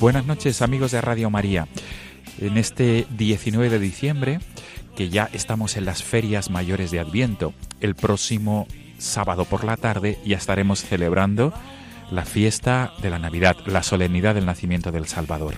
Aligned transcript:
Buenas 0.00 0.26
noches 0.26 0.62
amigos 0.62 0.92
de 0.92 1.00
Radio 1.00 1.30
María. 1.30 1.66
En 2.38 2.56
este 2.56 3.06
19 3.10 3.68
de 3.70 3.78
diciembre, 3.78 4.38
que 4.96 5.08
ya 5.08 5.28
estamos 5.32 5.76
en 5.76 5.84
las 5.84 6.02
ferias 6.02 6.50
mayores 6.50 6.90
de 6.90 7.00
Adviento, 7.00 7.52
el 7.80 7.94
próximo 7.94 8.68
sábado 8.98 9.44
por 9.44 9.64
la 9.64 9.76
tarde 9.76 10.18
ya 10.24 10.36
estaremos 10.36 10.82
celebrando 10.82 11.52
la 12.10 12.24
fiesta 12.24 12.92
de 13.00 13.10
la 13.10 13.18
Navidad, 13.18 13.56
la 13.66 13.82
solemnidad 13.82 14.34
del 14.34 14.46
nacimiento 14.46 14.92
del 14.92 15.06
Salvador. 15.06 15.54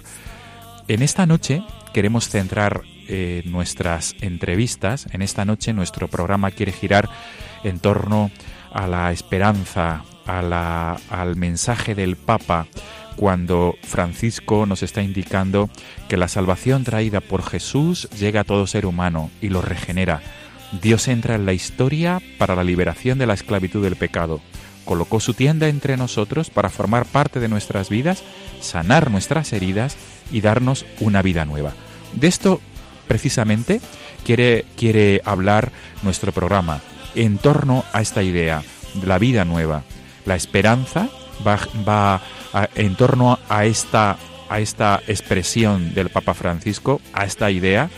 En 0.88 1.02
esta 1.02 1.26
noche 1.26 1.62
queremos 1.92 2.28
centrar 2.28 2.82
eh, 3.08 3.42
nuestras 3.46 4.14
entrevistas. 4.20 5.06
En 5.12 5.20
esta 5.20 5.44
noche 5.44 5.72
nuestro 5.72 6.08
programa 6.08 6.50
quiere 6.50 6.72
girar 6.72 7.10
en 7.62 7.78
torno 7.78 8.30
a 8.72 8.86
la 8.86 9.12
esperanza, 9.12 10.04
a 10.26 10.42
la- 10.42 10.98
al 11.10 11.36
mensaje 11.36 11.94
del 11.94 12.16
Papa, 12.16 12.66
cuando 13.16 13.76
Francisco 13.82 14.66
nos 14.66 14.82
está 14.82 15.02
indicando 15.02 15.70
que 16.08 16.16
la 16.16 16.28
salvación 16.28 16.84
traída 16.84 17.20
por 17.20 17.42
Jesús 17.42 18.08
llega 18.18 18.40
a 18.40 18.44
todo 18.44 18.66
ser 18.66 18.86
humano 18.86 19.30
y 19.40 19.48
lo 19.50 19.62
regenera. 19.62 20.20
Dios 20.82 21.06
entra 21.06 21.36
en 21.36 21.46
la 21.46 21.52
historia 21.52 22.20
para 22.38 22.56
la 22.56 22.64
liberación 22.64 23.18
de 23.18 23.26
la 23.26 23.34
esclavitud 23.34 23.82
del 23.82 23.96
pecado. 23.96 24.40
Colocó 24.84 25.20
su 25.20 25.32
tienda 25.32 25.68
entre 25.68 25.96
nosotros 25.96 26.50
para 26.50 26.68
formar 26.68 27.06
parte 27.06 27.38
de 27.38 27.48
nuestras 27.48 27.88
vidas, 27.88 28.22
sanar 28.60 29.10
nuestras 29.10 29.52
heridas 29.52 29.96
y 30.32 30.40
darnos 30.40 30.84
una 31.00 31.22
vida 31.22 31.44
nueva. 31.44 31.72
De 32.14 32.26
esto 32.26 32.60
precisamente 33.06 33.80
quiere, 34.24 34.64
quiere 34.76 35.22
hablar 35.24 35.70
nuestro 36.02 36.32
programa 36.32 36.80
en 37.14 37.38
torno 37.38 37.84
a 37.92 38.00
esta 38.02 38.22
idea, 38.22 38.62
de 38.94 39.06
la 39.06 39.18
vida 39.18 39.44
nueva. 39.44 39.84
La 40.24 40.34
esperanza 40.36 41.08
va, 41.46 42.20
en 42.74 42.96
torno 42.96 43.38
a 43.48 43.64
esta, 43.64 44.16
a 44.48 44.60
esta 44.60 45.00
expresión 45.06 45.94
del 45.94 46.10
Papa 46.10 46.34
Francisco, 46.34 47.00
a 47.12 47.24
esta 47.24 47.50
idea, 47.50 47.90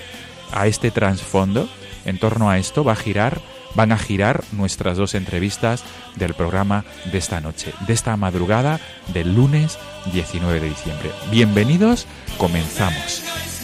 a 0.53 0.67
este 0.67 0.91
trasfondo. 0.91 1.69
En 2.05 2.19
torno 2.19 2.51
a 2.51 2.59
esto 2.59 2.85
va 2.85 2.93
a 2.93 2.97
girar, 2.97 3.41
van 3.75 3.93
a 3.93 3.99
girar 3.99 4.45
nuestras 4.53 4.97
dos 4.97 5.15
entrevistas 5.15 5.83
del 6.15 6.35
programa 6.35 6.85
de 7.11 7.19
esta 7.19 7.41
noche, 7.41 7.73
de 7.87 7.93
esta 7.93 8.17
madrugada 8.17 8.81
del 9.13 9.35
lunes 9.35 9.79
19 10.13 10.61
de 10.61 10.69
diciembre. 10.69 11.11
Bienvenidos, 11.31 12.07
comenzamos. 12.39 13.56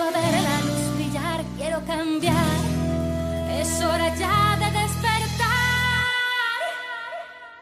A 0.00 0.10
ver 0.10 0.42
la 0.42 0.60
luz 0.62 0.96
brillar. 0.96 1.44
Quiero 1.56 1.84
cambiar. 1.86 2.34
Es 3.60 3.80
hora 3.80 4.08
ya 4.16 4.56
de 4.58 4.70
despertar. 4.80 6.58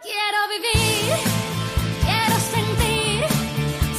Quiero 0.00 0.38
vivir. 0.54 1.12
Quiero 2.00 2.36
sentir. 2.56 3.24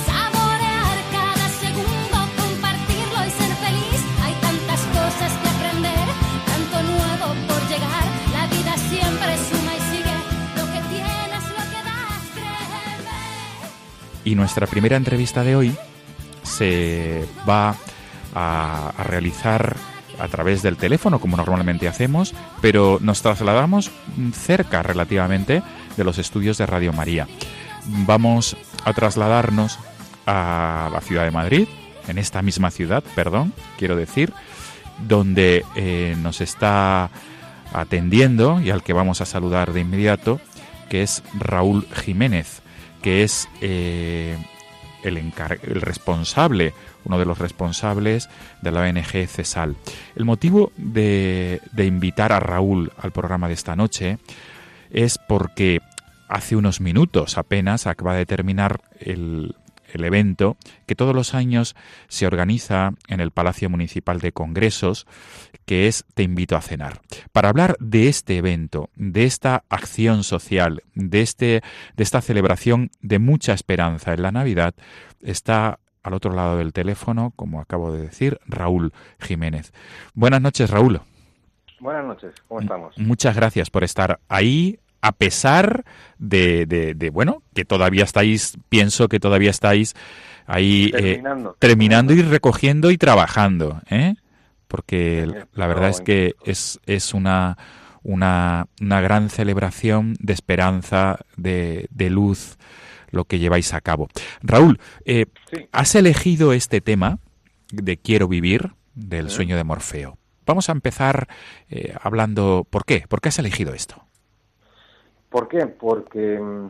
Saborear 0.07 0.97
cada 1.12 1.47
segundo. 1.62 2.18
Compartirlo 2.41 3.19
y 3.27 3.31
ser 3.39 3.53
feliz. 3.65 4.01
Hay 4.24 4.33
tantas 4.41 4.81
cosas 4.97 5.31
que 5.41 5.50
aprender. 5.56 6.07
Tanto 6.50 6.77
nuevo 6.91 7.27
por 7.47 7.62
llegar. 7.69 8.06
La 8.33 8.47
vida 8.47 8.74
siempre 8.89 9.38
suma 9.47 9.75
y 9.75 9.81
sigue. 9.91 10.18
Lo 10.57 10.65
que 10.74 10.81
tienes, 10.89 11.44
lo 11.57 11.63
que 11.71 11.81
das, 11.89 12.24
créeme. 12.33 13.13
Y 14.25 14.33
nuestra 14.33 14.65
primera 14.65 14.97
entrevista 14.97 15.44
de 15.44 15.56
hoy 15.56 15.77
se 16.41 17.27
va 17.47 17.75
a, 18.33 18.94
realizar 19.03 19.75
a 20.19 20.27
través 20.27 20.62
del 20.62 20.77
teléfono, 20.77 21.19
como 21.19 21.38
normalmente 21.38 21.88
hacemos, 21.88 22.33
pero 22.62 23.00
nos 23.01 23.21
trasladamos 23.21 23.91
cerca 24.33 24.83
relativamente 24.83 25.63
de 25.97 26.03
los 26.03 26.18
estudios 26.18 26.57
de 26.57 26.65
Radio 26.65 26.94
María. 26.94 27.27
Vamos 28.06 28.56
a 28.85 28.94
trasladarnos 28.94 29.80
a 30.25 30.89
la 30.91 31.01
ciudad 31.01 31.25
de 31.25 31.31
Madrid, 31.31 31.68
en 32.07 32.18
esta 32.18 32.41
misma 32.41 32.69
ciudad, 32.69 33.03
perdón, 33.15 33.53
quiero 33.77 33.95
decir, 33.95 34.33
donde 35.00 35.65
eh, 35.75 36.15
nos 36.21 36.41
está 36.41 37.09
atendiendo 37.74 38.62
y 38.62 38.69
al 38.69 38.83
que 38.83 38.94
vamos 38.94 39.21
a 39.21 39.25
saludar 39.25 39.74
de 39.74 39.81
inmediato, 39.81 40.39
que 40.89 41.01
es 41.01 41.24
Raúl 41.33 41.88
Jiménez, 42.03 42.62
que 43.01 43.24
es 43.24 43.50
eh, 43.62 44.38
el 45.03 45.81
responsable, 45.81 46.74
uno 47.05 47.19
de 47.19 47.25
los 47.25 47.38
responsables 47.38 48.29
de 48.61 48.71
la 48.71 48.81
ONG 48.81 49.27
CESAL. 49.27 49.75
El 50.15 50.25
motivo 50.25 50.71
de, 50.77 51.61
invitar 51.77 52.31
a 52.31 52.39
Raúl 52.39 52.91
al 52.97 53.11
programa 53.11 53.47
de 53.47 53.53
esta 53.53 53.75
noche 53.75 54.17
es 54.91 55.17
porque 55.17 55.81
hace 56.27 56.55
unos 56.55 56.81
minutos 56.81 57.38
apenas 57.38 57.88
acaba 57.88 58.15
de 58.15 58.25
terminar 58.25 58.81
el, 59.00 59.55
el 59.94 60.03
evento 60.03 60.57
que 60.85 60.95
todos 60.95 61.15
los 61.15 61.33
años 61.33 61.75
se 62.07 62.27
organiza 62.27 62.94
en 63.07 63.19
el 63.19 63.31
Palacio 63.31 63.69
Municipal 63.69 64.19
de 64.19 64.31
Congresos, 64.31 65.05
que 65.65 65.88
es 65.88 66.05
Te 66.13 66.23
invito 66.23 66.55
a 66.55 66.61
cenar. 66.61 67.01
Para 67.31 67.50
hablar 67.50 67.77
de 67.79 68.07
este 68.07 68.38
evento, 68.38 68.89
de 68.95 69.25
esta 69.25 69.63
acción 69.69 70.23
social, 70.23 70.83
de, 70.95 71.21
este, 71.21 71.61
de 71.95 72.03
esta 72.03 72.21
celebración 72.21 72.91
de 73.01 73.19
mucha 73.19 73.53
esperanza 73.53 74.13
en 74.13 74.21
la 74.23 74.31
Navidad, 74.31 74.73
está 75.21 75.79
al 76.03 76.13
otro 76.13 76.33
lado 76.33 76.57
del 76.57 76.73
teléfono, 76.73 77.31
como 77.35 77.59
acabo 77.61 77.91
de 77.94 78.01
decir, 78.01 78.39
Raúl 78.45 78.91
Jiménez. 79.19 79.71
Buenas 80.13 80.41
noches, 80.41 80.69
Raúl. 80.69 81.01
Buenas 81.79 82.05
noches, 82.05 82.33
¿cómo 82.47 82.61
estamos? 82.61 82.97
Muchas 82.97 83.35
gracias 83.35 83.69
por 83.69 83.83
estar 83.83 84.19
ahí, 84.29 84.79
a 85.01 85.11
pesar 85.11 85.83
de, 86.17 86.65
de- 86.65 86.94
de, 86.94 87.09
bueno, 87.09 87.41
que 87.53 87.65
todavía 87.65 88.03
estáis, 88.05 88.57
pienso 88.69 89.09
que 89.09 89.19
todavía 89.19 89.50
estáis 89.50 89.94
ahí 90.45 90.91
eh, 90.95 91.01
Terminando. 91.01 91.55
terminando 91.59 92.13
y 92.13 92.21
recogiendo 92.21 92.91
y 92.91 92.97
trabajando, 92.97 93.81
¿eh? 93.89 94.15
Porque 94.67 95.45
la 95.53 95.67
verdad 95.67 95.89
es 95.89 96.01
que 96.01 96.33
es, 96.45 96.79
es 96.85 97.13
una, 97.13 97.57
una, 98.01 98.67
una 98.81 99.01
gran 99.01 99.29
celebración 99.29 100.15
de 100.19 100.33
esperanza, 100.33 101.19
de, 101.38 101.88
de 101.91 102.09
luz, 102.09 102.57
lo 103.13 103.25
que 103.25 103.39
lleváis 103.39 103.74
a 103.74 103.80
cabo. 103.81 104.10
Raúl, 104.42 104.80
eh, 105.06 105.27
Sí. 105.51 105.68
has 105.71 105.95
elegido 105.95 106.51
este 106.51 106.81
tema 106.81 107.19
de 107.71 107.98
Quiero 107.98 108.27
vivir, 108.27 108.71
del 108.95 109.30
sueño 109.30 109.56
de 109.56 109.63
Morfeo. 109.63 110.18
Vamos 110.45 110.68
a 110.69 110.74
empezar 110.74 111.27
eh, 111.69 111.95
hablando, 112.01 112.68
¿por 112.69 112.83
qué? 112.86 113.06
¿Por 113.07 113.21
qué 113.21 113.30
has 113.30 113.39
elegido 113.39 113.74
esto? 113.74 114.04
¿Por 115.30 115.48
qué? 115.48 115.65
Porque, 115.68 116.39
mm, 116.39 116.69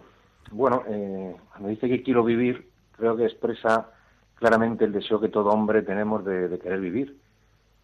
bueno, 0.52 0.84
eh, 0.88 1.36
cuando 1.50 1.70
dice 1.70 1.90
que 1.90 2.04
quiero 2.04 2.24
vivir, 2.24 2.70
creo 2.96 3.18
que 3.18 3.26
expresa 3.26 3.90
claramente 4.36 4.86
el 4.86 4.92
deseo 4.94 5.20
que 5.20 5.30
todo 5.30 5.50
hombre 5.50 5.82
tenemos 5.82 6.24
de, 6.24 6.48
de 6.48 6.60
querer 6.60 6.80
vivir. 6.80 7.18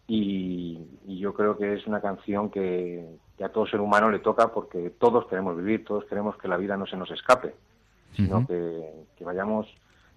Y, 0.06 0.78
y 1.06 1.18
yo 1.18 1.34
creo 1.34 1.56
que 1.56 1.74
es 1.74 1.86
una 1.86 2.00
canción 2.00 2.50
que, 2.50 3.04
que 3.38 3.44
a 3.44 3.50
todo 3.50 3.66
ser 3.66 3.80
humano 3.80 4.10
le 4.10 4.18
toca 4.18 4.48
porque 4.52 4.90
todos 4.98 5.26
queremos 5.26 5.56
vivir, 5.56 5.84
todos 5.84 6.04
queremos 6.06 6.36
que 6.36 6.48
la 6.48 6.56
vida 6.56 6.76
no 6.76 6.86
se 6.86 6.96
nos 6.96 7.10
escape, 7.10 7.54
sino 8.16 8.46
que, 8.46 8.82
que 9.16 9.24
vayamos 9.24 9.66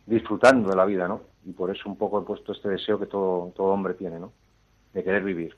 disfrutando 0.05 0.69
de 0.69 0.75
la 0.75 0.85
vida, 0.85 1.07
¿no? 1.07 1.21
Y 1.45 1.51
por 1.51 1.69
eso 1.75 1.89
un 1.89 1.97
poco 1.97 2.21
he 2.21 2.25
puesto 2.25 2.51
este 2.51 2.69
deseo 2.69 2.99
que 2.99 3.05
todo, 3.05 3.51
todo 3.55 3.67
hombre 3.67 3.93
tiene, 3.93 4.19
¿no? 4.19 4.31
De 4.93 5.03
querer 5.03 5.23
vivir. 5.23 5.55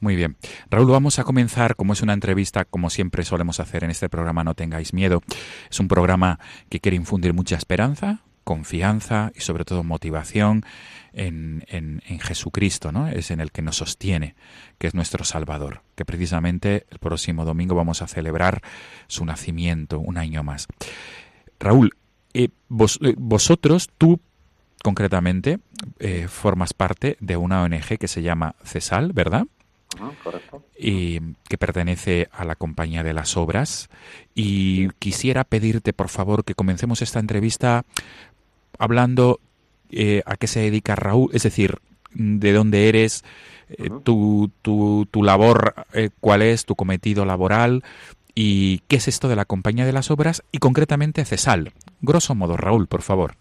Muy 0.00 0.16
bien. 0.16 0.36
Raúl, 0.70 0.90
vamos 0.90 1.18
a 1.18 1.24
comenzar, 1.24 1.76
como 1.76 1.94
es 1.94 2.02
una 2.02 2.12
entrevista, 2.12 2.64
como 2.66 2.90
siempre 2.90 3.22
solemos 3.24 3.60
hacer 3.60 3.84
en 3.84 3.90
este 3.90 4.08
programa, 4.10 4.44
no 4.44 4.54
tengáis 4.54 4.92
miedo. 4.92 5.22
Es 5.70 5.80
un 5.80 5.88
programa 5.88 6.38
que 6.68 6.80
quiere 6.80 6.96
infundir 6.96 7.32
mucha 7.32 7.56
esperanza, 7.56 8.20
confianza 8.44 9.32
y 9.34 9.40
sobre 9.40 9.64
todo 9.64 9.82
motivación 9.82 10.62
en, 11.14 11.64
en- 11.68 12.02
en 12.06 12.20
Jesucristo, 12.20 12.92
¿no? 12.92 13.08
Es 13.08 13.30
en 13.30 13.40
el 13.40 13.50
que 13.50 13.62
nos 13.62 13.76
sostiene, 13.78 14.34
que 14.78 14.86
es 14.86 14.94
nuestro 14.94 15.24
Salvador, 15.24 15.80
que 15.94 16.04
precisamente 16.04 16.86
el 16.90 16.98
próximo 16.98 17.46
domingo 17.46 17.74
vamos 17.74 18.02
a 18.02 18.06
celebrar 18.06 18.60
su 19.06 19.24
nacimiento, 19.24 19.98
un 19.98 20.18
año 20.18 20.42
más. 20.42 20.68
Raúl, 21.60 21.92
eh, 22.34 22.48
vos- 22.68 22.98
eh, 23.02 23.14
vosotros, 23.16 23.90
tú 23.98 24.20
concretamente, 24.82 25.58
eh, 25.98 26.28
formas 26.28 26.72
parte 26.74 27.16
de 27.20 27.36
una 27.36 27.62
ONG 27.62 27.98
que 27.98 28.08
se 28.08 28.22
llama 28.22 28.54
CESAL, 28.64 29.12
¿verdad? 29.12 29.46
¿Correcto? 30.22 30.62
y 30.78 31.20
que 31.48 31.56
pertenece 31.56 32.28
a 32.32 32.44
la 32.44 32.54
Compañía 32.54 33.02
de 33.02 33.14
las 33.14 33.36
Obras. 33.38 33.88
Y 34.34 34.88
quisiera 34.98 35.44
pedirte, 35.44 35.94
por 35.94 36.08
favor, 36.10 36.44
que 36.44 36.54
comencemos 36.54 37.00
esta 37.00 37.18
entrevista 37.18 37.84
hablando 38.78 39.40
a 40.26 40.36
qué 40.36 40.46
se 40.46 40.60
dedica 40.60 40.96
Raúl, 40.96 41.30
es 41.32 41.44
decir, 41.44 41.78
de 42.12 42.52
dónde 42.52 42.88
eres, 42.88 43.24
eh, 43.68 43.88
tu, 44.04 44.50
tu, 44.62 45.06
tu 45.10 45.22
labor, 45.22 45.74
eh, 45.92 46.10
cuál 46.20 46.42
es 46.42 46.64
tu 46.66 46.74
cometido 46.74 47.24
laboral 47.24 47.82
y 48.38 48.80
qué 48.80 48.96
es 48.96 49.08
esto 49.08 49.28
de 49.28 49.34
la 49.34 49.46
Compañía 49.46 49.86
de 49.86 49.94
las 49.94 50.10
Obras 50.10 50.44
y 50.52 50.58
concretamente 50.58 51.24
CESAL. 51.24 51.72
Grosso 52.02 52.34
modo, 52.34 52.58
Raúl, 52.58 52.86
por 52.86 53.00
favor. 53.00 53.32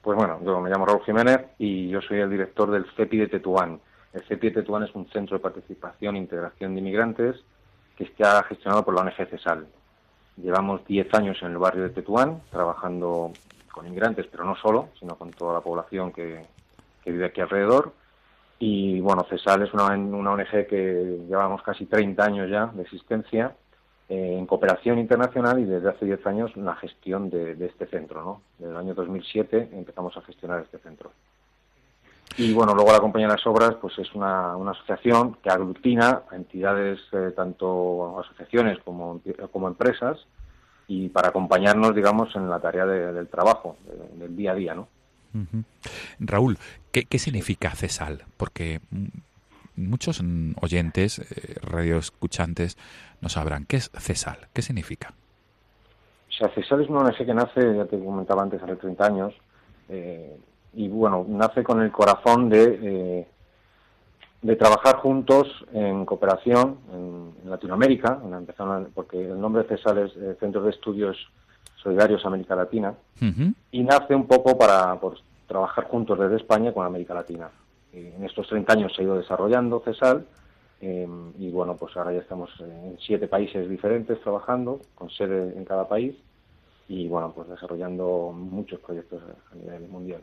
Pues 0.00 0.16
bueno, 0.16 0.38
yo 0.44 0.60
me 0.60 0.70
llamo 0.70 0.86
Raúl 0.86 1.04
Jiménez 1.04 1.40
y 1.58 1.88
yo 1.88 2.00
soy 2.00 2.20
el 2.20 2.30
director 2.30 2.70
del 2.70 2.86
CEPI 2.96 3.18
de 3.18 3.26
Tetuán. 3.26 3.80
El 4.12 4.22
CEPI 4.22 4.50
de 4.50 4.62
Tetuán 4.62 4.84
es 4.84 4.94
un 4.94 5.10
centro 5.10 5.36
de 5.36 5.42
participación 5.42 6.14
e 6.14 6.20
integración 6.20 6.72
de 6.72 6.80
inmigrantes 6.80 7.36
que 7.96 8.04
está 8.04 8.44
gestionado 8.44 8.84
por 8.84 8.94
la 8.94 9.00
ONG 9.00 9.28
CESAL. 9.28 9.66
Llevamos 10.36 10.86
10 10.86 11.12
años 11.14 11.36
en 11.42 11.50
el 11.50 11.58
barrio 11.58 11.82
de 11.82 11.90
Tetuán 11.90 12.40
trabajando 12.52 13.32
con 13.72 13.88
inmigrantes, 13.88 14.28
pero 14.30 14.44
no 14.44 14.54
solo, 14.54 14.90
sino 15.00 15.16
con 15.16 15.32
toda 15.32 15.54
la 15.54 15.60
población 15.60 16.12
que, 16.12 16.46
vive 17.04 17.24
aquí 17.24 17.40
alrededor. 17.40 17.92
Y 18.60 19.00
bueno, 19.00 19.26
CESAL 19.28 19.62
es 19.62 19.74
una, 19.74 19.86
ONG 19.86 20.66
que 20.68 21.24
llevamos 21.28 21.62
casi 21.62 21.86
30 21.86 22.22
años 22.24 22.50
ya 22.50 22.66
de 22.66 22.82
existencia 22.82 23.56
en 24.08 24.46
cooperación 24.46 24.98
internacional 24.98 25.58
y 25.60 25.64
desde 25.64 25.90
hace 25.90 26.06
10 26.06 26.26
años 26.26 26.56
la 26.56 26.74
gestión 26.76 27.28
de, 27.30 27.54
de 27.54 27.66
este 27.66 27.86
centro. 27.86 28.22
¿no? 28.22 28.42
Desde 28.58 28.70
el 28.72 28.76
año 28.78 28.94
2007 28.94 29.68
empezamos 29.72 30.16
a 30.16 30.22
gestionar 30.22 30.60
este 30.62 30.78
centro. 30.78 31.12
Y 32.36 32.52
bueno, 32.52 32.74
luego 32.74 32.92
la 32.92 33.00
Compañía 33.00 33.26
de 33.26 33.34
las 33.34 33.46
Obras 33.46 33.74
pues 33.80 33.98
es 33.98 34.14
una, 34.14 34.56
una 34.56 34.70
asociación 34.70 35.34
que 35.42 35.50
aglutina 35.50 36.22
a 36.30 36.36
entidades, 36.36 37.00
eh, 37.12 37.32
tanto 37.34 38.20
asociaciones 38.20 38.78
como, 38.84 39.20
como 39.52 39.66
empresas, 39.68 40.18
y 40.86 41.08
para 41.08 41.28
acompañarnos, 41.28 41.94
digamos, 41.94 42.34
en 42.36 42.48
la 42.48 42.60
tarea 42.60 42.86
de- 42.86 43.12
del 43.12 43.28
trabajo, 43.28 43.76
de- 43.84 44.18
del 44.24 44.36
día 44.36 44.52
a 44.52 44.54
día, 44.54 44.74
¿no? 44.74 44.88
Raúl, 46.20 46.56
¿qué, 46.92 47.04
qué 47.04 47.18
significa 47.18 47.70
CESAL? 47.72 48.24
Porque 48.36 48.80
mm, 48.90 49.06
muchos 49.78 50.20
oyentes, 50.60 51.18
eh, 51.20 51.54
radioescuchantes, 51.62 52.76
no 53.20 53.28
sabrán 53.28 53.64
qué 53.66 53.76
es 53.76 53.90
CESAL, 53.98 54.48
qué 54.52 54.62
significa. 54.62 55.12
O 56.28 56.32
sea, 56.32 56.48
CESAL 56.50 56.82
es 56.82 56.88
una 56.88 57.00
ONG 57.00 57.16
que 57.24 57.34
nace, 57.34 57.76
ya 57.76 57.84
te 57.86 57.98
comentaba 57.98 58.42
antes, 58.42 58.62
hace 58.62 58.76
30 58.76 59.06
años, 59.06 59.34
eh, 59.88 60.36
y 60.74 60.88
bueno, 60.88 61.24
nace 61.28 61.64
con 61.64 61.80
el 61.82 61.90
corazón 61.90 62.48
de, 62.50 62.78
eh, 62.82 63.26
de 64.42 64.56
trabajar 64.56 64.96
juntos 64.96 65.48
en 65.72 66.04
cooperación 66.04 66.78
en, 66.92 67.32
en 67.42 67.50
Latinoamérica, 67.50 68.20
empezaron- 68.22 68.90
porque 68.94 69.18
el 69.20 69.40
nombre 69.40 69.62
de 69.62 69.68
CESAL 69.70 69.98
es 69.98 70.12
eh, 70.16 70.36
Centro 70.38 70.62
de 70.62 70.70
Estudios 70.70 71.16
Solidarios 71.82 72.24
América 72.26 72.54
Latina, 72.54 72.94
y 73.72 73.82
nace 73.82 74.14
un 74.14 74.26
poco 74.26 74.56
para 74.58 74.94
pues, 75.00 75.20
trabajar 75.46 75.84
juntos 75.84 76.18
desde 76.18 76.36
España 76.36 76.72
con 76.72 76.84
América 76.84 77.14
Latina. 77.14 77.48
En 78.16 78.24
estos 78.24 78.48
30 78.48 78.72
años 78.72 78.92
se 78.94 79.02
ha 79.02 79.04
ido 79.04 79.16
desarrollando 79.16 79.80
CESAL 79.84 80.24
Eh, 80.80 81.08
y 81.40 81.50
bueno, 81.50 81.76
pues 81.76 81.96
ahora 81.96 82.12
ya 82.12 82.20
estamos 82.20 82.50
en 82.60 82.96
siete 83.00 83.26
países 83.26 83.68
diferentes 83.68 84.20
trabajando, 84.20 84.80
con 84.94 85.10
sede 85.10 85.52
en 85.58 85.64
cada 85.64 85.88
país 85.88 86.14
y 86.88 87.08
bueno, 87.08 87.32
pues 87.34 87.48
desarrollando 87.48 88.30
muchos 88.32 88.78
proyectos 88.80 89.20
a 89.52 89.54
nivel 89.56 89.88
mundial. 89.88 90.22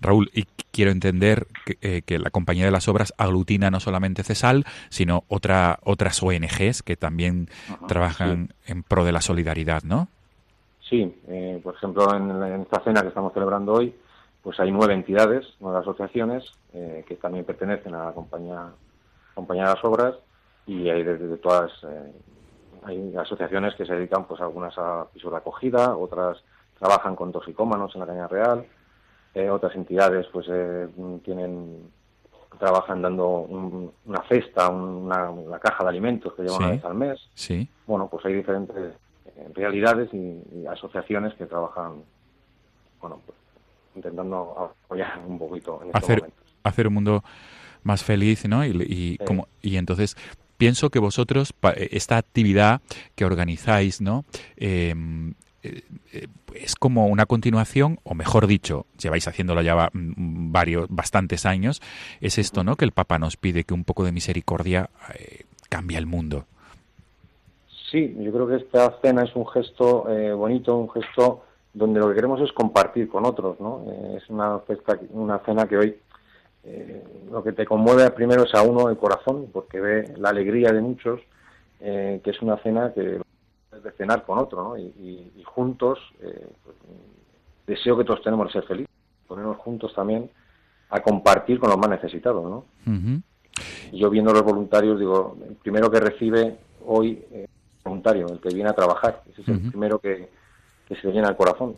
Raúl, 0.00 0.28
y 0.32 0.44
quiero 0.72 0.90
entender 0.90 1.46
que, 1.64 1.78
eh, 1.80 2.02
que 2.02 2.18
la 2.18 2.30
Compañía 2.30 2.64
de 2.64 2.70
las 2.70 2.88
Obras 2.88 3.12
aglutina 3.16 3.70
no 3.70 3.78
solamente 3.80 4.22
CESAL, 4.24 4.64
sino 4.88 5.22
otra, 5.28 5.78
otras 5.84 6.20
ONGs 6.22 6.82
que 6.82 6.96
también 6.96 7.48
Ajá, 7.68 7.86
trabajan 7.86 8.54
en 8.66 8.82
pro 8.82 9.04
de 9.04 9.12
la 9.12 9.20
solidaridad, 9.20 9.82
¿no? 9.84 10.08
Sí, 10.88 11.12
eh, 11.28 11.60
por 11.62 11.74
ejemplo, 11.74 12.12
en, 12.14 12.30
en 12.30 12.62
esta 12.62 12.80
cena 12.84 13.02
que 13.02 13.08
estamos 13.08 13.32
celebrando 13.32 13.72
hoy, 13.74 13.92
pues 14.46 14.60
hay 14.60 14.70
nueve 14.70 14.94
entidades, 14.94 15.44
nueve 15.58 15.80
asociaciones 15.80 16.44
eh, 16.72 17.04
que 17.08 17.16
también 17.16 17.44
pertenecen 17.44 17.96
a 17.96 18.04
la 18.04 18.12
compañía, 18.12 18.68
compañía 19.34 19.64
de 19.64 19.74
las 19.74 19.84
obras 19.84 20.14
y 20.68 20.88
hay 20.88 21.02
de, 21.02 21.18
de 21.18 21.36
todas, 21.38 21.72
eh, 21.82 22.12
hay 22.84 23.16
asociaciones 23.16 23.74
que 23.74 23.84
se 23.84 23.94
dedican, 23.94 24.24
pues 24.24 24.40
algunas 24.40 24.72
a 24.78 25.06
pisos 25.12 25.32
de 25.32 25.38
acogida, 25.38 25.96
otras 25.96 26.38
trabajan 26.78 27.16
con 27.16 27.32
toxicómanos 27.32 27.92
en 27.96 28.02
la 28.02 28.06
Caña 28.06 28.28
Real, 28.28 28.64
eh, 29.34 29.50
otras 29.50 29.74
entidades 29.74 30.28
pues 30.32 30.46
eh, 30.48 30.86
tienen 31.24 31.90
trabajan 32.60 33.02
dando 33.02 33.26
un- 33.40 33.92
una 34.04 34.22
cesta, 34.28 34.68
una, 34.68 35.28
una 35.28 35.58
caja 35.58 35.82
de 35.82 35.90
alimentos 35.90 36.32
que 36.34 36.42
llevan 36.42 36.58
Sí. 36.58 36.62
una 36.64 36.70
vez 36.72 36.84
al 36.84 36.94
mes 36.94 37.30
Sí. 37.34 37.68
bueno, 37.84 38.06
pues 38.08 38.24
hay 38.26 38.34
diferentes 38.34 38.94
realidades 39.54 40.08
y, 40.14 40.40
y 40.52 40.66
asociaciones 40.68 41.34
que 41.34 41.46
trabajan, 41.46 42.04
bueno, 43.00 43.20
pues 43.26 43.36
intentando 43.96 44.72
apoyar 44.84 45.18
un 45.26 45.38
poquito 45.38 45.80
en 45.82 45.90
Hacer, 45.94 46.30
hacer 46.62 46.86
un 46.88 46.94
mundo 46.94 47.24
más 47.82 48.04
feliz, 48.04 48.46
¿no? 48.48 48.64
Y, 48.64 48.70
y, 48.82 49.16
Sí. 49.18 49.24
como, 49.24 49.48
y 49.62 49.76
entonces 49.76 50.16
pienso 50.58 50.90
que 50.90 50.98
vosotros, 50.98 51.52
pa- 51.52 51.72
esta 51.72 52.16
actividad 52.18 52.80
que 53.14 53.24
organizáis, 53.24 54.00
¿no? 54.00 54.24
Eh, 54.56 54.94
eh, 55.62 55.82
eh, 56.12 56.26
es 56.54 56.74
como 56.76 57.06
una 57.08 57.26
continuación, 57.26 57.98
o 58.04 58.14
mejor 58.14 58.46
dicho, 58.46 58.86
lleváis 59.00 59.26
haciéndolo 59.28 59.62
ya 59.62 59.90
mm, 59.92 60.52
varios, 60.52 60.86
bastantes 60.88 61.44
años, 61.46 61.80
es 62.20 62.38
esto, 62.38 62.62
¿no? 62.64 62.76
Que 62.76 62.84
el 62.84 62.92
Papa 62.92 63.18
nos 63.18 63.36
pide 63.36 63.64
que 63.64 63.74
un 63.74 63.84
poco 63.84 64.04
de 64.04 64.12
misericordia 64.12 64.90
eh, 65.18 65.44
cambia 65.68 65.98
el 65.98 66.06
mundo. 66.06 66.46
Sí, 67.90 68.14
yo 68.18 68.32
creo 68.32 68.48
que 68.48 68.56
esta 68.56 68.98
cena 69.00 69.22
es 69.24 69.34
un 69.36 69.46
gesto 69.46 70.10
eh, 70.10 70.32
bonito, 70.32 70.76
un 70.76 70.90
gesto 70.90 71.44
donde 71.76 72.00
lo 72.00 72.08
que 72.08 72.14
queremos 72.14 72.40
es 72.40 72.52
compartir 72.52 73.06
con 73.08 73.26
otros, 73.26 73.60
¿no? 73.60 73.84
Eh, 73.86 74.14
es 74.16 74.30
una, 74.30 74.58
festa- 74.60 74.98
una 75.10 75.38
cena 75.40 75.66
que 75.68 75.76
hoy 75.76 75.96
eh, 76.64 77.04
lo 77.30 77.44
que 77.44 77.52
te 77.52 77.66
conmueve 77.66 78.10
primero 78.12 78.44
es 78.44 78.54
a 78.54 78.62
uno 78.62 78.88
el 78.88 78.96
corazón, 78.96 79.48
porque 79.52 79.78
ve 79.80 80.14
la 80.16 80.30
alegría 80.30 80.72
de 80.72 80.80
muchos, 80.80 81.20
eh, 81.80 82.20
que 82.24 82.30
es 82.30 82.40
una 82.40 82.56
cena 82.58 82.92
que 82.94 83.20
es 83.76 83.82
de 83.82 83.92
cenar 83.92 84.24
con 84.24 84.38
otro, 84.38 84.62
¿no? 84.64 84.76
Y, 84.78 84.82
y- 84.84 85.32
y 85.36 85.42
juntos, 85.44 85.98
eh, 86.22 86.46
pues, 86.64 86.76
deseo 87.66 87.96
que 87.98 88.04
todos 88.04 88.22
tenemos 88.22 88.46
que 88.46 88.54
ser 88.54 88.64
felices, 88.64 88.90
ponernos 89.28 89.58
juntos 89.58 89.92
también 89.94 90.30
a 90.88 91.00
compartir 91.02 91.58
con 91.60 91.68
los 91.68 91.78
más 91.78 91.90
necesitados, 91.90 92.42
¿no? 92.48 92.64
Yo 93.92 94.08
viendo 94.08 94.32
los 94.32 94.42
voluntarios, 94.42 94.98
digo, 94.98 95.36
el 95.46 95.56
primero 95.56 95.90
que 95.90 96.00
recibe 96.00 96.56
hoy 96.86 97.22
voluntario, 97.84 98.26
el 98.28 98.40
que 98.40 98.48
viene 98.54 98.70
a 98.70 98.74
trabajar. 98.74 99.22
Ese 99.30 99.42
es 99.42 99.48
el 99.48 99.54
primero 99.70 99.98
que, 99.98 100.28
que 100.86 100.94
se 100.96 101.06
le 101.06 101.14
llena 101.14 101.28
el 101.28 101.36
corazón. 101.36 101.76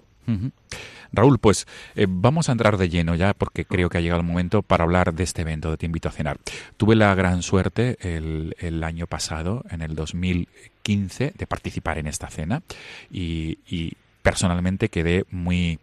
Raúl, 1.13 1.39
pues 1.39 1.67
eh, 1.95 2.07
vamos 2.09 2.49
a 2.49 2.53
entrar 2.53 2.77
de 2.77 2.91
lleno 2.91 3.15
ya 3.15 3.33
porque 3.33 3.65
creo 3.65 3.89
que 3.89 3.99
ha 3.99 4.01
llegado 4.01 4.21
el 4.21 4.27
momento 4.27 4.63
para 4.63 4.85
hablar 4.85 5.15
de 5.15 5.25
este 5.25 5.43
evento 5.43 5.71
de 5.71 5.79
Te 5.79 5.87
invito 5.87 6.09
a 6.09 6.13
cenar. 6.13 6.39
Tuve 6.77 6.97
la 6.97 7.15
gran 7.15 7.43
suerte 7.43 7.97
el, 8.01 8.55
el 8.59 8.85
año 8.85 9.07
pasado, 9.07 9.65
en 9.71 9.81
el 9.81 9.95
2015, 9.95 11.33
de 11.37 11.47
participar 11.47 11.99
en 11.99 12.07
esta 12.07 12.29
cena 12.29 12.63
y, 13.11 13.59
y 13.67 13.95
personalmente 14.23 14.91
quedé 14.91 15.25
muy, 15.31 15.79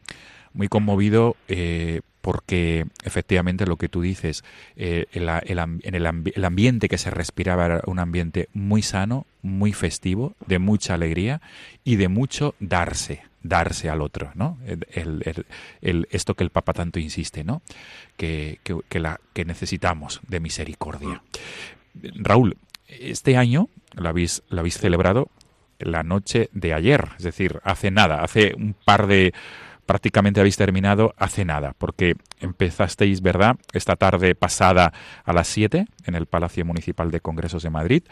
muy 0.53 0.67
conmovido 0.67 1.35
eh, 1.47 2.01
porque 2.25 2.87
efectivamente 3.03 3.67
lo 3.67 3.77
que 3.77 3.87
tú 3.87 4.01
dices, 4.01 4.43
eh, 4.75 5.05
el, 5.11 5.29
el 5.29 5.59
en 5.59 5.93
el, 5.93 6.31
el 6.33 6.43
ambiente 6.45 6.89
que 6.89 6.97
se 6.97 7.11
respiraba 7.11 7.67
era 7.67 7.81
un 7.85 7.99
ambiente 7.99 8.49
muy 8.51 8.81
sano, 8.81 9.27
muy 9.43 9.73
festivo, 9.73 10.33
de 10.47 10.57
mucha 10.57 10.95
alegría 10.95 11.39
y 11.83 11.97
de 11.97 12.07
mucho 12.07 12.55
darse, 12.59 13.21
darse 13.43 13.91
al 13.91 14.01
otro, 14.01 14.31
¿no? 14.33 14.57
El- 14.65 16.07
esto 16.09 16.33
que 16.33 16.43
el 16.43 16.49
Papa 16.49 16.73
tanto 16.73 16.97
insiste, 16.99 17.43
¿no? 17.43 17.61
Que, 18.17 18.57
que- 18.63 18.79
que 18.89 18.99
la, 18.99 19.19
que 19.33 19.45
necesitamos 19.45 20.19
de 20.27 20.39
misericordia. 20.39 21.21
Raúl, 22.15 22.57
este 22.87 23.37
año 23.37 23.69
lo 23.93 24.09
habéis, 24.09 24.41
lo 24.49 24.61
habéis 24.61 24.79
celebrado 24.79 25.29
la 25.77 26.01
noche 26.01 26.49
de 26.53 26.73
ayer, 26.73 27.09
es 27.19 27.23
decir, 27.23 27.59
hace 27.63 27.91
nada, 27.91 28.23
hace 28.23 28.55
un 28.57 28.73
par 28.73 29.05
de 29.05 29.31
prácticamente 29.85 30.39
habéis 30.39 30.57
terminado 30.57 31.13
hace 31.17 31.45
nada, 31.45 31.73
porque 31.77 32.15
empezasteis, 32.39 33.21
¿verdad?, 33.21 33.55
esta 33.73 33.95
tarde 33.95 34.35
pasada 34.35 34.93
a 35.23 35.33
las 35.33 35.47
7 35.47 35.85
en 36.05 36.15
el 36.15 36.25
Palacio 36.25 36.65
Municipal 36.65 37.11
de 37.11 37.19
Congresos 37.21 37.63
de 37.63 37.69
Madrid. 37.69 38.03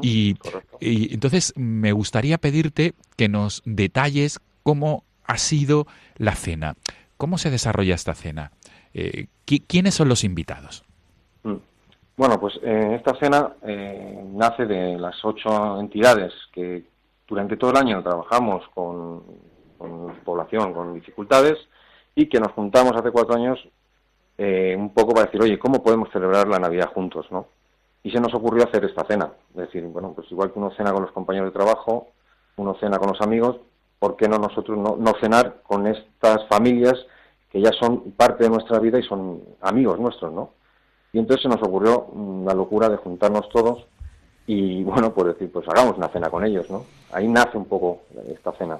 Y, 0.00 0.36
entonces 0.80 1.52
me 1.56 1.92
gustaría 1.92 2.38
pedirte 2.38 2.94
que 3.16 3.28
nos 3.28 3.62
detalles 3.64 4.40
cómo 4.62 5.04
ha 5.26 5.38
sido 5.38 5.86
la 6.16 6.34
cena, 6.34 6.74
cómo 7.16 7.38
se 7.38 7.50
desarrolla 7.50 7.94
esta 7.94 8.14
cena, 8.14 8.52
Eh, 8.94 9.26
qui- 9.46 9.62
quiénes 9.68 9.94
son 9.94 10.08
los 10.08 10.24
invitados. 10.24 10.82
Mm. 11.42 11.56
Bueno, 12.16 12.40
pues 12.40 12.54
eh, 12.62 12.94
esta 12.96 13.14
cena 13.20 13.52
eh, 13.62 14.18
nace 14.32 14.64
de 14.64 14.98
las 14.98 15.22
ocho 15.24 15.78
entidades 15.78 16.32
que 16.52 16.84
durante 17.28 17.58
todo 17.58 17.70
el 17.72 17.76
año 17.76 18.02
trabajamos 18.02 18.66
con, 18.74 19.22
con 19.78 20.14
población 20.24 20.74
con 20.74 20.94
dificultades 20.94 21.56
y 22.14 22.26
que 22.28 22.40
nos 22.40 22.52
juntamos 22.52 22.92
hace 22.96 23.10
cuatro 23.10 23.36
años 23.36 23.58
eh, 24.36 24.74
un 24.78 24.92
poco 24.92 25.14
para 25.14 25.26
decir, 25.26 25.40
oye, 25.42 25.58
¿cómo 25.58 25.82
podemos 25.82 26.10
celebrar 26.12 26.48
la 26.48 26.58
Navidad 26.58 26.92
juntos, 26.92 27.26
no? 27.30 27.46
Y 28.02 28.10
se 28.10 28.20
nos 28.20 28.34
ocurrió 28.34 28.64
hacer 28.64 28.84
esta 28.84 29.04
cena. 29.04 29.32
Es 29.50 29.56
decir, 29.56 29.84
bueno, 29.84 30.12
pues 30.14 30.30
igual 30.30 30.52
que 30.52 30.58
uno 30.58 30.70
cena 30.76 30.92
con 30.92 31.02
los 31.02 31.12
compañeros 31.12 31.52
de 31.52 31.58
trabajo, 31.58 32.08
uno 32.56 32.76
cena 32.80 32.98
con 32.98 33.08
los 33.08 33.20
amigos, 33.20 33.56
¿por 33.98 34.16
qué 34.16 34.28
no 34.28 34.38
nosotros 34.38 34.78
no, 34.78 34.96
no 34.96 35.12
cenar 35.20 35.62
con 35.62 35.86
estas 35.86 36.46
familias 36.48 36.94
que 37.50 37.60
ya 37.60 37.72
son 37.72 38.12
parte 38.12 38.44
de 38.44 38.50
nuestra 38.50 38.78
vida 38.78 38.98
y 38.98 39.02
son 39.02 39.42
amigos 39.60 39.98
nuestros, 39.98 40.32
¿no? 40.32 40.50
Y 41.12 41.18
entonces 41.18 41.42
se 41.42 41.48
nos 41.48 41.62
ocurrió 41.66 42.06
la 42.44 42.54
locura 42.54 42.88
de 42.88 42.96
juntarnos 42.96 43.48
todos 43.48 43.86
y, 44.46 44.82
bueno, 44.84 45.12
pues 45.12 45.28
decir, 45.28 45.50
pues 45.50 45.66
hagamos 45.68 45.96
una 45.96 46.08
cena 46.08 46.30
con 46.30 46.44
ellos, 46.44 46.70
¿no? 46.70 46.84
Ahí 47.12 47.26
nace 47.28 47.56
un 47.56 47.64
poco 47.66 48.02
esta 48.28 48.52
cena. 48.52 48.78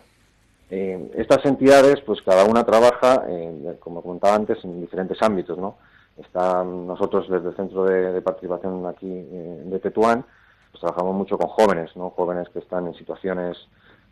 Eh, 0.71 1.11
estas 1.17 1.45
entidades, 1.47 2.01
pues 2.03 2.21
cada 2.23 2.45
una 2.45 2.65
trabaja, 2.65 3.25
eh, 3.29 3.77
como 3.81 4.03
comentaba 4.03 4.35
antes, 4.35 4.63
en 4.65 4.81
diferentes 4.81 5.21
ámbitos, 5.23 5.57
¿no? 5.57 5.77
Está, 6.19 6.65
nosotros 6.65 7.29
desde 7.29 7.51
el 7.51 7.57
Centro 7.57 7.85
de, 7.85 8.21
Participación 8.23 8.85
aquí 8.87 9.09
eh, 9.09 9.63
de 9.65 9.79
Tetuán, 9.79 10.25
pues 10.71 10.81
trabajamos 10.81 11.15
mucho 11.15 11.39
con 11.39 11.49
jóvenes, 11.49 11.95
¿no? 11.97 12.11
Jóvenes 12.11 12.49
que 12.51 12.59
están 12.59 12.87
en 12.87 12.95
situaciones 12.95 13.57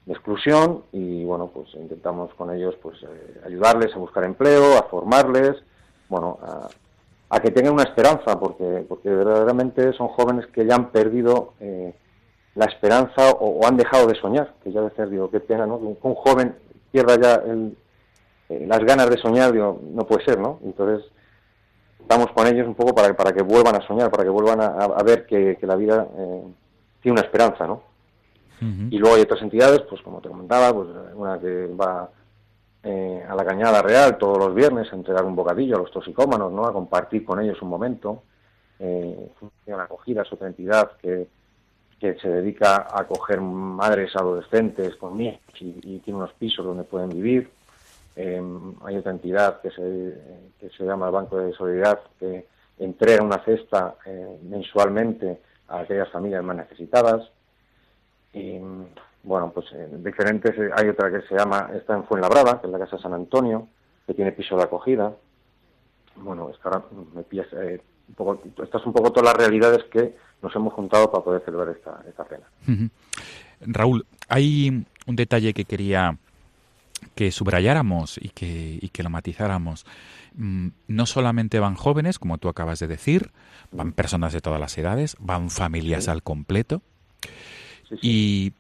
de 0.07 0.13
exclusión 0.13 0.85
y, 0.93 1.25
bueno, 1.25 1.49
pues 1.49 1.75
intentamos 1.75 2.33
con 2.35 2.55
ellos, 2.55 2.77
pues 2.81 3.03
eh, 3.03 3.41
ayudarles 3.45 3.95
a 3.95 3.99
buscar 3.99 4.25
empleo, 4.25 4.79
a 4.79 4.85
formarles, 4.85 5.57
bueno, 6.09 6.39
a, 6.43 6.69
a 7.29 7.41
que 7.41 7.51
tengan 7.51 7.75
una 7.75 7.83
esperanza, 7.83 8.39
porque, 8.39 8.85
porque 8.89 9.11
verdaderamente 9.11 9.93
son 9.93 10.09
jóvenes 10.09 10.47
que 10.47 10.65
ya 10.65 10.77
han 10.77 10.91
perdido 10.91 11.55
eh, 11.59 11.93
la 12.57 12.65
esperanza 12.67 13.31
o, 13.31 13.61
o 13.61 13.67
han 13.67 13.77
dejado 13.77 14.07
de 14.09 14.15
soñar, 14.17 14.55
que 14.65 14.73
ya 14.73 14.81
a 14.81 14.85
veces 14.85 15.11
digo, 15.11 15.31
qué 15.31 15.41
pena, 15.41 15.67
¿no? 15.67 15.79
Que 15.79 15.85
un, 15.85 16.15
joven 16.15 16.57
pierda 16.91 17.17
ya 17.21 17.35
el- 17.49 17.77
eh, 18.49 18.65
las 18.67 18.81
ganas 18.81 19.09
de 19.11 19.19
soñar, 19.19 19.53
digo, 19.53 19.81
no 19.93 20.07
puede 20.07 20.25
ser, 20.25 20.39
¿no? 20.41 20.59
Entonces, 20.65 21.09
estamos 22.01 22.31
con 22.33 22.47
ellos 22.47 22.67
un 22.67 22.75
poco 22.75 22.95
para, 22.95 23.15
para 23.17 23.33
que 23.33 23.43
vuelvan 23.43 23.75
a 23.77 23.87
soñar, 23.87 24.11
para 24.11 24.25
que 24.25 24.31
vuelvan 24.31 24.61
a, 24.61 24.67
a 24.85 25.03
ver 25.03 25.27
que, 25.27 25.57
que 25.61 25.67
la 25.67 25.77
vida 25.77 26.07
eh, 26.17 26.43
tiene 27.03 27.13
una 27.19 27.27
esperanza, 27.27 27.67
¿no? 27.67 27.83
Y 28.91 28.99
luego 28.99 29.17
hay 29.17 29.23
otras 29.23 29.43
entidades, 29.43 29.83
pues 29.83 30.01
como 30.03 30.21
te 30.23 30.29
comentaba, 30.29 30.73
pues 30.73 30.89
una 31.15 31.39
que 31.39 31.67
va 31.79 32.09
eh, 32.83 33.23
a 33.29 33.35
la 33.35 33.45
Cañada 33.45 33.83
Real 33.83 34.17
todos 34.17 34.39
los 34.39 34.55
viernes 34.55 34.91
a 34.93 34.97
entregar 34.97 35.25
un 35.25 35.37
bocadillo 35.37 35.77
a 35.77 35.81
los 35.81 35.91
toxicómanos, 35.91 36.51
¿no? 36.53 36.65
A 36.65 36.73
compartir 36.73 37.25
con 37.25 37.39
ellos 37.41 37.61
un 37.61 37.69
momento. 37.69 38.23
Eh, 38.79 39.31
Función 39.39 39.81
Acogida 39.81 40.23
es 40.23 40.33
otra 40.33 40.47
entidad 40.47 40.93
que, 41.03 41.27
que 42.01 42.15
se 42.19 42.29
dedica 42.29 42.77
a 42.77 43.01
acoger 43.01 43.41
madres 43.41 44.15
adolescentes 44.17 44.97
con 44.97 45.17
niños 45.17 45.41
y, 45.61 45.79
y 45.83 45.99
tiene 46.01 46.19
unos 46.19 46.33
pisos 46.35 46.65
donde 46.65 46.85
pueden 46.85 47.11
vivir. 47.11 47.51
Eh, 48.17 48.43
hay 48.85 48.97
otra 48.97 49.13
entidad 49.13 49.61
que 49.61 49.71
se, 49.71 50.15
que 50.59 50.71
se 50.71 50.85
llama 50.85 51.07
el 51.07 51.13
Banco 51.13 51.39
de 51.39 51.53
Solidaridad 51.53 52.01
que 52.19 52.47
entrega 52.79 53.23
una 53.23 53.43
cesta 53.45 53.97
eh, 54.07 54.39
mensualmente 54.43 55.41
a 55.69 55.81
aquellas 55.81 56.11
familias 56.11 56.45
más 56.45 56.57
necesitadas. 56.57 57.31
Y 58.33 58.61
bueno, 59.23 59.51
pues 59.53 59.67
eh, 59.73 59.89
diferentes, 59.99 60.57
eh, 60.57 60.71
hay 60.75 60.89
otra 60.89 61.11
que 61.11 61.27
se 61.27 61.35
llama, 61.35 61.71
está 61.75 61.95
en 61.95 62.05
Fuenlabrada, 62.05 62.61
que 62.61 62.67
es 62.67 62.73
la 62.73 62.79
Casa 62.79 62.99
San 62.99 63.13
Antonio, 63.13 63.69
que 64.07 64.15
tiene 64.15 64.33
piso 64.33 64.57
de 64.57 64.63
acogida. 64.63 65.13
Bueno, 66.17 66.49
es 66.49 66.57
que 66.59 66.69
ahora 66.69 66.85
me 67.13 67.23
pillas, 67.25 67.49
eh, 67.55 67.81
un 68.09 68.15
poco, 68.15 68.43
estas 68.63 68.81
son 68.83 68.89
un 68.89 68.95
poco 68.95 69.13
todas 69.13 69.27
las 69.33 69.37
realidades 69.37 69.85
que 69.91 70.17
nos 70.43 70.55
hemos 70.55 70.73
juntado 70.75 71.11
para 71.11 71.25
poder 71.25 71.43
celebrar 71.45 71.75
esta, 71.77 72.03
esta 72.09 72.25
cena. 72.25 72.91
Raúl, 73.61 74.07
hay 74.29 74.85
un 75.07 75.17
detalle 75.17 75.55
que 75.55 75.65
quería 75.65 76.17
que 77.15 77.31
subrayáramos 77.31 78.19
y 78.19 78.29
que, 78.31 78.79
y 78.81 78.89
que 78.89 79.03
lo 79.03 79.11
matizáramos. 79.11 79.87
Mm, 80.35 80.69
No 80.89 81.07
solamente 81.07 81.61
van 81.61 81.75
jóvenes, 81.75 82.19
como 82.19 82.39
tú 82.39 82.49
acabas 82.49 82.79
de 82.79 82.87
decir, 82.87 83.31
van 83.73 83.93
personas 83.93 84.33
de 84.33 84.41
todas 84.41 84.61
las 84.61 84.77
edades, 84.79 85.17
van 85.19 85.51
familias 85.51 86.09
al 86.09 86.23
completo. 86.23 86.83
Sí, 87.89 87.97
sí. 87.97 87.99
Y, 88.03 88.53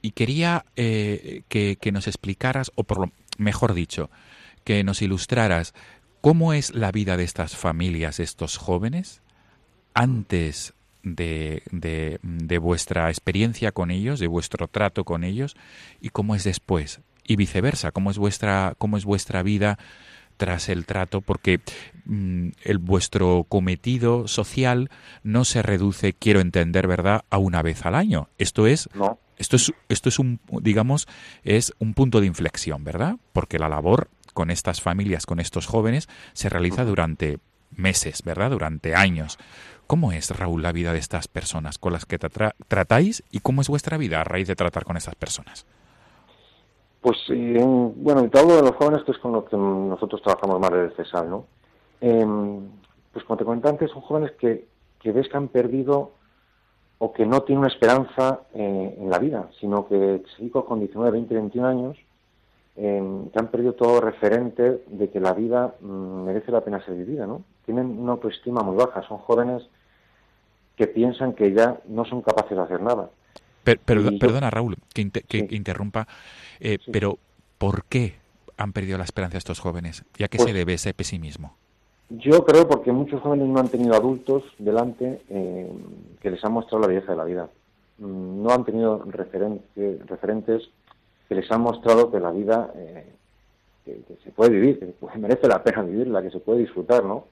y 0.00 0.10
quería 0.12 0.64
eh, 0.76 1.42
que, 1.48 1.76
que 1.80 1.92
nos 1.92 2.06
explicaras, 2.06 2.72
o 2.74 2.84
por 2.84 2.98
lo 2.98 3.10
mejor 3.36 3.74
dicho, 3.74 4.10
que 4.64 4.84
nos 4.84 5.02
ilustraras 5.02 5.74
cómo 6.20 6.52
es 6.52 6.74
la 6.74 6.92
vida 6.92 7.16
de 7.16 7.24
estas 7.24 7.56
familias, 7.56 8.20
estos 8.20 8.56
jóvenes, 8.56 9.22
antes 9.94 10.74
de, 11.02 11.62
de- 11.70 12.18
de 12.22 12.58
vuestra 12.58 13.08
experiencia 13.08 13.72
con 13.72 13.90
ellos, 13.90 14.20
de 14.20 14.26
vuestro 14.26 14.68
trato 14.68 15.04
con 15.04 15.24
ellos, 15.24 15.56
y 16.00 16.10
cómo 16.10 16.34
es 16.34 16.44
después, 16.44 17.00
y 17.24 17.36
viceversa, 17.36 17.92
cómo 17.92 18.10
es 18.10 18.18
vuestra, 18.18 18.74
cómo 18.78 18.96
es 18.96 19.04
vuestra 19.04 19.42
vida 19.42 19.78
tras 20.36 20.68
el 20.68 20.86
trato, 20.86 21.20
porque 21.20 21.60
mm, 22.04 22.50
el 22.62 22.78
vuestro 22.78 23.44
cometido 23.48 24.28
social 24.28 24.88
no 25.24 25.44
se 25.44 25.62
reduce, 25.62 26.12
quiero 26.12 26.40
entender, 26.40 26.86
¿verdad?, 26.86 27.24
a 27.30 27.38
una 27.38 27.60
vez 27.62 27.84
al 27.86 27.94
año. 27.96 28.28
Esto 28.38 28.66
es 28.66 28.88
No, 28.94 29.18
esto 29.36 29.56
es, 29.56 29.72
esto 29.88 30.08
es 30.08 30.18
un, 30.18 30.40
digamos, 30.62 31.08
es 31.42 31.72
un 31.78 31.94
punto 31.94 32.20
de 32.20 32.26
inflexión, 32.26 32.84
¿verdad? 32.84 33.16
Porque 33.32 33.58
la 33.58 33.68
labor 33.68 34.08
con 34.38 34.52
estas 34.52 34.80
familias, 34.80 35.26
con 35.26 35.40
estos 35.40 35.66
jóvenes, 35.66 36.08
se 36.32 36.48
realiza 36.48 36.84
durante 36.84 37.40
meses, 37.74 38.22
¿verdad? 38.24 38.52
Durante 38.52 38.94
años. 38.94 39.36
¿Cómo 39.88 40.12
es, 40.12 40.30
Raúl, 40.30 40.62
la 40.62 40.70
vida 40.70 40.92
de 40.92 41.00
estas 41.00 41.26
personas 41.26 41.76
con 41.78 41.92
las 41.92 42.06
que 42.06 42.20
tra- 42.20 42.54
tratáis 42.68 43.24
y 43.32 43.40
cómo 43.40 43.62
es 43.62 43.68
vuestra 43.68 43.96
vida 43.98 44.20
a 44.20 44.24
raíz 44.24 44.46
de 44.46 44.54
tratar 44.54 44.84
con 44.84 44.96
estas 44.96 45.16
personas? 45.16 45.66
Pues 47.00 47.18
eh, 47.30 47.58
bueno, 47.96 48.30
te 48.30 48.38
hablo 48.38 48.54
de 48.54 48.62
los 48.62 48.76
jóvenes, 48.76 49.02
que 49.02 49.10
es 49.10 49.18
con 49.18 49.32
los 49.32 49.44
que 49.48 49.56
nosotros 49.56 50.22
trabajamos 50.22 50.60
más 50.60 50.70
desde 50.70 50.94
CESAL, 50.94 51.28
¿no? 51.28 51.46
Em, 52.00 52.60
pues 53.12 53.24
como 53.24 53.38
te 53.38 53.44
comenté 53.44 53.68
antes, 53.68 53.90
son 53.90 54.02
jóvenes 54.02 54.30
que, 54.38 54.68
que 55.00 55.10
ves 55.10 55.28
que 55.28 55.36
han 55.36 55.48
perdido 55.48 56.12
o 56.98 57.12
que 57.12 57.26
no 57.26 57.40
tienen 57.42 57.58
una 57.64 57.72
esperanza 57.74 58.42
eh, 58.54 58.94
en 59.00 59.10
la 59.10 59.18
vida, 59.18 59.48
sino 59.58 59.88
que 59.88 60.22
chicos 60.36 60.64
con 60.64 60.78
19, 60.78 61.10
20, 61.10 61.34
21 61.34 61.66
años 61.66 61.96
em, 62.78 63.28
que 63.30 63.38
han 63.38 63.48
perdido 63.48 63.72
todo 63.74 64.00
referente 64.00 64.82
de 64.86 65.10
que 65.10 65.20
la 65.20 65.32
vida 65.34 65.74
mm, 65.80 66.22
merece 66.24 66.52
la 66.52 66.60
pena 66.62 66.84
ser 66.84 66.94
vivida, 66.94 67.26
¿no? 67.26 67.42
Tienen 67.66 67.98
una 67.98 68.12
autoestima 68.12 68.62
muy 68.62 68.76
baja, 68.76 69.02
son 69.02 69.18
jóvenes 69.18 69.62
que 70.76 70.86
piensan 70.86 71.32
que 71.32 71.52
ya 71.52 71.80
no 71.88 72.04
son 72.04 72.22
capaces 72.22 72.56
de 72.56 72.62
hacer 72.62 72.80
nada. 72.80 73.10
Per- 73.64 73.80
yo- 73.86 74.18
perdona, 74.18 74.48
Raúl, 74.50 74.76
que, 74.94 75.10
Sí. 75.28 75.46
interrumpa, 75.50 76.06
eh, 76.60 76.78
Sí. 76.84 76.90
pero 76.92 77.18
¿por 77.58 77.84
qué 77.84 78.14
han 78.56 78.72
perdido 78.72 78.96
la 78.96 79.04
esperanza 79.04 79.36
estos 79.38 79.58
jóvenes? 79.60 80.04
¿Y 80.16 80.22
a 80.24 80.28
qué 80.28 80.38
Pues- 80.38 80.48
se 80.48 80.54
debe 80.56 80.74
ese 80.74 80.94
pesimismo? 80.94 81.54
Yo 82.10 82.44
creo 82.46 82.66
porque 82.66 82.90
muchos 82.92 83.20
jóvenes 83.20 83.48
no 83.48 83.58
han 83.60 83.68
tenido 83.68 83.94
adultos 83.94 84.44
delante 84.58 85.20
eh, 85.28 85.70
que 86.20 86.30
les 86.30 86.42
han 86.44 86.52
mostrado 86.52 86.80
la 86.82 86.86
belleza 86.88 87.12
de 87.12 87.18
la 87.18 87.24
vida. 87.24 87.48
Mm, 87.98 88.42
No 88.42 88.50
han 88.50 88.64
tenido 88.64 89.02
referente- 89.04 89.98
referentes 90.06 90.70
que 91.28 91.34
les 91.34 91.50
han 91.50 91.60
mostrado 91.60 92.10
que 92.10 92.20
la 92.20 92.30
vida 92.30 92.72
eh, 92.74 93.12
que, 93.84 94.02
se 94.24 94.30
puede 94.32 94.50
vivir, 94.50 94.78
que 94.78 94.94
merece 95.18 95.48
la 95.48 95.62
pena 95.62 95.82
vivirla, 95.82 96.22
que 96.22 96.30
se 96.30 96.40
puede 96.40 96.60
disfrutar, 96.60 97.04
¿no? 97.04 97.26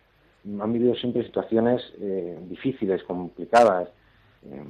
Han 0.61 0.73
vivido 0.73 0.95
siempre 0.95 1.25
situaciones 1.25 1.83
eh, 2.01 2.39
difíciles, 2.49 3.03
complicadas, 3.03 3.89
eh, 4.45 4.65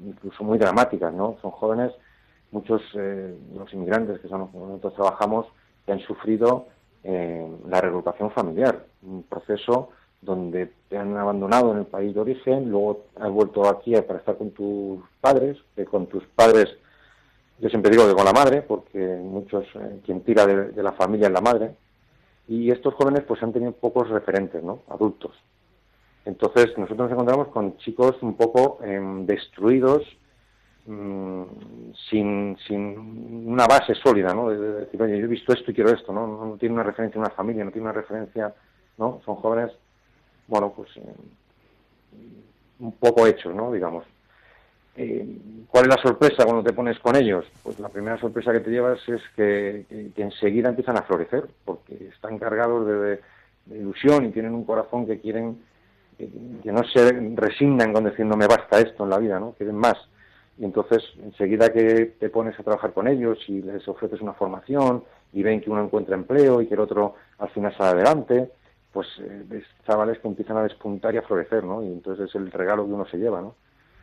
incluso 0.00 0.42
muy 0.42 0.58
dramáticas, 0.58 1.12
¿no? 1.12 1.36
Son 1.40 1.52
jóvenes, 1.52 1.92
muchos 2.50 2.82
de 2.94 3.36
los 3.54 3.72
inmigrantes 3.72 4.20
que 4.20 4.28
son 4.28 4.50
nosotros 4.52 4.94
trabajamos, 4.94 5.46
que 5.84 5.92
han 5.92 6.00
sufrido 6.00 6.68
la 7.04 7.80
reagrupación 7.80 8.30
familiar, 8.32 8.84
un 9.02 9.22
proceso 9.22 9.90
donde 10.20 10.72
te 10.88 10.98
han 10.98 11.16
abandonado 11.16 11.72
en 11.72 11.78
el 11.78 11.86
país 11.86 12.14
de 12.14 12.20
origen, 12.20 12.70
luego 12.70 13.04
has 13.16 13.30
vuelto 13.30 13.68
aquí 13.68 13.92
para 14.02 14.18
estar 14.18 14.36
con 14.36 14.50
tus 14.50 15.00
padres, 15.20 15.56
que 15.76 15.84
con 15.84 16.06
tus 16.06 16.24
padres, 16.26 16.76
yo 17.60 17.68
siempre 17.68 17.90
digo 17.90 18.06
que 18.06 18.14
con 18.14 18.24
la 18.24 18.32
madre, 18.32 18.62
porque 18.62 18.98
muchos, 18.98 19.64
eh, 19.74 20.00
quien 20.04 20.22
tira 20.22 20.46
de, 20.46 20.82
la 20.82 20.92
familia 20.92 21.26
es 21.26 21.32
la 21.32 21.40
madre, 21.40 21.74
y 22.46 22.70
estos 22.70 22.94
jóvenes 22.94 23.24
pues 23.26 23.42
han 23.42 23.52
tenido 23.52 23.72
pocos 23.72 24.08
referentes, 24.08 24.62
¿no? 24.62 24.80
Adultos. 24.88 25.34
Entonces 26.24 26.76
nosotros 26.78 26.98
nos 26.98 27.12
encontramos 27.12 27.48
con 27.48 27.76
chicos 27.78 28.16
un 28.22 28.36
poco 28.36 28.78
em, 28.82 29.26
destruidos, 29.26 30.02
mm, 30.86 31.42
sin, 32.08 32.56
sin 32.66 33.46
una 33.46 33.66
base 33.66 33.94
sólida, 33.94 34.32
¿no? 34.34 34.50
De, 34.50 34.58
de 34.58 34.72
decir, 34.80 35.02
oye, 35.02 35.18
yo 35.18 35.24
he 35.24 35.28
visto 35.28 35.52
esto 35.52 35.70
y 35.70 35.74
quiero 35.74 35.90
esto, 35.90 36.12
¿no? 36.12 36.26
No, 36.26 36.56
tiene 36.56 36.74
una 36.74 36.84
referencia 36.84 37.18
en 37.18 37.24
una 37.24 37.34
familia, 37.34 37.64
no 37.64 37.72
tiene 37.72 37.88
una 37.88 37.92
referencia, 37.92 38.54
¿no? 38.98 39.20
Son 39.24 39.36
jóvenes, 39.36 39.72
bueno, 40.46 40.72
pues 40.74 40.96
eh, 40.96 41.14
un 42.78 42.92
poco 42.92 43.26
hechos, 43.26 43.54
¿no? 43.54 43.72
Digamos. 43.72 44.04
Eh, 45.00 45.24
¿Cuál 45.68 45.84
es 45.84 45.96
la 45.96 46.02
sorpresa 46.02 46.44
cuando 46.44 46.64
te 46.64 46.72
pones 46.72 46.98
con 46.98 47.14
ellos? 47.14 47.44
Pues 47.62 47.78
la 47.78 47.88
primera 47.88 48.18
sorpresa 48.18 48.52
que 48.52 48.60
te 48.60 48.70
llevas 48.70 48.98
es 49.08 49.20
que, 49.36 49.84
enseguida 50.16 50.70
empiezan 50.70 50.96
a 50.96 51.02
florecer, 51.02 51.44
porque 51.64 52.08
están 52.12 52.36
cargados 52.38 52.84
de, 52.86 53.20
ilusión 53.70 54.24
y 54.24 54.32
tienen 54.32 54.54
un 54.54 54.64
corazón 54.64 55.06
que 55.06 55.20
quieren, 55.20 55.58
que, 56.16 56.72
no 56.72 56.82
se 56.82 57.12
resignan 57.36 57.92
con 57.92 58.04
decir 58.04 58.26
no 58.26 58.36
me 58.36 58.48
basta 58.48 58.80
esto 58.80 59.04
en 59.04 59.10
la 59.10 59.18
vida, 59.18 59.38
¿no? 59.38 59.52
Quieren 59.52 59.76
más. 59.76 59.96
Y 60.58 60.64
entonces, 60.64 61.04
enseguida 61.22 61.72
que 61.72 62.16
te 62.18 62.28
pones 62.30 62.58
a 62.58 62.64
trabajar 62.64 62.92
con 62.92 63.06
ellos 63.06 63.38
y 63.46 63.62
les 63.62 63.86
ofreces 63.86 64.20
una 64.20 64.32
formación 64.32 65.04
y 65.32 65.44
ven 65.44 65.60
que 65.60 65.70
uno 65.70 65.84
encuentra 65.84 66.16
empleo 66.16 66.60
y 66.60 66.66
que 66.66 66.74
el 66.74 66.80
otro 66.80 67.14
al 67.38 67.50
final 67.50 67.76
sale 67.76 68.00
adelante, 68.00 68.50
pues 68.92 69.06
eh, 69.20 69.62
chavales 69.86 70.18
que 70.18 70.26
empiezan 70.26 70.56
a 70.56 70.62
despuntar 70.64 71.14
y 71.14 71.18
a 71.18 71.22
florecer, 71.22 71.62
¿no? 71.62 71.84
Y 71.84 71.86
entonces 71.86 72.30
es 72.30 72.34
el 72.34 72.50
regalo 72.50 72.84
que 72.84 72.92
uno 72.92 73.06
se 73.06 73.18
lleva, 73.18 73.40
¿no? 73.40 73.54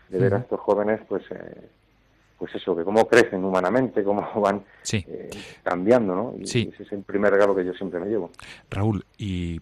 De 0.10 0.20
ver 0.20 0.34
a 0.36 0.38
estos 0.40 0.60
jóvenes, 0.60 1.02
pues, 1.10 1.24
eh, 1.32 1.68
pues 2.38 2.54
eso, 2.56 2.76
que 2.76 2.84
cómo 2.84 3.08
crecen 3.08 3.44
humanamente, 3.44 4.04
cómo 4.04 4.22
van 4.42 4.64
Sí. 4.84 5.04
eh, 5.08 5.30
cambiando, 5.64 6.14
¿no? 6.16 6.36
Y 6.40 6.46
Sí. 6.48 6.70
ese 6.74 6.84
es 6.84 6.92
el 6.92 7.02
primer 7.04 7.32
regalo 7.34 7.56
que 7.56 7.66
yo 7.66 7.74
siempre 7.74 8.00
me 8.00 8.08
llevo. 8.08 8.30
Raúl, 8.70 9.04
y, 9.18 9.62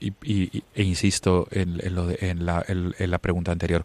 y- 0.00 0.12
y- 0.24 0.64
e 0.74 0.82
insisto 0.82 1.46
en, 1.50 1.78
en 1.84 1.94
lo 1.94 2.06
de- 2.06 2.18
en 2.20 2.46
la, 2.46 2.64
en- 2.66 2.94
en 2.98 3.10
la 3.10 3.18
pregunta 3.18 3.52
anterior, 3.52 3.84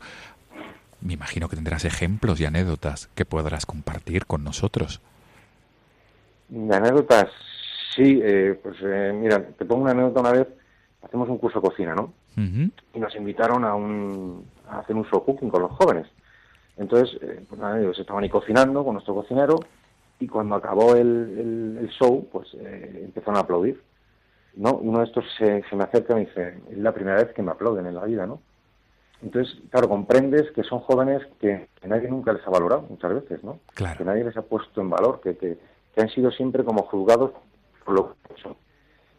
me 1.01 1.13
imagino 1.13 1.49
que 1.49 1.55
tendrás 1.55 1.85
ejemplos 1.85 2.39
y 2.41 2.45
anécdotas 2.45 3.07
que 3.15 3.25
podrás 3.25 3.65
compartir 3.65 4.25
con 4.25 4.43
nosotros. 4.43 5.01
Anécdotas, 6.71 7.27
sí, 7.95 8.19
eh, 8.23 8.57
pues 8.61 8.75
eh, 8.81 9.11
mira, 9.13 9.41
te 9.45 9.65
pongo 9.65 9.83
una 9.83 9.91
anécdota 9.91 10.19
una 10.21 10.31
vez, 10.31 10.47
hacemos 11.01 11.27
un 11.29 11.37
curso 11.37 11.59
de 11.59 11.67
cocina, 11.69 11.93
¿no? 11.95 12.13
Ujú. 12.37 12.69
y 12.93 12.99
nos 12.99 13.15
invitaron 13.15 13.63
a, 13.63 13.75
un, 13.75 14.45
a 14.69 14.79
hacer 14.79 14.95
un 14.95 15.05
show 15.05 15.23
cooking 15.23 15.49
con 15.49 15.61
los 15.61 15.71
jóvenes. 15.71 16.07
Entonces, 16.77 17.17
eh, 17.21 17.43
pues 17.47 17.59
nada, 17.61 17.79
ellos 17.79 17.97
estaban 17.99 18.23
ahí 18.23 18.29
cocinando 18.29 18.83
con 18.83 18.93
nuestro 18.93 19.13
cocinero 19.15 19.55
y 20.19 20.27
cuando 20.27 20.55
acabó 20.55 20.95
el, 20.95 20.99
el- 21.39 21.77
el 21.81 21.89
show, 21.89 22.27
pues 22.31 22.53
eh, 22.59 23.01
empezaron 23.05 23.37
a 23.37 23.41
aplaudir. 23.41 23.81
¿no? 24.55 24.73
Uno 24.75 24.99
de 24.99 25.05
estos 25.05 25.25
se, 25.37 25.63
se 25.69 25.75
me 25.75 25.83
acerca 25.83 26.13
y 26.13 26.15
me 26.15 26.25
dice, 26.27 26.57
es 26.71 26.77
la 26.77 26.93
primera 26.93 27.17
vez 27.17 27.33
que 27.33 27.41
me 27.43 27.51
aplauden 27.51 27.85
en 27.87 27.95
la 27.95 28.05
vida, 28.05 28.25
¿no? 28.25 28.39
Entonces, 29.21 29.57
claro, 29.69 29.89
comprendes 29.89 30.49
que 30.51 30.63
son 30.63 30.79
jóvenes 30.79 31.21
que, 31.39 31.67
que 31.81 31.87
nadie 31.87 32.07
nunca 32.09 32.31
les 32.33 32.45
ha 32.45 32.49
valorado 32.49 32.83
muchas 32.89 33.13
veces, 33.15 33.43
¿no? 33.43 33.59
Claro. 33.73 33.97
Que 33.97 34.05
nadie 34.05 34.23
les 34.23 34.37
ha 34.37 34.43
puesto 34.43 34.79
en 34.81 34.89
valor, 34.89 35.19
que, 35.21 35.35
que, 35.37 35.57
que 35.93 36.01
han 36.01 36.09
sido 36.09 36.31
siempre 36.31 36.63
como 36.63 36.83
juzgados 36.83 37.31
por 37.83 37.95
lo 37.95 38.15
que 38.27 38.41
son 38.41 38.55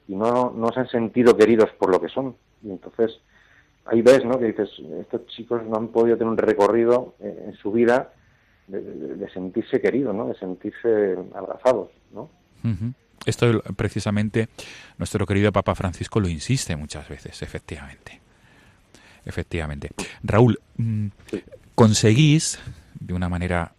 y 0.08 0.14
no, 0.14 0.52
no 0.54 0.68
se 0.72 0.80
han 0.80 0.88
sentido 0.88 1.36
queridos 1.36 1.70
por 1.78 1.90
lo 1.90 2.00
que 2.00 2.08
son. 2.08 2.36
Y 2.62 2.70
entonces 2.70 3.18
ahí 3.86 4.02
ves, 4.02 4.24
¿no? 4.24 4.38
Que 4.38 4.46
dices, 4.46 4.68
estos 5.00 5.26
chicos 5.28 5.62
no 5.64 5.76
han 5.76 5.88
podido 5.88 6.16
tener 6.16 6.30
un 6.32 6.38
recorrido 6.38 7.14
eh, 7.20 7.44
en 7.48 7.54
su 7.56 7.70
vida 7.72 8.12
de, 8.66 8.80
de- 8.80 9.14
de 9.16 9.30
sentirse 9.30 9.80
queridos, 9.80 10.14
¿no? 10.14 10.28
De 10.28 10.34
sentirse 10.38 11.16
abrazados, 11.34 11.90
¿no? 12.12 12.30
Esto 13.24 13.62
precisamente 13.76 14.48
nuestro 14.98 15.24
querido 15.26 15.52
Papa 15.52 15.74
Francisco 15.74 16.18
lo 16.20 16.28
insiste 16.28 16.74
muchas 16.76 17.08
veces, 17.08 17.42
efectivamente. 17.42 18.20
Efectivamente. 19.24 19.90
Raúl, 20.22 20.58
mm, 20.76 21.06
conseguís 21.74 22.58
de 23.00 23.14
una 23.14 23.28
manera 23.28 23.72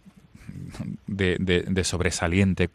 de, 1.06 1.36
de- 1.38 1.62
de 1.62 1.84
sobresaliente, 1.84 2.68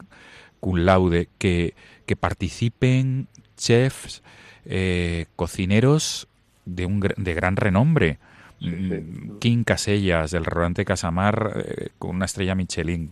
cum 0.60 0.78
laude, 0.78 1.28
que, 1.38 1.74
que 2.06 2.16
participen 2.16 3.28
chefs, 3.56 4.22
eh, 4.64 5.26
cocineros 5.36 6.26
de, 6.64 6.86
un, 6.86 7.00
de 7.00 7.34
gran 7.34 7.56
renombre, 7.56 8.18
Mm, 8.60 9.38
King 9.38 9.64
Casellas, 9.64 10.30
del 10.30 10.44
restaurante 10.44 10.84
Casamar, 10.84 11.64
eh, 11.66 11.88
con 11.98 12.16
una 12.16 12.24
estrella 12.24 12.54
Michelin. 12.54 13.10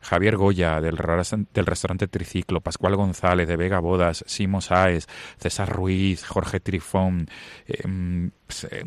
Javier 0.00 0.36
Goya, 0.36 0.80
del, 0.80 0.96
del 0.96 1.66
restaurante 1.66 2.08
Triciclo. 2.08 2.60
Pascual 2.60 2.96
González, 2.96 3.48
de 3.48 3.56
Vega 3.56 3.80
Bodas. 3.80 4.24
Simo 4.26 4.60
Sáez, 4.60 5.06
César 5.38 5.68
Ruiz, 5.68 6.24
Jorge 6.26 6.60
Trifón. 6.60 7.26
eh, 7.66 7.86
mm, 7.86 8.28
pues, 8.46 8.64
eh, 8.64 8.82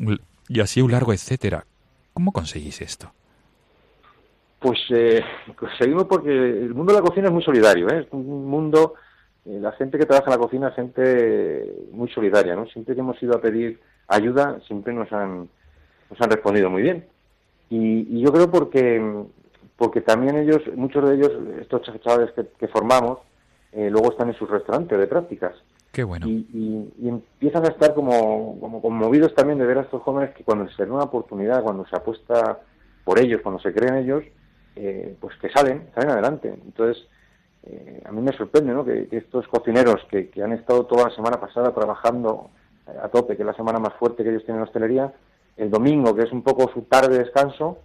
y 0.50 0.62
así 0.62 0.82
un 0.82 0.92
largo 0.92 1.14
etcétera. 1.14 1.66
¿Cómo 2.14 2.32
conseguís 2.32 2.82
esto? 2.82 3.12
Pues 4.60 4.80
eh, 4.90 5.24
seguimos 5.78 6.06
porque 6.06 6.32
el 6.32 6.74
mundo 6.74 6.94
de 6.94 7.00
la 7.00 7.06
cocina 7.06 7.28
es 7.28 7.34
muy 7.34 7.44
solidario, 7.44 7.88
es 7.90 8.08
un 8.10 8.50
mundo, 8.50 8.96
la 9.46 9.72
gente 9.74 10.00
que 10.00 10.06
trabaja 10.08 10.32
en 10.32 10.40
la 10.40 10.44
cocina 10.44 10.70
es 10.70 10.76
gente 10.76 11.74
muy 11.92 12.10
solidaria, 12.10 12.56
¿no? 12.56 12.66
Siempre 12.66 12.96
que 12.96 13.02
hemos 13.02 13.22
ido 13.22 13.36
a 13.36 13.42
pedir 13.42 13.80
ayuda, 14.08 14.60
siempre 14.67 14.93
nos 14.93 15.12
han, 15.12 15.50
nos 16.10 16.22
han 16.22 16.30
respondido 16.30 16.70
muy 16.70 16.82
bien. 16.82 17.06
Y, 17.70 18.08
y 18.17 18.22
yo 18.22 18.32
creo 18.32 18.50
porque, 18.50 19.24
porque 19.76 20.02
también 20.02 20.38
ellos, 20.38 20.62
muchos 20.76 21.08
de 21.10 21.15
ellos, 21.15 21.32
estos 21.60 21.82
chavales 22.02 22.32
que, 22.32 22.46
que 22.60 22.67
formamos, 22.67 23.20
eh, 23.74 23.89
luego 23.89 24.12
están 24.12 24.30
en 24.30 24.36
sus 24.36 24.50
restaurantes 24.50 24.98
de 24.98 25.08
prácticas. 25.08 25.54
Qué 25.91 26.04
bueno. 26.04 26.28
Y, 26.28 26.48
y- 26.54 26.93
y 27.06 27.10
empiezan 27.10 27.65
a 27.65 27.70
estar 27.70 27.93
como, 27.93 28.60
como 28.60 28.82
conmovidos 28.82 29.34
también 29.36 29.58
de 29.60 29.65
ver 29.65 29.80
a 29.80 29.82
estos 29.82 30.02
jóvenes 30.04 30.34
que 30.36 30.43
cuando 30.43 30.65
se 30.70 30.78
les 30.82 30.88
da 30.89 30.96
una 30.96 31.04
oportunidad, 31.06 31.63
cuando 31.63 31.86
se 31.88 31.96
apuesta 31.96 32.60
por 33.04 33.20
ellos, 33.20 33.41
cuando 33.41 33.60
se 33.62 33.74
creen 33.74 33.96
ellos, 33.96 34.24
eh, 34.76 35.15
pues 35.20 35.36
que 35.38 35.50
salen, 35.50 35.89
salen 35.96 36.12
adelante. 36.12 36.54
Entonces, 36.65 37.04
eh, 37.63 38.02
a 38.06 38.12
mí 38.12 38.22
me 38.22 38.32
sorprende 38.34 38.74
¿no? 38.74 38.86
que, 38.86 39.08
que 39.08 39.17
estos 39.17 39.48
cocineros 39.48 40.06
que, 40.10 40.30
que 40.30 40.43
han 40.43 40.54
estado 40.54 40.86
toda 40.86 41.10
la 41.10 41.15
semana 41.15 41.39
pasada 41.39 41.74
trabajando 41.74 42.52
a 43.04 43.08
tope, 43.10 43.36
que 43.36 43.43
es 43.43 43.47
la 43.47 43.54
semana 43.54 43.80
más 43.80 43.93
fuerte 43.95 44.23
que 44.23 44.30
ellos 44.30 44.43
tienen 44.45 44.62
en 44.62 44.67
hostelería, 44.67 45.13
el 45.58 45.69
domingo, 45.69 46.15
que 46.15 46.23
es 46.23 46.32
un 46.32 46.41
poco 46.43 46.69
su 46.71 46.84
tarde 46.84 47.17
de 47.17 47.23
descanso, 47.23 47.80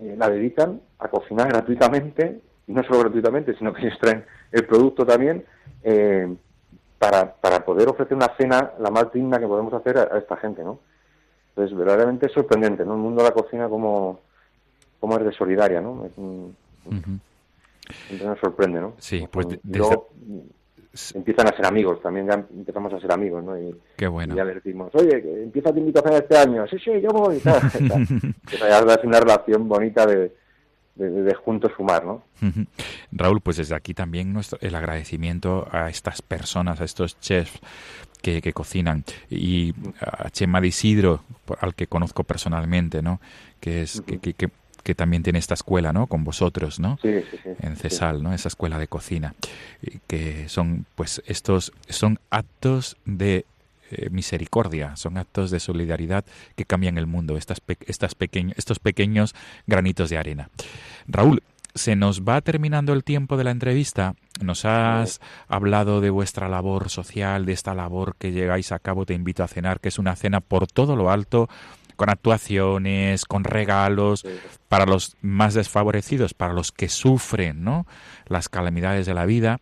eh, 0.00 0.14
la 0.18 0.28
dedican 0.30 0.80
a 0.98 1.08
cocinar 1.08 1.48
gratuitamente, 1.52 2.40
y 2.66 2.72
no 2.72 2.82
solo 2.84 3.00
gratuitamente, 3.00 3.54
sino 3.56 3.72
que 3.72 3.86
ellos 3.86 3.98
traen 4.00 4.24
el 4.52 4.66
producto 4.66 5.04
también, 5.06 5.44
eh, 5.82 6.34
para, 6.98 7.32
para 7.34 7.64
poder 7.64 7.88
ofrecer 7.88 8.16
una 8.16 8.34
cena 8.36 8.72
la 8.80 8.90
más 8.90 9.12
digna 9.12 9.38
que 9.38 9.46
podemos 9.46 9.72
hacer 9.72 9.98
a, 9.98 10.14
a 10.14 10.18
esta 10.18 10.36
gente, 10.36 10.64
¿no? 10.64 10.80
Entonces, 11.50 11.76
verdaderamente 11.76 12.26
es 12.26 12.32
sorprendente, 12.32 12.84
¿no? 12.84 12.94
El 12.94 13.00
mundo 13.00 13.22
de 13.22 13.28
la 13.28 13.34
cocina 13.34 13.68
como, 13.68 14.18
como 15.00 15.16
es 15.18 15.24
de 15.24 15.32
solidaria, 15.32 15.80
¿no? 15.80 16.04
Es 16.06 16.12
un- 16.16 16.56
nos 18.24 18.38
sorprende, 18.40 18.80
¿no? 18.80 18.94
Sí, 18.98 19.26
pues 19.30 19.46
desde- 19.62 19.78
empiezan 21.14 21.46
a 21.48 21.56
ser 21.56 21.66
amigos, 21.66 22.00
también 22.02 22.26
ya 22.26 22.34
empezamos 22.34 22.92
a 22.92 23.00
ser 23.00 23.12
amigos, 23.12 23.44
¿no? 23.44 23.58
Y, 23.58 23.74
Qué 23.96 24.06
bueno. 24.08 24.34
y 24.34 24.36
ya 24.36 24.44
le 24.44 24.54
decimos, 24.54 24.90
oye, 24.94 25.22
que 25.22 25.42
empieza 25.44 25.72
tu 25.72 25.78
invitación 25.78 26.14
este 26.14 26.36
año, 26.38 26.66
sí, 26.68 26.76
sí, 26.78 26.90
yo 27.02 27.08
voy, 27.10 27.36
y 27.36 27.40
tal. 27.40 27.60
A 28.62 28.84
darse 28.84 29.06
una 29.06 29.20
relación 29.20 29.68
bonita 29.68 30.06
de, 30.06 30.32
de, 30.96 31.10
de 31.10 31.34
juntos 31.34 31.72
sumar, 31.76 32.04
¿no? 32.04 32.24
Raúl, 33.12 33.40
pues 33.40 33.56
desde 33.58 33.74
aquí 33.74 33.94
también 33.94 34.32
nuestro, 34.32 34.58
el 34.62 34.74
agradecimiento 34.74 35.68
a 35.70 35.88
estas 35.90 36.22
personas, 36.22 36.80
a 36.80 36.84
estos 36.84 37.18
chefs 37.20 37.58
que, 38.22 38.42
que 38.42 38.52
cocinan 38.52 39.04
y 39.30 39.74
a 40.00 40.30
Chema 40.30 40.60
de 40.60 40.68
Isidro, 40.68 41.22
por- 41.44 41.58
al 41.60 41.74
que 41.74 41.86
conozco 41.86 42.24
personalmente, 42.24 43.00
¿no? 43.02 43.20
Que 43.60 43.82
es 43.82 44.00
que, 44.00 44.18
que, 44.18 44.34
que- 44.34 44.50
que 44.82 44.94
también 44.94 45.22
tiene 45.22 45.38
esta 45.38 45.54
escuela, 45.54 45.92
¿no? 45.92 46.06
Con 46.06 46.24
vosotros, 46.24 46.80
¿no? 46.80 46.98
Sí, 47.02 47.20
sí, 47.30 47.38
sí. 47.42 47.50
En. 47.60 47.76
Cesal, 47.76 48.22
¿no? 48.22 48.32
Esa 48.32 48.48
escuela 48.48 48.78
de 48.78 48.88
cocina, 48.88 49.34
que 50.06 50.48
son, 50.48 50.86
pues, 50.94 51.22
estos 51.26 51.72
son 51.88 52.18
actos 52.30 52.96
de 53.04 53.44
eh, 53.90 54.10
misericordia, 54.10 54.96
son 54.96 55.16
actos 55.16 55.50
de 55.50 55.60
solidaridad 55.60 56.24
que 56.56 56.64
cambian 56.64 56.98
el 56.98 57.06
mundo, 57.06 57.36
estas, 57.36 57.60
pe- 57.60 57.78
estas 57.86 58.14
estos 58.56 58.78
pequeños 58.78 59.34
granitos 59.66 60.10
de 60.10 60.18
arena. 60.18 60.50
Raúl, 61.06 61.42
se 61.74 61.94
nos 61.94 62.22
va 62.22 62.40
terminando 62.40 62.92
el 62.92 63.04
tiempo 63.04 63.36
de 63.36 63.44
la 63.44 63.50
entrevista. 63.52 64.14
Nos 64.42 64.64
has 64.64 65.20
hablado 65.46 66.00
de 66.00 66.10
vuestra 66.10 66.48
labor 66.48 66.90
social, 66.90 67.46
de 67.46 67.52
esta 67.52 67.72
labor 67.74 68.16
que 68.18 68.32
llegáis 68.32 68.72
a 68.72 68.78
cabo, 68.78 69.06
te 69.06 69.14
invito 69.14 69.44
a 69.44 69.48
cenar, 69.48 69.78
que 69.78 69.88
es 69.88 69.98
una 69.98 70.16
cena 70.16 70.40
por 70.40 70.66
todo 70.66 70.96
lo 70.96 71.10
alto, 71.10 71.48
con 71.98 72.08
actuaciones, 72.10 73.24
con 73.26 73.42
regalos, 73.44 74.24
para 74.68 74.86
los 74.86 75.16
más 75.20 75.52
desfavorecidos, 75.54 76.32
para 76.32 76.54
los 76.54 76.72
que 76.72 76.88
sufren, 76.88 77.64
¿no? 77.64 77.86
Las 78.26 78.48
calamidades 78.48 79.04
de 79.04 79.14
la 79.14 79.26
vida. 79.26 79.58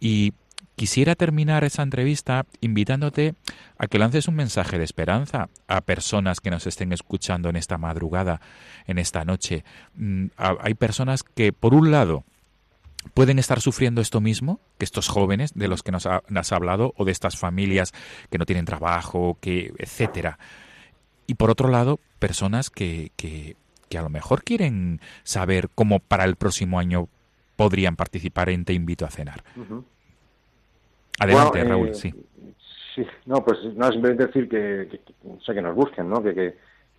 Y 0.00 0.32
quisiera 0.76 1.14
terminar 1.16 1.64
esa 1.64 1.82
entrevista 1.82 2.46
invitándote 2.60 3.34
a 3.76 3.88
que 3.88 3.98
lances 3.98 4.28
un 4.28 4.36
mensaje 4.36 4.78
de 4.78 4.84
esperanza 4.84 5.48
a 5.68 5.80
personas 5.80 6.40
que 6.40 6.50
nos 6.50 6.66
estén 6.66 6.92
escuchando 6.92 7.48
en 7.48 7.56
esta 7.56 7.76
madrugada, 7.76 8.40
en 8.86 8.98
esta 8.98 9.24
noche. 9.24 9.64
Mm, 9.94 10.26
Hay 10.36 10.74
personas 10.74 11.22
que, 11.24 11.52
por 11.52 11.74
un 11.74 11.90
lado, 11.90 12.24
pueden 13.14 13.38
estar 13.38 13.60
sufriendo 13.60 14.00
esto 14.00 14.20
mismo 14.20 14.60
que 14.78 14.84
estos 14.84 15.08
jóvenes 15.08 15.52
de 15.54 15.68
los 15.68 15.82
que 15.82 15.92
nos, 15.92 16.06
ha- 16.06 16.22
nos 16.28 16.46
has 16.46 16.52
hablado 16.52 16.94
o 16.96 17.04
de 17.04 17.12
estas 17.12 17.36
familias 17.36 17.92
que 18.30 18.38
no 18.38 18.46
tienen 18.46 18.64
trabajo, 18.64 19.38
que 19.40 19.72
etcétera. 19.78 20.38
Y 21.26 21.34
por 21.34 21.50
otro 21.50 21.68
lado, 21.68 21.98
personas 22.18 22.70
que, 22.70 23.10
que, 23.16 23.56
que 23.88 23.98
a 23.98 24.02
lo 24.02 24.10
mejor 24.10 24.42
quieren 24.44 25.00
saber 25.22 25.68
cómo 25.74 25.98
para 26.00 26.24
el 26.24 26.36
próximo 26.36 26.78
año 26.78 27.08
podrían 27.56 27.96
participar 27.96 28.48
en 28.50 28.64
Te 28.64 28.72
invito 28.72 29.04
a 29.06 29.10
cenar. 29.10 29.42
Adelante, 31.20 31.58
Bueno, 31.58 31.70
Raúl, 31.70 31.88
eh, 31.88 31.94
sí. 31.94 32.12
Sí, 32.94 33.04
no, 33.26 33.44
pues 33.44 33.58
no, 33.74 33.90
simplemente 33.90 34.26
decir 34.26 34.48
que, 34.48 34.88
que, 34.90 34.98
que- 34.98 35.14
o 35.28 35.40
sea, 35.40 35.54
que 35.54 35.62
nos 35.62 35.74
busquen, 35.74 36.08
¿no? 36.08 36.22
Que, 36.22 36.34
que, 36.34 36.54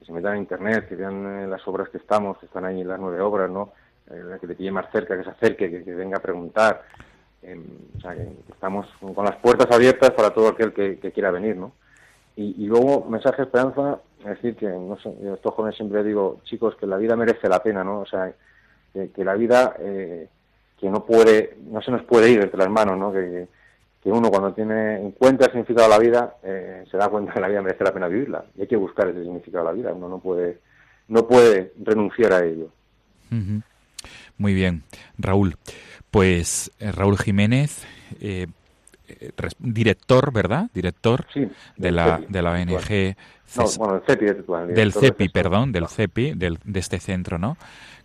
se 0.06 0.12
metan 0.12 0.34
en 0.36 0.42
internet, 0.42 0.88
que 0.88 0.96
vean 0.96 1.26
eh, 1.44 1.48
las 1.48 1.68
obras 1.68 1.90
que 1.90 1.98
estamos, 1.98 2.38
que 2.38 2.46
están 2.46 2.64
ahí 2.66 2.84
las 2.84 3.00
nueve 3.00 3.20
obras, 3.22 3.50
¿no? 3.50 3.72
Eh, 4.12 4.22
la 4.24 4.38
que 4.38 4.46
te 4.48 4.54
pille 4.56 4.72
más 4.72 4.92
cerca, 4.92 5.18
que 5.18 5.24
se 5.24 5.30
acerque, 5.32 5.70
que, 5.72 5.84
que 5.84 5.94
venga 5.96 6.18
a 6.18 6.22
preguntar. 6.22 6.84
Eh, 7.42 7.60
o 7.98 8.02
sea, 8.02 8.14
que 8.14 8.28
estamos 8.52 8.88
con 9.00 9.26
las 9.26 9.36
puertas 9.38 9.68
abiertas 9.72 10.12
para 10.12 10.32
todo 10.32 10.50
aquel 10.50 10.74
que, 10.74 11.00
que 11.00 11.12
quiera 11.12 11.32
venir, 11.32 11.56
¿no? 11.56 11.72
Y, 12.36 12.64
y 12.64 12.68
luego, 12.68 13.06
mensaje 13.10 13.38
de 13.38 13.44
esperanza, 13.44 14.00
es 14.26 14.42
decir, 14.42 14.56
que 14.56 14.68
no 14.68 14.98
sé, 14.98 15.10
a 15.10 15.34
estos 15.34 15.54
jóvenes 15.54 15.76
siempre 15.76 16.04
digo, 16.04 16.42
chicos, 16.44 16.76
que 16.76 16.88
la 16.88 16.98
vida 16.98 17.16
merece 17.16 17.48
la 17.48 17.62
pena, 17.62 17.84
¿no? 17.84 18.02
O 18.02 18.06
sea, 18.06 18.34
que, 18.94 19.24
la 19.24 19.36
vida, 19.36 19.76
eh, 19.80 20.28
que 20.80 20.90
no 20.90 21.06
puede, 21.06 21.58
no 21.70 21.82
se 21.82 21.92
nos 21.92 22.04
puede 22.04 22.32
ir 22.32 22.42
entre 22.42 22.58
las 22.58 22.70
manos, 22.70 22.98
¿no? 22.98 23.12
Que, 23.12 23.48
uno 24.08 24.30
cuando 24.30 24.54
tiene 24.54 25.02
encuentra 25.02 25.48
el 25.48 25.54
significado 25.54 25.90
de 25.90 25.96
la 25.96 26.00
vida 26.00 26.36
eh, 26.44 26.86
se 26.92 26.96
da 26.96 27.10
cuenta 27.10 27.34
que 27.34 27.40
la 27.40 27.48
vida 27.48 27.64
merece 27.64 27.84
la 27.84 27.92
pena 27.92 28.08
vivirla 28.08 28.46
y 28.56 28.62
hay 28.62 28.68
que 28.68 28.76
buscar 28.76 29.08
ese 29.08 29.24
significado 29.24 29.66
de 29.66 29.72
la 29.72 29.76
vida 29.76 29.94
uno 29.94 30.08
no 30.08 30.20
puede 30.20 30.60
no 31.08 31.28
puede 31.28 31.74
renunciar 31.84 32.34
a 32.34 32.46
ello. 32.46 32.70
Muy 34.38 34.54
bien, 34.54 34.84
Raúl. 35.18 35.56
Pues 36.12 36.72
eh, 36.80 36.92
Raúl 36.92 37.18
Jiménez, 37.18 37.86
eh, 38.22 38.48
director, 39.60 40.32
¿verdad? 40.32 40.70
Director 40.74 41.26
sí 41.34 41.48
de 41.78 41.92
la, 41.92 42.18
CEPI, 42.20 42.34
de 42.34 42.42
la. 42.42 42.52
ONG 42.52 42.66
no, 43.58 43.64
CES- 43.64 43.78
bueno 43.78 43.96
el 43.96 44.02
CEPI 44.04 44.26
de 44.26 44.34
Tetuán, 44.34 44.70
el 44.70 44.76
del 44.76 44.92
de 44.92 45.00
CEPI, 45.00 45.30
perdón, 45.30 45.72
del 45.72 45.88
CEPI, 45.88 46.34
del, 46.34 46.60
de 46.64 46.80
este 46.80 47.00
centro, 47.00 47.38
¿no? 47.38 47.58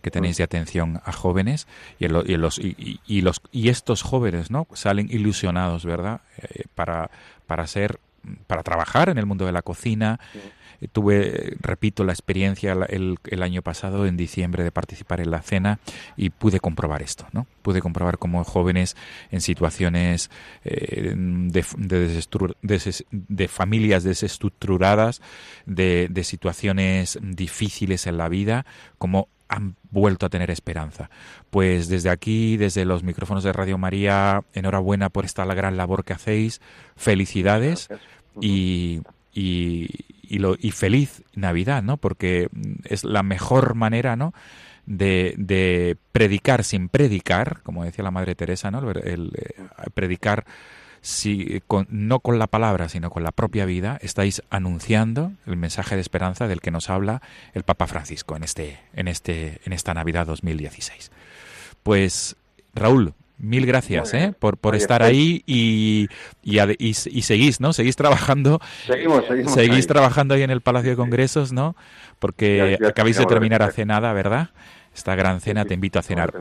Que 0.02 0.10
tenéis 0.10 0.36
de 0.38 0.44
atención 0.44 1.00
a 1.04 1.12
jóvenes 1.12 1.66
y, 1.98 2.06
en 2.06 2.12
lo- 2.14 2.24
y 2.26 2.34
en 2.34 2.40
los, 2.40 2.58
y, 2.58 3.00
y- 3.06 3.20
los 3.22 3.40
y 3.52 3.68
estos 3.68 4.02
jóvenes, 4.02 4.50
¿no? 4.50 4.66
Salen 4.72 5.08
ilusionados, 5.10 5.84
¿verdad? 5.84 6.20
Eh, 6.38 6.64
para 6.74 7.10
para 7.46 7.66
ser 7.66 7.98
para 8.46 8.62
trabajar 8.62 9.08
en 9.08 9.16
el 9.18 9.24
mundo 9.26 9.46
de 9.46 9.52
la 9.52 9.62
cocina. 9.62 10.20
Eh, 10.34 10.40
Tuve, 10.88 11.50
eh, 11.50 11.56
repito, 11.60 12.04
la 12.04 12.12
experiencia 12.12 12.72
el, 12.88 13.18
el 13.24 13.42
año 13.42 13.62
pasado, 13.62 14.06
en 14.06 14.16
diciembre, 14.16 14.64
de 14.64 14.70
participar 14.72 15.20
en 15.20 15.30
la 15.30 15.42
cena 15.42 15.78
y 16.16 16.30
pude 16.30 16.60
comprobar 16.60 17.02
esto, 17.02 17.26
¿no? 17.32 17.46
Pude 17.62 17.80
comprobar 17.80 18.18
cómo 18.18 18.42
jóvenes 18.44 18.96
en 19.30 19.40
situaciones 19.40 20.30
eh, 20.64 21.14
de, 21.16 21.64
de, 21.76 22.18
deses- 22.62 23.04
de 23.10 23.48
familias 23.48 24.04
desestructuradas, 24.04 25.20
de, 25.66 26.08
de 26.10 26.24
situaciones 26.24 27.18
difíciles 27.22 28.06
en 28.06 28.16
la 28.16 28.28
vida, 28.28 28.64
como 28.98 29.28
han 29.48 29.74
vuelto 29.90 30.26
a 30.26 30.28
tener 30.28 30.50
esperanza. 30.50 31.10
Pues 31.50 31.88
desde 31.88 32.08
aquí, 32.08 32.56
desde 32.56 32.84
los 32.84 33.02
micrófonos 33.02 33.42
de 33.42 33.52
Radio 33.52 33.78
María, 33.78 34.44
enhorabuena 34.54 35.08
por 35.08 35.24
esta 35.24 35.44
gran 35.44 35.76
labor 35.76 36.04
que 36.04 36.12
hacéis, 36.12 36.60
felicidades 36.96 37.88
y, 38.40 39.00
y, 40.30 40.38
lo, 40.38 40.54
y 40.58 40.70
feliz 40.70 41.24
Navidad, 41.34 41.82
¿no? 41.82 41.96
Porque 41.96 42.48
es 42.84 43.02
la 43.02 43.24
mejor 43.24 43.74
manera, 43.74 44.14
¿no? 44.14 44.32
De, 44.86 45.34
de 45.36 45.96
predicar 46.12 46.62
sin 46.62 46.88
predicar, 46.88 47.60
como 47.64 47.84
decía 47.84 48.04
la 48.04 48.12
Madre 48.12 48.36
Teresa, 48.36 48.70
¿no? 48.70 48.90
Eh, 48.92 49.18
predicar 49.92 50.46
si, 51.00 51.60
con, 51.66 51.88
no 51.90 52.20
con 52.20 52.38
la 52.38 52.46
palabra, 52.46 52.88
sino 52.88 53.10
con 53.10 53.24
la 53.24 53.32
propia 53.32 53.64
vida, 53.64 53.98
estáis 54.02 54.42
anunciando 54.50 55.32
el 55.46 55.56
mensaje 55.56 55.96
de 55.96 56.00
esperanza 56.00 56.46
del 56.46 56.60
que 56.60 56.70
nos 56.70 56.90
habla 56.90 57.22
el 57.52 57.64
Papa 57.64 57.88
Francisco 57.88 58.36
en, 58.36 58.44
este, 58.44 58.78
en, 58.94 59.08
este, 59.08 59.60
en 59.64 59.72
esta 59.72 59.94
Navidad 59.94 60.26
2016. 60.26 61.10
Pues, 61.82 62.36
Raúl, 62.72 63.14
Mil 63.40 63.64
gracias. 63.66 64.12
¿eh? 64.14 64.34
por, 64.38 64.56
por 64.58 64.74
Oye, 64.74 64.82
estar 64.82 65.02
ahí 65.02 65.42
y, 65.46 66.08
y, 66.42 66.58
y, 66.60 66.88
y 66.90 67.22
seguís, 67.22 67.60
¿no? 67.60 67.72
Seguís 67.72 67.96
trabajando. 67.96 68.60
Seguimos, 68.86 69.24
seguimos 69.26 69.52
Seguís 69.54 69.76
ahí. 69.76 69.82
trabajando 69.86 70.34
ahí 70.34 70.42
en 70.42 70.50
el 70.50 70.60
Palacio 70.60 70.90
de 70.90 70.96
Congresos, 70.96 71.50
¿no? 71.52 71.74
Porque 72.18 72.76
Ya- 72.78 72.84
ya 72.84 72.88
acabáis 72.90 73.16
de 73.16 73.24
terminar 73.26 73.62
hace 73.62 73.86
nada, 73.86 74.12
¿verdad? 74.12 74.50
Esta 74.94 75.14
gran 75.14 75.40
cena, 75.40 75.62
sí, 75.62 75.68
te 75.68 75.74
invito 75.74 75.98
a 75.98 76.02
cenar. 76.02 76.32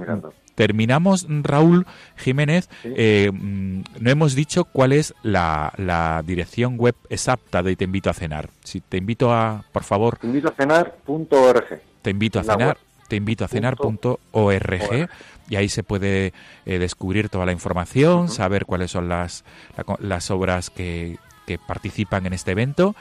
Terminamos, 0.56 1.26
Raúl 1.30 1.86
Jiménez. 2.18 2.68
Sí. 2.82 2.92
eh, 2.98 3.32
mm, 3.32 3.82
no 4.00 4.10
hemos 4.10 4.36
dicho 4.36 4.66
cuál 4.66 4.92
es 4.92 5.14
la, 5.24 5.72
la 5.78 6.22
dirección 6.26 6.76
web 6.78 6.96
exacta 7.10 7.64
de 7.64 7.76
Te 7.76 7.86
invito 7.86 8.10
a 8.10 8.14
cenar. 8.14 8.50
Si 8.64 8.82
te 8.82 8.98
invito 8.98 9.32
a, 9.34 9.64
por 9.72 9.84
favor, 9.84 10.18
Te 10.18 10.28
invito 10.28 10.50
a 10.50 10.52
cenar.org. 10.52 11.80
te 12.02 12.10
invito 12.10 12.40
a 12.40 12.44
cenar, 12.44 12.78
te 13.08 13.16
invito 13.16 13.46
a 13.46 13.48
Punto 13.48 13.56
cenar.org 13.56 14.20
org. 14.32 15.10
Y 15.50 15.56
ahí 15.56 15.68
se 15.70 15.84
puede 15.84 16.34
eh, 16.66 16.80
descubrir 16.80 17.30
toda 17.30 17.46
la 17.46 17.52
información, 17.52 18.30
saber 18.30 18.66
cuáles 18.66 18.92
son 18.92 19.10
las, 19.10 19.44
la 19.76 19.96
las 20.00 20.32
obras 20.32 20.70
que, 20.70 21.18
que 21.48 21.58
participan 21.58 22.26
en 22.28 22.34
este 22.34 22.52
evento 22.52 22.96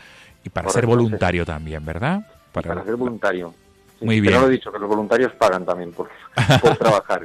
y 0.45 0.49
para 0.49 0.69
ser 0.71 0.85
sí. 0.85 0.87
voluntario 0.87 1.45
también, 1.45 1.85
¿verdad? 1.85 2.27
Para 2.53 2.83
ser 2.85 2.97
voluntario. 2.97 3.55
Sí, 3.99 4.05
Muy 4.05 4.21
bien. 4.21 4.35
no 4.35 4.41
lo 4.43 4.47
he 4.49 4.51
dicho, 4.53 4.73
que 4.73 4.79
los 4.79 4.89
voluntarios 4.89 5.33
pagan 5.35 5.65
también 5.67 5.93
por, 5.93 6.09
por 6.63 6.77
trabajar. 6.77 7.23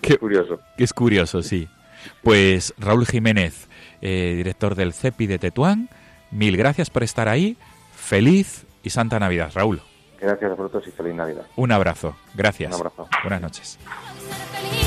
Qué- 0.00 0.16
curioso. 0.18 0.58
es 0.78 0.92
curioso, 0.92 1.42
sí. 1.42 1.68
Pues 2.22 2.72
Raúl 2.78 3.06
Jiménez, 3.06 3.68
eh, 4.00 4.32
director 4.36 4.74
del 4.74 4.94
CEPI 4.94 5.26
de 5.26 5.38
Tetuán, 5.38 5.88
mil 6.30 6.56
gracias 6.56 6.88
por 6.90 7.02
estar 7.02 7.28
ahí. 7.28 7.56
Feliz 7.94 8.64
y 8.82 8.90
Santa 8.90 9.18
Navidad, 9.20 9.52
Raúl. 9.54 9.82
Gracias 10.18 10.50
a 10.50 10.54
vosotros 10.54 10.84
y 10.86 10.90
feliz 10.90 11.14
Navidad. 11.14 11.42
Un 11.56 11.70
abrazo. 11.72 12.16
Gracias. 12.34 12.70
Un 12.74 12.80
abrazo. 12.80 13.08
Buenas 13.22 13.40
noches. 13.42 13.78
Ser 14.30 14.46
feliz. 14.52 14.79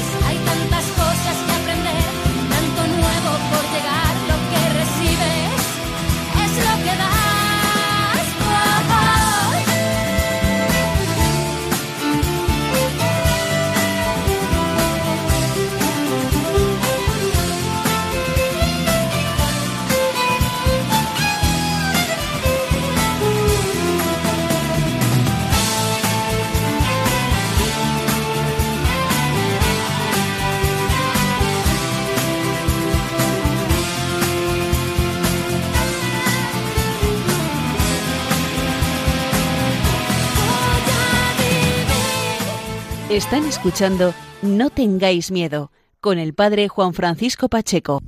Están 43.14 43.46
escuchando 43.46 44.12
No 44.42 44.72
tengáis 44.72 45.30
miedo 45.30 45.72
con 46.02 46.18
el 46.18 46.34
padre 46.34 46.68
Juan 46.68 46.96
Francisco 46.96 47.48
Pacheco. 47.48 48.00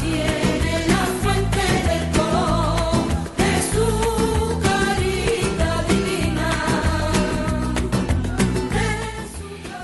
tiene 0.00 0.86
la 0.88 1.04
fuente 1.20 1.64
del 1.86 2.04
color 2.16 3.08
de 3.36 3.52
su 3.72 3.86
carita 4.62 5.70
divina. 5.86 6.50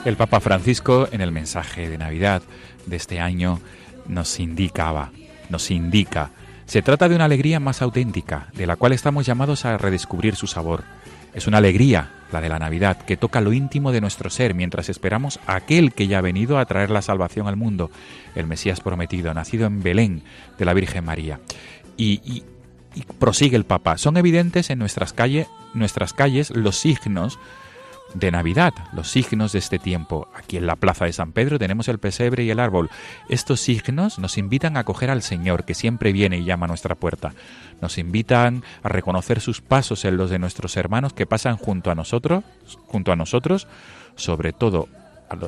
El 0.06 0.16
Papa 0.16 0.40
Francisco, 0.40 1.08
en 1.12 1.20
el 1.20 1.30
mensaje 1.30 1.90
de 1.90 1.98
Navidad 1.98 2.42
de 2.88 2.96
este 2.96 3.20
año, 3.20 3.60
nos 4.06 4.40
indicaba, 4.40 5.10
nos 5.50 5.70
indica, 5.70 6.30
se 6.66 6.82
trata 6.82 7.08
de 7.08 7.14
una 7.14 7.24
alegría 7.24 7.60
más 7.60 7.80
auténtica, 7.82 8.48
de 8.54 8.66
la 8.66 8.76
cual 8.76 8.92
estamos 8.92 9.24
llamados 9.26 9.64
a 9.64 9.78
redescubrir 9.78 10.36
su 10.36 10.46
sabor. 10.46 10.84
Es 11.34 11.46
una 11.46 11.58
alegría, 11.58 12.10
la 12.32 12.40
de 12.40 12.48
la 12.48 12.58
Navidad, 12.58 12.98
que 13.02 13.16
toca 13.16 13.40
lo 13.40 13.52
íntimo 13.52 13.92
de 13.92 14.00
nuestro 14.00 14.28
ser 14.28 14.54
mientras 14.54 14.88
esperamos 14.88 15.40
a 15.46 15.56
aquel 15.56 15.92
que 15.92 16.08
ya 16.08 16.18
ha 16.18 16.22
venido 16.22 16.58
a 16.58 16.66
traer 16.66 16.90
la 16.90 17.02
salvación 17.02 17.46
al 17.46 17.56
mundo, 17.56 17.90
el 18.34 18.46
Mesías 18.46 18.80
prometido, 18.80 19.32
nacido 19.32 19.66
en 19.66 19.82
Belén 19.82 20.22
de 20.58 20.64
la 20.64 20.74
Virgen 20.74 21.04
María. 21.04 21.40
Y, 21.96 22.20
y- 22.24 22.44
prosigue 23.18 23.56
el 23.56 23.64
Papa, 23.64 23.96
son 23.96 24.16
evidentes 24.16 24.70
en 24.70 24.78
nuestras, 24.80 25.12
calle, 25.12 25.46
nuestras 25.74 26.12
calles 26.12 26.50
los 26.50 26.76
signos 26.76 27.38
de 28.14 28.30
Navidad, 28.30 28.72
los 28.92 29.10
signos 29.10 29.52
de 29.52 29.58
este 29.58 29.78
tiempo. 29.78 30.28
Aquí 30.34 30.56
en 30.56 30.66
la 30.66 30.76
Plaza 30.76 31.04
de 31.04 31.12
San 31.12 31.32
Pedro 31.32 31.58
tenemos 31.58 31.88
el 31.88 31.98
pesebre 31.98 32.44
y 32.44 32.50
el 32.50 32.60
árbol. 32.60 32.90
Estos 33.28 33.60
signos 33.60 34.18
nos 34.18 34.38
invitan 34.38 34.76
a 34.76 34.80
acoger 34.80 35.10
al 35.10 35.22
Señor, 35.22 35.64
que 35.64 35.74
siempre 35.74 36.12
viene 36.12 36.38
y 36.38 36.44
llama 36.44 36.64
a 36.64 36.68
nuestra 36.68 36.94
puerta. 36.94 37.34
Nos 37.80 37.98
invitan 37.98 38.64
a 38.82 38.88
reconocer 38.88 39.40
sus 39.40 39.60
pasos 39.60 40.04
en 40.04 40.16
los 40.16 40.30
de 40.30 40.38
nuestros 40.38 40.76
hermanos 40.76 41.12
que 41.12 41.26
pasan 41.26 41.56
junto 41.56 41.90
a 41.90 41.94
nosotros, 41.94 42.44
junto 42.86 43.12
a 43.12 43.16
nosotros, 43.16 43.66
sobre 44.16 44.52
todo 44.52 44.88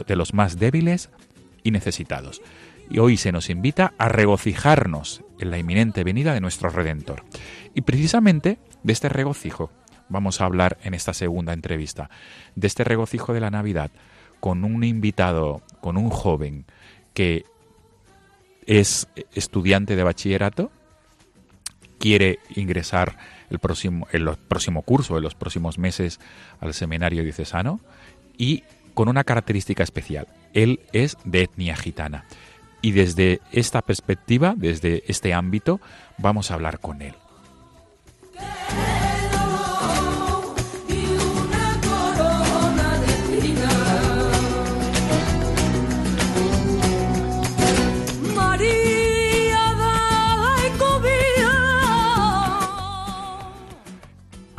de 0.06 0.16
los 0.16 0.34
más 0.34 0.58
débiles 0.58 1.10
y 1.62 1.70
necesitados. 1.70 2.42
Y 2.90 2.98
hoy 2.98 3.16
se 3.16 3.32
nos 3.32 3.50
invita 3.50 3.94
a 3.98 4.08
regocijarnos 4.08 5.22
en 5.38 5.50
la 5.50 5.58
inminente 5.58 6.04
venida 6.04 6.34
de 6.34 6.40
nuestro 6.40 6.70
Redentor. 6.70 7.22
Y 7.74 7.82
precisamente 7.82 8.58
de 8.82 8.92
este 8.92 9.08
regocijo 9.08 9.70
vamos 10.10 10.40
a 10.40 10.44
hablar 10.44 10.76
en 10.82 10.92
esta 10.92 11.14
segunda 11.14 11.54
entrevista, 11.54 12.10
de 12.54 12.66
este 12.66 12.84
regocijo 12.84 13.32
de 13.32 13.40
la 13.40 13.50
Navidad, 13.50 13.90
con 14.40 14.64
un 14.64 14.84
invitado, 14.84 15.62
con 15.80 15.96
un 15.96 16.10
joven 16.10 16.66
que 17.14 17.44
es 18.66 19.08
estudiante 19.34 19.96
de 19.96 20.02
bachillerato, 20.02 20.70
quiere 21.98 22.38
ingresar 22.54 23.16
el 23.50 23.58
próximo, 23.58 24.06
el 24.12 24.28
próximo 24.36 24.82
curso, 24.82 25.16
en 25.16 25.22
los 25.22 25.34
próximos 25.34 25.78
meses 25.78 26.20
al 26.60 26.74
seminario 26.74 27.22
diocesano 27.22 27.80
y 28.36 28.64
con 28.94 29.08
una 29.08 29.24
característica 29.24 29.82
especial. 29.82 30.26
Él 30.52 30.80
es 30.92 31.16
de 31.24 31.42
etnia 31.42 31.76
gitana. 31.76 32.24
Y 32.82 32.92
desde 32.92 33.40
esta 33.52 33.82
perspectiva, 33.82 34.54
desde 34.56 35.04
este 35.06 35.34
ámbito, 35.34 35.80
vamos 36.16 36.50
a 36.50 36.54
hablar 36.54 36.80
con 36.80 37.02
él. 37.02 37.14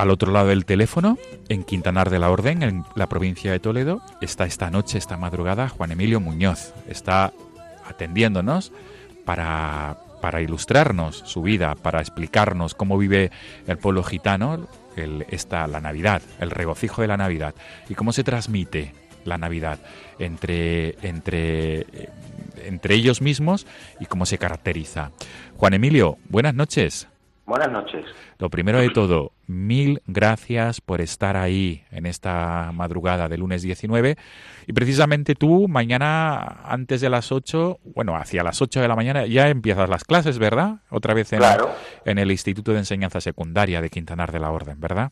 Al 0.01 0.09
otro 0.09 0.31
lado 0.31 0.47
del 0.47 0.65
teléfono, 0.65 1.19
en 1.47 1.63
Quintanar 1.63 2.09
de 2.09 2.17
la 2.17 2.31
Orden, 2.31 2.63
en 2.63 2.83
la 2.95 3.07
provincia 3.07 3.51
de 3.51 3.59
Toledo, 3.59 4.01
está 4.19 4.45
esta 4.45 4.71
noche, 4.71 4.97
esta 4.97 5.15
madrugada, 5.15 5.69
Juan 5.69 5.91
Emilio 5.91 6.19
Muñoz. 6.19 6.73
Está 6.87 7.33
atendiéndonos 7.85 8.71
para, 9.25 9.99
para 10.19 10.41
ilustrarnos 10.41 11.17
su 11.27 11.43
vida, 11.43 11.75
para 11.75 12.01
explicarnos 12.01 12.73
cómo 12.73 12.97
vive 12.97 13.29
el 13.67 13.77
pueblo 13.77 14.01
gitano 14.01 14.67
el, 14.95 15.27
esta, 15.29 15.67
la 15.67 15.81
Navidad, 15.81 16.23
el 16.39 16.49
regocijo 16.49 17.03
de 17.03 17.07
la 17.07 17.17
Navidad 17.17 17.53
y 17.87 17.93
cómo 17.93 18.11
se 18.11 18.23
transmite 18.23 18.95
la 19.23 19.37
Navidad 19.37 19.77
entre, 20.17 20.95
entre, 21.07 21.81
eh, 21.81 22.09
entre 22.65 22.95
ellos 22.95 23.21
mismos 23.21 23.67
y 23.99 24.07
cómo 24.07 24.25
se 24.25 24.39
caracteriza. 24.39 25.11
Juan 25.57 25.75
Emilio, 25.75 26.17
buenas 26.27 26.55
noches. 26.55 27.07
Buenas 27.45 27.71
noches. 27.71 28.05
Lo 28.37 28.49
primero 28.49 28.79
de 28.79 28.89
todo, 28.91 29.31
mil 29.47 30.01
gracias 30.05 30.79
por 30.79 31.01
estar 31.01 31.35
ahí 31.35 31.83
en 31.91 32.05
esta 32.05 32.71
madrugada 32.73 33.27
del 33.27 33.41
lunes 33.41 33.61
19. 33.61 34.15
Y 34.67 34.73
precisamente 34.73 35.35
tú, 35.35 35.67
mañana 35.67 36.61
antes 36.63 37.01
de 37.01 37.09
las 37.09 37.31
8, 37.31 37.79
bueno, 37.95 38.15
hacia 38.15 38.43
las 38.43 38.61
8 38.61 38.79
de 38.81 38.87
la 38.87 38.95
mañana, 38.95 39.25
ya 39.25 39.49
empiezas 39.49 39.89
las 39.89 40.03
clases, 40.05 40.37
¿verdad? 40.39 40.75
Otra 40.89 41.13
vez 41.13 41.33
en, 41.33 41.39
Claro. 41.39 41.71
en 42.05 42.19
el 42.19 42.31
Instituto 42.31 42.71
de 42.71 42.77
Enseñanza 42.79 43.19
Secundaria 43.19 43.81
de 43.81 43.89
Quintanar 43.89 44.31
de 44.31 44.39
la 44.39 44.51
Orden, 44.51 44.79
¿verdad? 44.79 45.11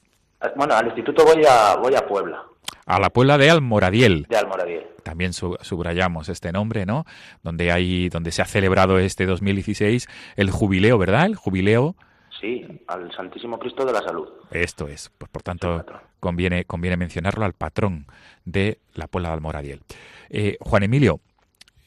Bueno, 0.55 0.75
al 0.75 0.85
instituto 0.87 1.25
voy 1.25 1.43
a, 1.49 1.75
voy 1.75 1.95
a 1.95 2.07
Puebla, 2.07 2.43
A 2.85 2.99
la 2.99 3.09
Puebla 3.09 3.37
de 3.37 3.49
Almoradiel. 3.49 4.25
de 4.29 4.37
Almoradiel. 4.37 4.83
También 5.03 5.33
su- 5.33 5.57
subrayamos 5.61 6.29
este 6.29 6.51
nombre, 6.53 6.85
¿no? 6.85 7.03
Donde 7.43 7.71
hay, 7.73 8.07
donde 8.07 8.31
se 8.31 8.41
ha 8.41 8.45
celebrado 8.45 8.99
este 8.99 9.25
2016 9.25 10.07
el 10.37 10.49
jubileo, 10.51 10.97
¿verdad? 10.97 11.25
El 11.25 11.35
jubileo 11.35 11.95
Sí, 12.39 12.65
al 12.87 13.11
Santísimo 13.13 13.59
Cristo 13.59 13.83
de 13.85 13.91
la 13.93 14.01
Salud. 14.01 14.29
Esto 14.51 14.87
es, 14.87 15.11
pues 15.17 15.29
por 15.29 15.41
tanto 15.43 15.85
conviene, 16.19 16.63
conviene 16.65 16.95
mencionarlo 16.97 17.43
al 17.45 17.53
patrón 17.53 18.05
de 18.45 18.79
la 18.93 19.07
Puebla 19.07 19.29
de 19.29 19.33
Almoradiel. 19.35 19.81
Eh, 20.29 20.57
Juan 20.61 20.83
Emilio, 20.83 21.19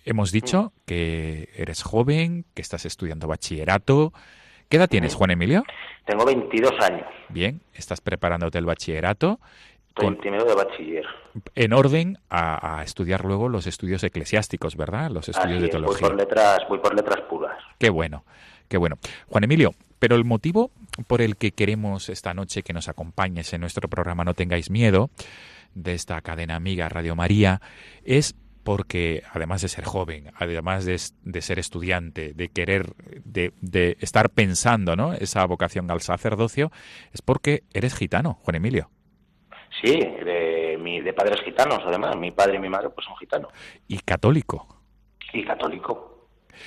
hemos 0.04 0.30
dicho 0.32 0.72
que 0.84 1.48
eres 1.56 1.82
joven, 1.82 2.44
que 2.54 2.60
estás 2.62 2.84
estudiando 2.84 3.28
bachillerato. 3.28 4.12
¿Qué 4.68 4.76
edad 4.76 4.88
tienes, 4.88 5.14
Juan 5.14 5.30
Emilio? 5.30 5.64
Tengo 6.06 6.24
22 6.24 6.72
años. 6.80 7.06
Bien, 7.28 7.60
estás 7.74 8.00
preparándote 8.00 8.58
el 8.58 8.64
bachillerato 8.66 9.38
Con- 9.94 10.16
primero 10.16 10.44
de 10.44 10.54
bachiller. 10.54 11.06
en 11.54 11.72
orden 11.72 12.18
a, 12.30 12.78
a 12.78 12.82
estudiar 12.82 13.24
luego 13.24 13.48
los 13.48 13.66
estudios 13.66 14.02
eclesiásticos, 14.04 14.76
¿verdad? 14.76 15.10
Los 15.10 15.28
estudios 15.28 15.56
Así 15.56 15.60
de 15.60 15.66
es, 15.68 15.72
voy 15.74 15.80
teología. 15.96 16.08
por 16.08 16.16
letras, 16.16 16.58
voy 16.68 16.78
por 16.78 16.94
letras 16.94 17.20
puras. 17.28 17.58
Qué 17.78 17.90
bueno, 17.90 18.24
qué 18.72 18.78
bueno. 18.78 18.96
Juan 19.28 19.44
Emilio, 19.44 19.74
pero 19.98 20.16
el 20.16 20.24
motivo 20.24 20.70
por 21.06 21.20
el 21.20 21.36
que 21.36 21.52
queremos 21.52 22.08
esta 22.08 22.32
noche 22.32 22.62
que 22.62 22.72
nos 22.72 22.88
acompañes 22.88 23.52
en 23.52 23.60
nuestro 23.60 23.86
programa 23.90 24.24
No 24.24 24.32
tengáis 24.32 24.70
miedo, 24.70 25.10
de 25.74 25.92
esta 25.92 26.18
cadena 26.22 26.56
amiga 26.56 26.88
Radio 26.88 27.14
María, 27.14 27.60
es 28.02 28.34
porque 28.64 29.24
además 29.30 29.60
de 29.60 29.68
ser 29.68 29.84
joven, 29.84 30.30
además 30.36 30.86
de, 30.86 30.98
de 31.22 31.42
ser 31.42 31.58
estudiante, 31.58 32.32
de 32.32 32.48
querer, 32.48 32.94
de, 33.24 33.52
de 33.60 33.98
estar 34.00 34.30
pensando, 34.30 34.96
¿no? 34.96 35.12
Esa 35.12 35.44
vocación 35.44 35.90
al 35.90 36.00
sacerdocio, 36.00 36.72
es 37.12 37.20
porque 37.20 37.64
eres 37.74 37.94
gitano, 37.94 38.38
Juan 38.42 38.54
Emilio. 38.54 38.88
Sí, 39.82 39.98
de, 39.98 40.78
mi, 40.80 41.02
de 41.02 41.12
padres 41.12 41.42
gitanos, 41.42 41.80
además. 41.84 42.16
Mi 42.16 42.30
padre 42.30 42.56
y 42.56 42.58
mi 42.58 42.70
madre 42.70 42.88
pues 42.88 43.06
son 43.06 43.16
gitanos. 43.16 43.52
Y 43.86 43.98
católico. 43.98 44.66
Y 45.34 45.44
católico. 45.44 46.11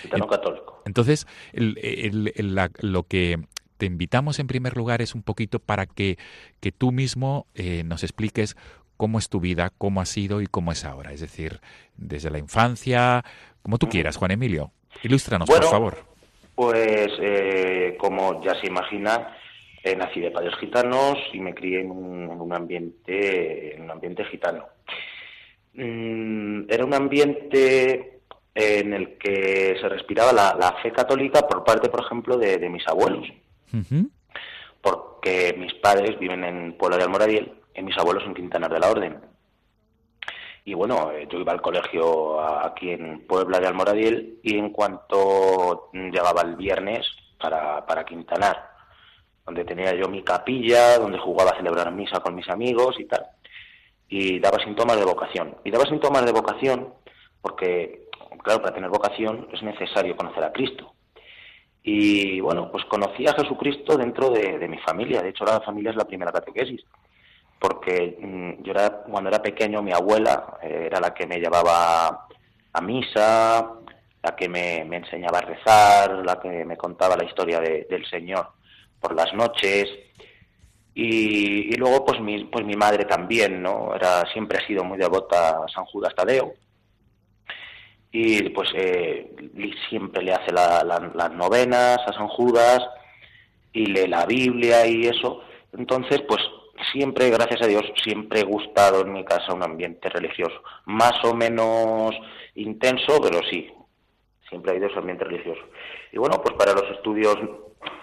Gitano 0.02 0.28
católico. 0.28 0.82
Entonces, 0.86 1.28
el- 1.54 1.78
el- 1.82 2.34
el- 2.36 2.56
la- 2.56 2.72
lo 2.80 3.04
que 3.04 3.40
te 3.78 3.86
invitamos 3.86 4.40
en 4.40 4.48
primer 4.48 4.78
lugar 4.78 5.02
es 5.02 5.16
un 5.16 5.24
poquito 5.24 5.60
para 5.60 5.86
que, 5.86 6.18
que 6.62 6.72
tú 6.72 6.92
mismo 6.92 7.46
eh, 7.56 7.84
nos 7.86 8.04
expliques 8.04 8.56
cómo 8.98 9.20
es 9.20 9.28
tu 9.28 9.40
vida, 9.42 9.72
cómo 9.78 10.00
ha 10.00 10.06
sido 10.06 10.42
y 10.42 10.48
cómo 10.48 10.72
es 10.72 10.86
ahora. 10.86 11.12
Es 11.12 11.20
decir, 11.20 11.60
desde 11.98 12.30
la 12.32 12.38
infancia, 12.40 13.24
como 13.62 13.78
tú 13.78 13.90
quieras, 13.90 14.16
Juan 14.16 14.32
Emilio. 14.32 14.72
Ilústranos, 15.04 15.48
Bueno, 15.50 15.64
por 15.64 15.72
favor. 15.72 15.98
Pues, 16.56 17.12
eh, 17.20 17.98
como 18.00 18.42
ya 18.42 18.56
se 18.62 18.68
imagina, 18.68 19.36
eh, 19.84 19.94
nací 19.98 20.22
de 20.22 20.32
padres 20.32 20.56
gitanos 20.62 21.18
y 21.34 21.40
me 21.42 21.54
crié 21.54 21.82
en 21.82 21.92
un, 21.92 22.32
en 22.32 22.40
un 22.40 22.54
ambiente, 22.54 23.76
en 23.76 23.82
un 23.82 23.92
ambiente 23.92 24.24
gitano. 24.26 24.64
Mm, 25.74 26.72
era 26.72 26.86
un 26.86 26.94
ambiente 26.94 28.15
en 28.56 28.94
el 28.94 29.18
que 29.18 29.78
se 29.82 29.90
respiraba 29.90 30.32
la, 30.32 30.56
la 30.58 30.72
fe 30.82 30.92
católica 30.92 31.46
por 31.46 31.66
parte, 31.66 31.90
por 31.90 32.00
ejemplo, 32.00 32.38
de, 32.38 32.58
de 32.58 32.70
mis 32.70 32.88
abuelos, 32.88 33.28
porque 34.82 35.54
mis 35.58 35.74
padres 35.76 36.18
viven 36.18 36.44
en 36.46 36.78
Puebla 36.78 36.98
de 36.98 37.04
Almoradiel 37.04 37.54
y 37.76 37.82
mis 37.82 37.98
abuelos 37.98 38.24
en 38.26 38.34
Quintanar 38.34 38.72
de 38.72 38.80
la 38.80 38.90
Orden. 38.90 39.20
Y 40.64 40.74
bueno, 40.74 41.12
eh, 41.12 41.28
yo 41.30 41.40
iba 41.40 41.52
al 41.52 41.62
colegio 41.62 42.40
aquí 42.42 42.92
en 42.92 43.28
Puebla 43.28 43.60
de 43.60 43.68
Almoradiel 43.68 44.40
y 44.42 44.58
en 44.58 44.70
cuanto 44.70 45.90
llegaba 45.94 46.42
el 46.42 46.56
viernes 46.56 47.06
para, 47.40 47.86
para 47.86 48.06
Quintanar, 48.06 48.72
donde 49.46 49.66
tenía 49.66 49.94
yo 49.94 50.08
mi 50.08 50.24
capilla, 50.24 50.98
donde 50.98 51.20
jugaba 51.20 51.52
a 51.52 51.58
celebrar 51.58 51.92
misa 51.92 52.22
con 52.22 52.34
mis 52.34 52.50
amigos 52.50 52.96
y 53.00 53.06
tal, 53.06 53.26
y 54.08 54.40
daba 54.40 54.64
síntomas 54.64 54.98
de 54.98 55.06
vocación. 55.06 55.58
Y 55.66 55.72
daba 55.72 55.86
síntomas 55.86 56.26
de 56.26 56.32
vocación 56.32 56.94
porque, 57.42 58.05
claro, 58.38 58.62
para 58.62 58.74
tener 58.74 58.90
vocación 58.90 59.48
es 59.52 59.62
necesario 59.64 60.16
conocer 60.16 60.44
a 60.44 60.52
Cristo. 60.52 60.94
Y 61.84 62.40
bueno, 62.40 62.72
pues 62.72 62.84
conocí 62.86 63.28
a 63.28 63.34
Jesucristo 63.34 63.96
dentro 63.98 64.30
de, 64.32 64.68
mi 64.68 64.78
familia. 64.80 65.22
De 65.22 65.30
hecho, 65.30 65.46
la 65.46 65.62
familia 65.62 65.92
es 65.92 65.96
la 65.98 66.06
primera 66.06 66.32
catequesis 66.32 66.82
porque 67.60 68.18
mm, 68.20 68.64
yo 68.64 68.72
era, 68.72 68.90
cuando 69.04 69.30
era 69.30 69.42
pequeño 69.42 69.82
mi 69.82 69.92
abuela 69.92 70.58
eh, 70.62 70.84
era 70.88 71.00
la 71.00 71.14
que 71.14 71.26
me 71.26 71.40
llevaba 71.40 72.28
a 72.74 72.82
misa, 72.82 73.72
la 74.22 74.36
que 74.36 74.50
me, 74.50 74.84
me 74.86 74.98
enseñaba 74.98 75.40
a 75.40 75.42
rezar, 75.42 76.12
la 76.26 76.40
que 76.40 76.66
me 76.66 76.76
contaba 76.78 77.16
la 77.16 77.24
historia 77.24 77.60
de- 77.60 77.88
del 77.90 78.06
Señor 78.08 78.48
por 79.00 79.16
las 79.16 79.34
noches. 79.34 79.88
Y, 80.94 81.74
y 81.74 81.78
luego 81.78 82.06
pues 82.06 82.20
mi, 82.22 82.46
pues 82.46 82.66
mi 82.66 82.76
madre 82.76 83.06
también, 83.06 83.62
¿no? 83.62 83.94
Era, 83.96 84.24
siempre 84.32 84.58
ha 84.60 84.68
sido 84.68 84.84
muy 84.84 84.98
devota 84.98 85.64
a 85.64 85.68
San 85.68 85.86
Judas 85.86 86.16
Tadeo. 86.16 86.54
Y 88.18 88.50
pues 88.52 88.70
eh, 88.76 89.30
siempre 89.90 90.24
le 90.24 90.32
hace 90.34 90.54
la- 90.54 90.84
la- 90.86 91.12
las 91.14 91.32
novenas 91.34 91.98
a 92.08 92.14
San 92.14 92.30
Judas 92.30 92.80
y 93.74 93.88
lee 93.88 94.08
la 94.08 94.26
Biblia 94.26 94.88
y 94.88 95.06
eso. 95.08 95.42
Entonces, 95.78 96.22
pues 96.26 96.40
siempre, 96.94 97.30
gracias 97.30 97.62
a 97.62 97.68
Dios, 97.68 97.84
siempre 98.02 98.40
he 98.40 98.44
gustado 98.46 99.02
en 99.02 99.12
mi 99.12 99.26
casa 99.26 99.54
un 99.54 99.64
ambiente 99.64 100.08
religioso. 100.08 100.56
Más 100.86 101.22
o 101.26 101.34
menos 101.34 102.16
intenso, 102.56 103.20
pero 103.22 103.42
sí, 103.50 103.70
siempre 104.48 104.72
ha 104.72 104.74
habido 104.76 104.88
ese 104.90 105.00
ambiente 105.00 105.26
religioso. 105.26 105.62
Y 106.14 106.18
bueno, 106.18 106.42
pues 106.42 106.56
para 106.56 106.72
los 106.72 106.90
estudios 106.92 107.36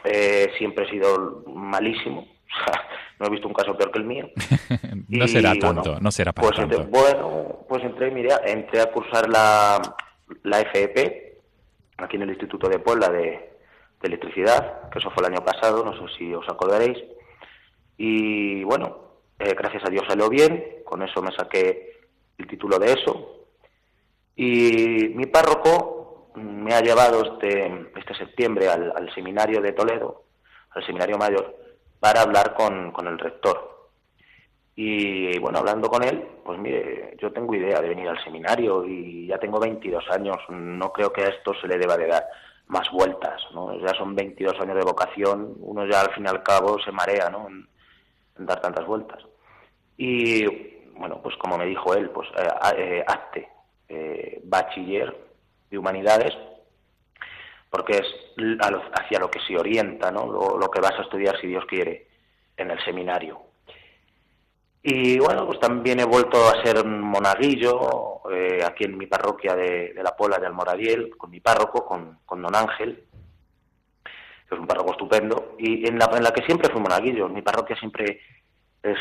eh, 0.04 0.52
siempre 0.58 0.84
he 0.84 0.90
sido 0.90 1.42
malísimo. 1.46 2.28
no 3.18 3.26
he 3.26 3.30
visto 3.30 3.48
un 3.48 3.54
caso 3.54 3.76
peor 3.76 3.90
que 3.90 3.98
el 3.98 4.04
mío. 4.04 4.28
no 5.08 5.24
Y, 5.24 5.28
será 5.28 5.50
bueno, 5.50 5.82
tanto, 5.82 6.00
no 6.00 6.10
será 6.10 6.32
para 6.32 6.48
Pues 6.48 6.58
tanto. 6.58 6.84
bueno, 6.86 7.58
pues 7.68 7.82
entré, 7.84 8.10
mire, 8.10 8.30
entré 8.46 8.80
a 8.80 8.90
cursar 8.90 9.28
la, 9.28 9.80
la 10.42 10.58
FEP 10.58 11.40
aquí 11.98 12.16
en 12.16 12.22
el 12.22 12.30
Instituto 12.30 12.68
de 12.68 12.78
Puebla 12.78 13.08
de, 13.08 13.20
de 14.00 14.08
Electricidad, 14.08 14.88
que 14.90 14.98
eso 14.98 15.10
fue 15.10 15.24
el 15.26 15.32
año 15.32 15.44
pasado, 15.44 15.84
no 15.84 15.92
sé 15.92 16.14
si 16.18 16.34
os 16.34 16.48
acordaréis. 16.48 16.98
Y 17.96 18.64
bueno, 18.64 18.98
eh, 19.38 19.54
gracias 19.56 19.84
a 19.84 19.90
Dios 19.90 20.04
salió 20.08 20.28
bien, 20.28 20.82
con 20.84 21.02
eso 21.02 21.22
me 21.22 21.32
saqué 21.32 22.00
el 22.38 22.46
título 22.46 22.78
de 22.78 22.92
eso. 22.92 23.46
Y 24.34 25.10
mi 25.14 25.26
párroco 25.26 26.30
me 26.34 26.74
ha 26.74 26.80
llevado 26.80 27.22
este, 27.22 27.90
este 27.96 28.14
septiembre 28.14 28.68
al, 28.68 28.92
al 28.96 29.14
seminario 29.14 29.60
de 29.60 29.72
Toledo, 29.72 30.24
al 30.70 30.84
seminario 30.86 31.18
mayor, 31.18 31.54
para 32.02 32.22
hablar 32.22 32.54
con, 32.54 32.90
con 32.90 33.06
el 33.06 33.16
rector. 33.16 33.90
Y 34.74 35.38
bueno, 35.38 35.60
hablando 35.60 35.88
con 35.88 36.02
él, 36.02 36.20
pues 36.44 36.58
mire, 36.58 37.16
yo 37.20 37.30
tengo 37.30 37.54
idea 37.54 37.80
de 37.80 37.90
venir 37.90 38.08
al 38.08 38.24
seminario 38.24 38.84
y 38.84 39.28
ya 39.28 39.38
tengo 39.38 39.60
22 39.60 40.10
años, 40.10 40.36
no 40.48 40.92
creo 40.92 41.12
que 41.12 41.22
a 41.22 41.28
esto 41.28 41.52
se 41.60 41.68
le 41.68 41.78
deba 41.78 41.96
de 41.96 42.08
dar 42.08 42.26
más 42.66 42.90
vueltas, 42.90 43.40
¿no? 43.54 43.78
Ya 43.78 43.94
son 43.94 44.16
22 44.16 44.58
años 44.60 44.74
de 44.78 44.84
vocación, 44.84 45.54
uno 45.60 45.86
ya 45.86 46.00
al 46.00 46.12
fin 46.12 46.24
y 46.24 46.28
al 46.28 46.42
cabo 46.42 46.76
se 46.80 46.90
marea, 46.90 47.30
¿no? 47.30 47.46
En, 47.46 47.68
en 48.36 48.46
dar 48.46 48.60
tantas 48.60 48.84
vueltas. 48.84 49.22
Y 49.96 50.44
bueno, 50.96 51.20
pues 51.22 51.36
como 51.36 51.56
me 51.56 51.66
dijo 51.66 51.94
él, 51.94 52.10
pues 52.10 52.28
eh, 52.36 52.48
eh, 52.78 53.04
hazte 53.06 53.48
eh, 53.88 54.40
bachiller 54.42 55.16
de 55.70 55.78
humanidades, 55.78 56.36
porque 57.72 57.96
es 57.96 58.06
hacia 58.92 59.18
lo 59.18 59.30
que 59.30 59.40
se 59.40 59.56
orienta, 59.56 60.10
¿no? 60.10 60.26
Lo, 60.30 60.70
que 60.70 60.82
vas 60.82 60.92
a 60.98 61.02
estudiar, 61.04 61.40
si 61.40 61.46
Dios 61.46 61.64
quiere, 61.64 62.06
en 62.54 62.70
el 62.70 62.78
seminario. 62.84 63.40
Y 64.82 65.18
bueno, 65.18 65.46
pues 65.46 65.58
también 65.58 65.98
he 65.98 66.04
vuelto 66.04 66.36
a 66.36 66.62
ser 66.62 66.84
monaguillo 66.84 68.30
eh, 68.30 68.58
aquí 68.62 68.84
en 68.84 68.98
mi 68.98 69.06
parroquia 69.06 69.56
de, 69.56 69.94
la 70.02 70.14
Pola 70.14 70.36
de 70.36 70.48
Almoradiel, 70.48 71.16
con 71.16 71.30
mi 71.30 71.40
párroco, 71.40 71.86
con, 71.86 72.42
don 72.42 72.54
Ángel, 72.54 73.04
que 74.04 74.54
es 74.54 74.60
un 74.60 74.66
párroco 74.66 74.90
estupendo, 74.90 75.56
y 75.58 75.88
en 75.88 75.98
la, 75.98 76.10
en 76.14 76.24
la 76.24 76.32
que 76.32 76.44
siempre 76.44 76.70
fui 76.70 76.82
monaguillo. 76.82 77.24
En 77.24 77.32
mi 77.32 77.40
parroquia 77.40 77.76
siempre 77.76 78.20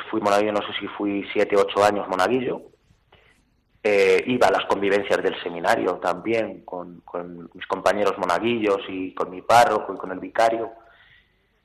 fui 0.09 0.21
monaguillo, 0.21 0.53
no 0.53 0.61
sé 0.61 0.71
si 0.79 0.87
fui 0.87 1.27
siete, 1.33 1.57
ocho 1.57 1.83
años 1.83 2.07
monaguillo. 2.07 2.61
Eh, 3.83 4.23
iba 4.27 4.47
a 4.47 4.51
las 4.51 4.65
convivencias 4.65 5.23
del 5.23 5.41
seminario 5.41 5.95
también 5.95 6.61
con, 6.61 7.01
con 7.01 7.49
mis 7.53 7.65
compañeros 7.65 8.15
monaguillos 8.19 8.79
y 8.87 9.13
con 9.15 9.31
mi 9.31 9.41
párroco 9.41 9.93
y 9.93 9.97
con 9.97 10.11
el 10.11 10.19
vicario. 10.19 10.71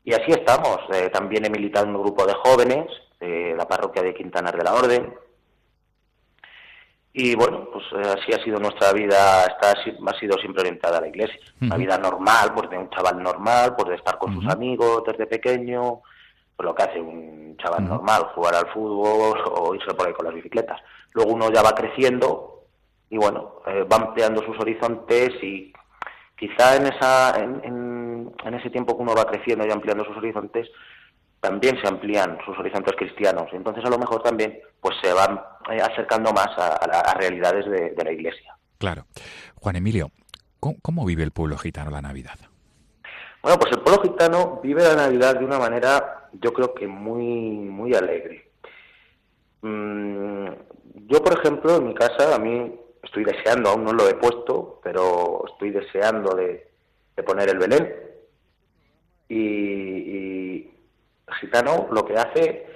Y 0.03 0.15
así 0.15 0.31
estamos. 0.31 0.79
Eh, 0.95 1.11
también 1.13 1.45
he 1.45 1.51
militado 1.51 1.87
en 1.87 1.97
un 1.97 2.03
grupo 2.03 2.25
de 2.25 2.35
jóvenes 2.35 2.87
de 3.21 3.55
la 3.57 3.67
parroquia 3.67 4.03
de 4.03 4.15
Quintanar 4.15 4.57
de 4.57 4.65
la 4.65 4.75
Orden. 4.75 5.15
Y 7.13 7.35
bueno, 7.35 7.69
pues 7.73 7.85
eh, 7.93 8.15
así 8.17 8.33
ha 8.33 8.45
sido 8.45 8.59
nuestra 8.61 8.93
vida, 8.93 9.45
está, 9.47 9.73
ha 9.73 10.19
sido 10.19 10.39
siempre 10.39 10.61
orientada 10.61 10.99
a 10.99 11.01
la 11.01 11.09
iglesia. 11.09 11.39
Una 11.61 11.77
vida 11.77 11.99
normal, 11.99 12.53
pues 12.55 12.71
de 12.71 12.79
un 12.79 12.89
chaval 12.91 13.23
normal, 13.23 13.75
pues 13.77 13.89
de 13.89 13.95
estar 13.97 14.17
con 14.19 14.35
sus 14.35 14.47
amigos 14.47 15.03
desde 15.07 15.27
pequeño, 15.27 16.03
pues 16.57 16.65
lo 16.65 16.75
que 16.75 16.83
hace 16.83 17.01
un 17.01 17.57
chaval 17.57 17.89
normal, 17.89 18.31
jugar 18.35 18.55
al 18.55 18.69
fútbol 18.73 19.39
o 19.51 19.75
irse 19.75 19.93
por 19.95 20.07
ahí 20.07 20.13
con 20.13 20.27
las 20.27 20.35
bicicletas. 20.35 20.81
Luego 21.17 21.33
uno 21.33 21.51
ya 21.51 21.63
va 21.63 21.75
creciendo 21.75 22.67
y 23.09 23.17
bueno, 23.17 23.63
eh, 23.67 23.85
va 23.91 23.97
ampliando 23.97 24.43
sus 24.45 24.59
horizontes 24.61 25.31
y 25.43 25.73
quizá 26.39 26.77
en, 26.77 26.87
esa, 26.89 27.43
en, 27.43 27.63
en- 27.65 28.33
en 28.45 28.55
ese 28.55 28.69
tiempo 28.69 28.95
que 28.95 29.03
uno 29.03 29.15
va 29.17 29.25
creciendo 29.25 29.67
y 29.67 29.71
ampliando 29.71 30.05
sus 30.05 30.17
horizontes, 30.19 30.69
también 31.41 31.81
se 31.81 31.89
amplían 31.89 32.37
sus 32.45 32.59
horizontes 32.59 32.95
cristianos. 32.97 33.49
Entonces 33.53 33.83
a 33.87 33.89
lo 33.89 33.99
mejor 33.99 34.23
también 34.23 34.59
pues 34.79 34.95
se 35.03 35.11
van 35.15 35.41
eh, 35.71 35.81
acercando 35.81 36.33
más 36.35 36.49
a, 36.59 36.75
a 36.77 37.15
realidades 37.15 37.65
de, 37.65 37.91
de 37.97 38.05
la 38.05 38.13
iglesia. 38.13 38.55
Claro. 38.77 39.07
Juan 39.55 39.77
Emilio, 39.77 40.11
¿cómo, 40.61 40.77
cómo 40.83 41.07
vive 41.07 41.23
el 41.23 41.31
pueblo 41.31 41.57
gitano 41.57 41.91
la 41.91 42.03
Navidad? 42.03 42.39
Bueno, 43.43 43.59
pues 43.59 43.73
el 43.73 43.81
pueblo 43.81 44.03
gitano 44.03 44.61
vive 44.63 44.83
la 44.83 44.97
Navidad 44.97 45.39
de 45.39 45.45
una 45.47 45.59
manera, 45.59 46.29
yo 46.35 46.53
creo 46.53 46.75
que 46.75 46.87
muy, 46.87 47.23
muy 47.25 47.95
alegre. 47.95 48.51
Mm, 49.63 50.49
yo, 51.07 51.23
por 51.23 51.39
ejemplo, 51.39 51.77
en 51.77 51.89
mi 51.89 51.95
casa, 51.95 52.35
a 52.35 52.39
mí 52.39 52.75
estoy 53.03 53.25
deseando, 53.25 53.71
aún 53.71 53.85
no 53.85 53.93
lo 53.93 54.09
he 54.09 54.15
puesto, 54.15 54.81
pero 54.83 55.45
estoy 55.51 55.71
deseando 55.71 56.35
de, 56.35 56.69
de 57.17 57.23
poner 57.23 57.49
el 57.51 57.59
Belén. 57.59 57.95
Y, 59.29 59.37
y 59.39 60.75
gitano 61.41 61.89
lo 61.91 62.05
que 62.05 62.15
hace 62.15 62.67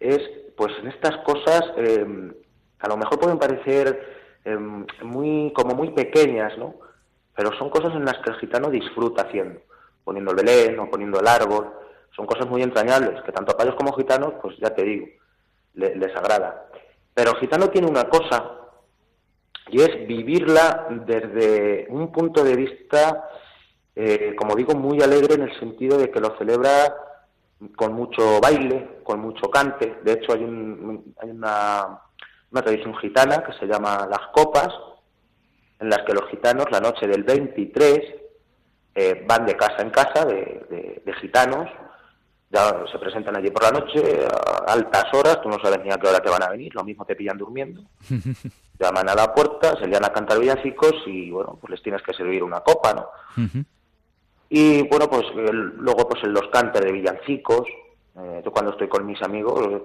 es, 0.00 0.20
pues 0.56 0.72
en 0.80 0.88
estas 0.88 1.16
cosas, 1.18 1.62
eh, 1.76 2.06
a 2.78 2.88
lo 2.88 2.96
mejor 2.96 3.18
pueden 3.18 3.38
parecer 3.38 4.16
eh, 4.44 4.56
muy, 4.56 5.52
como 5.54 5.74
muy 5.74 5.90
pequeñas, 5.90 6.56
¿no? 6.58 6.74
Pero 7.36 7.52
son 7.58 7.70
cosas 7.70 7.94
en 7.94 8.04
las 8.04 8.18
que 8.18 8.30
el 8.30 8.36
gitano 8.38 8.70
disfruta 8.70 9.22
haciendo, 9.22 9.60
poniendo 10.04 10.30
el 10.32 10.36
Belén 10.36 10.78
o 10.78 10.90
poniendo 10.90 11.20
el 11.20 11.26
árbol, 11.28 11.72
son 12.14 12.26
cosas 12.26 12.48
muy 12.48 12.62
entrañables, 12.62 13.22
que 13.22 13.32
tanto 13.32 13.52
a 13.52 13.56
payos 13.56 13.74
como 13.76 13.92
gitanos, 13.92 14.34
pues 14.42 14.56
ya 14.58 14.70
te 14.74 14.82
digo, 14.84 15.06
le- 15.74 15.94
les 15.96 16.14
agrada. 16.16 16.66
Pero 17.18 17.34
gitano 17.34 17.68
tiene 17.68 17.88
una 17.88 18.04
cosa, 18.04 18.48
y 19.70 19.80
es 19.82 20.06
vivirla 20.06 20.86
desde 21.04 21.88
un 21.88 22.12
punto 22.12 22.44
de 22.44 22.54
vista, 22.54 23.28
eh, 23.96 24.36
como 24.38 24.54
digo, 24.54 24.76
muy 24.76 25.02
alegre 25.02 25.34
en 25.34 25.42
el 25.42 25.58
sentido 25.58 25.98
de 25.98 26.12
que 26.12 26.20
lo 26.20 26.38
celebra 26.38 26.94
con 27.74 27.92
mucho 27.94 28.38
baile, 28.40 29.00
con 29.02 29.18
mucho 29.18 29.50
cante. 29.50 29.98
De 30.04 30.12
hecho, 30.12 30.32
hay, 30.32 30.44
un- 30.44 31.12
hay 31.20 31.30
una, 31.30 32.02
tradición 32.52 32.96
gitana 32.98 33.42
que 33.42 33.52
se 33.54 33.66
llama 33.66 34.06
las 34.08 34.28
copas, 34.32 34.68
en 35.80 35.90
las 35.90 36.04
que 36.04 36.14
los 36.14 36.30
gitanos 36.30 36.66
la 36.70 36.78
noche 36.78 37.08
del 37.08 37.24
23 37.24 38.00
eh, 38.94 39.24
van 39.26 39.44
de 39.44 39.56
casa 39.56 39.82
en 39.82 39.90
casa 39.90 40.24
de 40.24 41.14
gitanos, 41.20 41.68
ya 42.50 42.84
se 42.90 42.98
presentan 42.98 43.36
allí 43.36 43.50
por 43.50 43.62
la 43.64 43.72
noche 43.80 44.24
a 44.26 44.72
altas 44.72 45.04
horas, 45.12 45.40
tú 45.42 45.48
no 45.48 45.58
sabes 45.62 45.80
ni 45.84 45.90
a 45.92 45.96
qué 45.98 46.08
hora 46.08 46.20
te 46.20 46.30
van 46.30 46.42
a 46.42 46.48
venir, 46.50 46.74
lo 46.74 46.82
mismo 46.84 47.04
te 47.04 47.14
pillan 47.16 47.36
durmiendo. 47.38 47.82
Llaman 48.80 49.08
a 49.08 49.14
la 49.14 49.34
puerta, 49.34 49.76
se 49.78 49.86
lian 49.86 50.04
a 50.04 50.12
cantar 50.12 50.38
villancicos 50.38 50.94
y 51.06 51.30
bueno, 51.30 51.58
pues 51.60 51.72
les 51.72 51.82
tienes 51.82 52.00
que 52.02 52.14
servir 52.14 52.42
una 52.44 52.60
copa, 52.60 52.94
¿no? 52.94 53.08
Y 54.50 54.82
bueno, 54.88 55.08
pues 55.10 55.26
el- 55.36 55.76
luego 55.78 56.08
pues 56.08 56.22
en 56.24 56.32
los 56.32 56.48
cantes 56.48 56.80
de 56.82 56.92
villancicos, 56.92 57.66
eh, 58.18 58.40
yo 58.44 58.50
cuando 58.50 58.70
estoy 58.72 58.88
con 58.88 59.04
mis 59.04 59.20
amigos, 59.22 59.66
eh, 59.70 59.82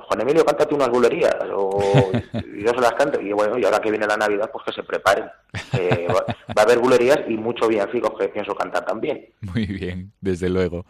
Juan 0.00 0.20
Emilio, 0.20 0.44
cántate 0.44 0.74
unas 0.74 0.90
bulerías, 0.90 1.34
o 1.54 2.12
y 2.34 2.62
yo 2.62 2.70
se 2.70 2.80
las 2.80 2.92
canto, 2.92 3.20
y 3.20 3.32
bueno, 3.32 3.58
y 3.58 3.64
ahora 3.64 3.80
que 3.80 3.90
viene 3.90 4.06
la 4.06 4.16
Navidad, 4.18 4.50
pues 4.52 4.64
que 4.66 4.72
se 4.72 4.82
preparen. 4.82 5.24
Eh, 5.72 6.06
va, 6.14 6.24
va 6.56 6.62
a 6.62 6.64
haber 6.64 6.78
bulerías 6.78 7.20
y 7.28 7.36
muchos 7.38 7.66
villancicos 7.68 8.12
que 8.18 8.28
pienso 8.28 8.54
cantar 8.54 8.84
también. 8.84 9.26
Muy 9.40 9.64
bien, 9.66 10.12
desde 10.20 10.50
luego. 10.50 10.84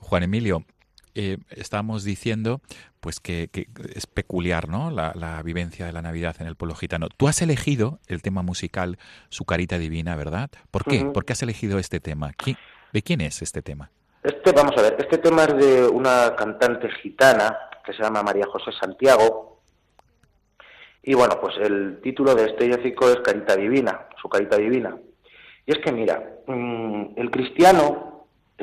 Juan 0.00 0.22
Emilio, 0.22 0.64
eh, 1.14 1.38
estábamos 1.50 2.04
diciendo 2.04 2.60
pues 3.00 3.18
que, 3.20 3.48
que 3.50 3.66
es 3.94 4.06
peculiar 4.06 4.68
¿no? 4.68 4.90
La, 4.90 5.12
la 5.14 5.42
vivencia 5.42 5.86
de 5.86 5.92
la 5.92 6.02
Navidad 6.02 6.36
en 6.40 6.46
el 6.46 6.54
pueblo 6.56 6.74
gitano. 6.74 7.08
Tú 7.08 7.28
has 7.28 7.40
elegido 7.42 7.98
el 8.08 8.20
tema 8.22 8.42
musical 8.42 8.98
Su 9.28 9.44
Carita 9.44 9.78
Divina, 9.78 10.16
¿verdad? 10.16 10.50
¿Por 10.70 10.84
qué? 10.84 11.04
¿Por 11.06 11.24
qué 11.24 11.32
has 11.32 11.42
elegido 11.42 11.78
este 11.78 11.98
tema? 12.00 12.32
¿Qui- 12.32 12.56
¿De 12.92 13.02
quién 13.02 13.20
es 13.22 13.40
este 13.42 13.62
tema? 13.62 13.90
Este, 14.22 14.52
vamos 14.52 14.74
a 14.76 14.82
ver, 14.82 14.96
este 14.98 15.16
tema 15.18 15.44
es 15.44 15.56
de 15.56 15.86
una 15.88 16.34
cantante 16.36 16.90
gitana 17.02 17.56
que 17.84 17.92
se 17.94 18.02
llama 18.02 18.22
María 18.22 18.46
José 18.46 18.70
Santiago. 18.78 19.62
Y 21.02 21.14
bueno, 21.14 21.40
pues 21.40 21.54
el 21.58 22.00
título 22.02 22.34
de 22.34 22.46
este 22.46 22.66
villancico 22.66 23.08
es 23.08 23.16
Carita 23.24 23.56
Divina, 23.56 24.06
su 24.20 24.28
Carita 24.28 24.58
Divina. 24.58 24.94
Y 25.64 25.72
es 25.72 25.78
que 25.78 25.90
mira, 25.92 26.22
mm, 26.46 27.12
el 27.16 27.30
cristiano 27.30 28.09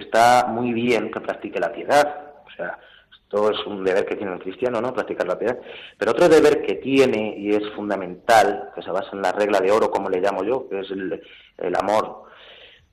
está 0.01 0.45
muy 0.47 0.73
bien 0.73 1.11
que 1.11 1.21
practique 1.21 1.59
la 1.59 1.71
piedad. 1.71 2.33
O 2.45 2.49
sea, 2.55 2.79
esto 3.27 3.51
es 3.51 3.65
un 3.65 3.83
deber 3.83 4.05
que 4.05 4.15
tiene 4.15 4.33
el 4.33 4.39
cristiano, 4.39 4.79
¿no? 4.79 4.93
Practicar 4.93 5.27
la 5.27 5.37
piedad. 5.37 5.59
Pero 5.97 6.11
otro 6.11 6.29
deber 6.29 6.61
que 6.61 6.75
tiene 6.75 7.35
y 7.37 7.53
es 7.53 7.69
fundamental, 7.75 8.71
que 8.73 8.81
se 8.81 8.89
basa 8.89 9.09
en 9.11 9.21
la 9.21 9.33
regla 9.33 9.59
de 9.59 9.71
oro, 9.71 9.91
como 9.91 10.09
le 10.09 10.21
llamo 10.21 10.45
yo, 10.45 10.69
que 10.69 10.79
es 10.79 10.91
el, 10.91 11.21
el 11.57 11.75
amor, 11.75 12.23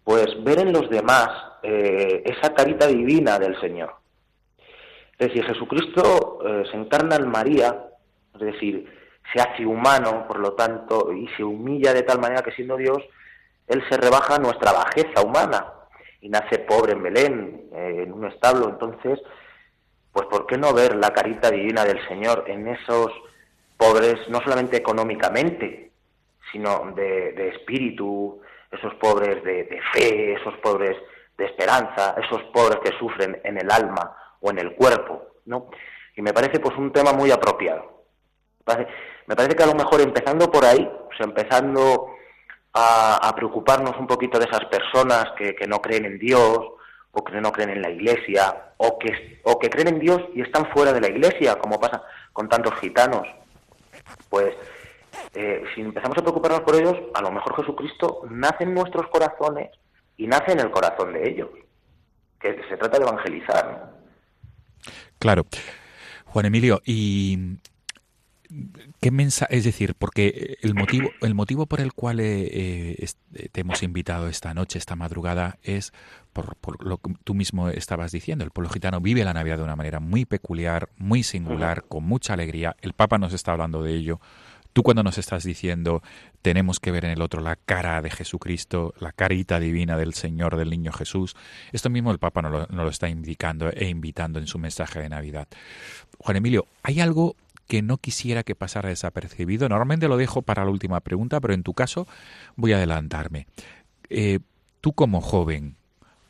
pues 0.02 0.26
ver 0.42 0.58
en 0.58 0.72
los 0.72 0.90
demás 0.90 1.28
eh, 1.62 2.24
esa 2.26 2.52
carita 2.52 2.88
divina 2.88 3.38
del 3.38 3.58
Señor. 3.60 3.94
Es 5.18 5.28
decir, 5.28 5.44
Jesucristo 5.44 6.40
eh, 6.44 6.64
se 6.68 6.76
encarna 6.76 7.14
en 7.14 7.28
María, 7.28 7.86
es 8.34 8.40
decir, 8.40 8.92
se 9.32 9.40
hace 9.40 9.64
humano, 9.64 10.26
por 10.26 10.40
lo 10.40 10.54
tanto, 10.54 11.12
y 11.12 11.28
se 11.36 11.44
humilla 11.44 11.94
de 11.94 12.02
tal 12.02 12.20
manera 12.20 12.42
que 12.42 12.50
siendo 12.50 12.76
Dios, 12.76 12.98
Él 13.68 13.82
se 13.88 13.96
rebaja 13.96 14.38
nuestra 14.38 14.72
bajeza 14.72 15.22
humana 15.24 15.73
y 16.24 16.30
nace 16.30 16.58
pobre 16.60 16.92
en 16.92 17.02
Belén, 17.02 17.68
eh, 17.74 18.04
en 18.04 18.12
un 18.14 18.24
establo. 18.24 18.70
Entonces, 18.70 19.20
pues 20.10 20.26
¿por 20.26 20.46
qué 20.46 20.56
no 20.56 20.72
ver 20.72 20.96
la 20.96 21.12
carita 21.12 21.50
divina 21.50 21.84
del 21.84 22.00
Señor 22.08 22.44
en 22.46 22.66
esos 22.66 23.12
pobres, 23.76 24.14
no 24.30 24.40
solamente 24.40 24.78
económicamente, 24.78 25.90
sino 26.50 26.92
de, 26.96 27.48
espíritu, 27.54 28.40
esos 28.72 28.94
pobres 28.94 29.44
de, 29.44 29.64
de 29.64 29.80
fe, 29.92 30.32
esos 30.32 30.56
pobres 30.62 30.96
de 31.36 31.44
esperanza, 31.44 32.16
esos 32.24 32.42
pobres 32.44 32.78
que 32.82 32.98
sufren 32.98 33.38
en 33.44 33.58
el 33.58 33.70
alma 33.70 34.16
o 34.40 34.50
en 34.50 34.60
el 34.60 34.74
cuerpo, 34.76 35.26
¿no? 35.44 35.68
Y 36.16 36.22
me 36.22 36.32
parece 36.32 36.58
pues 36.58 36.74
un 36.78 36.90
tema 36.90 37.12
muy 37.12 37.32
apropiado. 37.32 38.04
Me 38.60 38.64
parece, 38.64 38.90
me 39.26 39.36
parece 39.36 39.56
que 39.56 39.62
a 39.62 39.66
lo 39.66 39.74
mejor 39.74 40.00
empezando 40.00 40.50
por 40.50 40.64
ahí, 40.64 40.88
o 40.88 41.22
empezando 41.22 42.13
a, 42.74 43.32
preocuparnos 43.36 43.96
un 43.98 44.06
poquito 44.06 44.38
de 44.38 44.46
esas 44.46 44.64
personas 44.66 45.26
que, 45.38 45.54
que 45.54 45.66
no 45.66 45.80
creen 45.80 46.04
en 46.04 46.18
Dios, 46.18 46.58
o 47.12 47.24
que 47.24 47.40
no 47.40 47.52
creen 47.52 47.70
en 47.70 47.82
la 47.82 47.90
iglesia, 47.90 48.72
o 48.76 48.98
que, 48.98 49.40
o 49.44 49.58
que 49.58 49.70
creen 49.70 49.88
en 49.88 50.00
Dios 50.00 50.20
y 50.34 50.42
están 50.42 50.66
fuera 50.72 50.92
de 50.92 51.00
la 51.00 51.08
iglesia, 51.08 51.56
como 51.56 51.80
pasa 51.80 52.02
con 52.32 52.48
tantos 52.48 52.74
gitanos, 52.80 53.26
pues 54.28 54.54
eh, 55.34 55.64
si 55.74 55.80
empezamos 55.80 56.18
a 56.18 56.22
preocuparnos 56.22 56.60
por 56.62 56.74
ellos, 56.74 56.96
a 57.14 57.22
lo 57.22 57.30
mejor 57.30 57.56
Jesucristo 57.56 58.22
nace 58.28 58.64
en 58.64 58.74
nuestros 58.74 59.06
corazones 59.08 59.70
y 60.16 60.26
nace 60.26 60.52
en 60.52 60.60
el 60.60 60.70
corazón 60.70 61.12
de 61.12 61.28
ellos. 61.28 61.50
Que 62.40 62.60
se 62.68 62.76
trata 62.76 62.98
de 62.98 63.04
evangelizar. 63.04 63.66
¿no? 63.66 64.92
Claro. 65.18 65.46
Juan 66.26 66.46
Emilio, 66.46 66.82
y 66.84 67.58
qué 69.00 69.10
mensaje, 69.10 69.56
es 69.56 69.64
decir, 69.64 69.94
porque 69.94 70.58
el 70.62 70.74
motivo, 70.74 71.10
el 71.20 71.34
motivo 71.34 71.66
por 71.66 71.80
el 71.80 71.92
cual 71.92 72.20
eh, 72.20 72.96
eh, 72.98 73.48
te 73.50 73.60
hemos 73.60 73.82
invitado 73.82 74.28
esta 74.28 74.54
noche, 74.54 74.78
esta 74.78 74.96
madrugada, 74.96 75.58
es 75.62 75.92
por, 76.32 76.56
por 76.56 76.84
lo 76.84 76.98
que 76.98 77.14
tú 77.24 77.34
mismo 77.34 77.68
estabas 77.68 78.12
diciendo. 78.12 78.44
El 78.44 78.50
pueblo 78.50 78.70
gitano 78.70 79.00
vive 79.00 79.24
la 79.24 79.34
Navidad 79.34 79.58
de 79.58 79.64
una 79.64 79.76
manera 79.76 80.00
muy 80.00 80.24
peculiar, 80.24 80.88
muy 80.96 81.22
singular, 81.22 81.84
con 81.84 82.04
mucha 82.04 82.34
alegría. 82.34 82.76
El 82.80 82.92
Papa 82.92 83.18
nos 83.18 83.32
está 83.32 83.52
hablando 83.52 83.82
de 83.82 83.94
ello. 83.94 84.20
Tú 84.72 84.82
cuando 84.82 85.04
nos 85.04 85.18
estás 85.18 85.44
diciendo 85.44 86.02
tenemos 86.42 86.80
que 86.80 86.90
ver 86.90 87.04
en 87.04 87.12
el 87.12 87.22
otro 87.22 87.40
la 87.40 87.54
cara 87.54 88.02
de 88.02 88.10
Jesucristo, 88.10 88.92
la 88.98 89.12
carita 89.12 89.60
divina 89.60 89.96
del 89.96 90.14
Señor, 90.14 90.56
del 90.56 90.68
niño 90.68 90.92
Jesús, 90.92 91.36
esto 91.72 91.90
mismo 91.90 92.10
el 92.10 92.18
Papa 92.18 92.42
nos 92.42 92.50
lo, 92.50 92.58
nos 92.66 92.84
lo 92.84 92.88
está 92.88 93.08
indicando 93.08 93.70
e 93.70 93.88
invitando 93.88 94.40
en 94.40 94.48
su 94.48 94.58
mensaje 94.58 95.00
de 95.00 95.08
Navidad. 95.08 95.46
Juan 96.18 96.38
Emilio, 96.38 96.66
¿hay 96.82 97.00
algo 97.00 97.36
que 97.66 97.82
no 97.82 97.98
quisiera 97.98 98.42
que 98.42 98.54
pasara 98.54 98.88
desapercibido? 98.88 99.68
Normalmente 99.68 100.08
lo 100.08 100.16
dejo 100.16 100.42
para 100.42 100.64
la 100.64 100.70
última 100.70 101.00
pregunta, 101.00 101.40
pero 101.40 101.54
en 101.54 101.62
tu 101.62 101.74
caso 101.74 102.06
voy 102.56 102.72
a 102.72 102.76
adelantarme. 102.76 103.46
Eh, 104.10 104.40
tú 104.80 104.92
como 104.92 105.20
joven, 105.20 105.76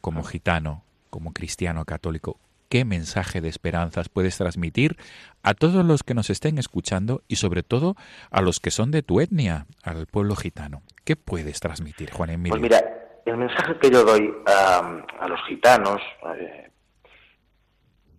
como 0.00 0.22
gitano, 0.22 0.84
como 1.10 1.32
cristiano 1.32 1.84
católico, 1.84 2.38
¿qué 2.68 2.84
mensaje 2.84 3.40
de 3.40 3.48
esperanzas 3.48 4.08
puedes 4.08 4.36
transmitir 4.36 4.96
a 5.42 5.54
todos 5.54 5.84
los 5.84 6.02
que 6.02 6.14
nos 6.14 6.30
estén 6.30 6.58
escuchando 6.58 7.22
y 7.28 7.36
sobre 7.36 7.62
todo 7.62 7.96
a 8.30 8.42
los 8.42 8.60
que 8.60 8.70
son 8.70 8.90
de 8.90 9.02
tu 9.02 9.20
etnia, 9.20 9.66
al 9.82 10.06
pueblo 10.06 10.36
gitano? 10.36 10.82
¿Qué 11.04 11.16
puedes 11.16 11.60
transmitir, 11.60 12.10
Juan 12.10 12.30
Emilio? 12.30 12.58
Pues 12.58 12.62
mira, 12.62 12.82
el 13.26 13.36
mensaje 13.36 13.78
que 13.78 13.90
yo 13.90 14.04
doy 14.04 14.32
a, 14.46 15.02
a 15.20 15.28
los 15.28 15.40
gitanos 15.46 16.00
eh, 16.38 16.70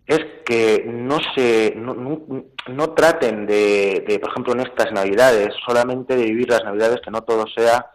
es 0.06 0.20
que 0.44 0.84
no 0.86 1.18
se 1.34 1.74
no, 1.76 1.94
no- 1.94 2.44
traten 2.94 3.46
de, 3.46 4.04
de, 4.06 4.18
por 4.20 4.30
ejemplo, 4.30 4.52
en 4.52 4.60
estas 4.60 4.92
Navidades, 4.92 5.54
solamente 5.66 6.16
de 6.16 6.24
vivir 6.24 6.48
las 6.48 6.62
Navidades, 6.64 7.00
que 7.00 7.10
no 7.10 7.22
todo 7.22 7.46
sea 7.48 7.90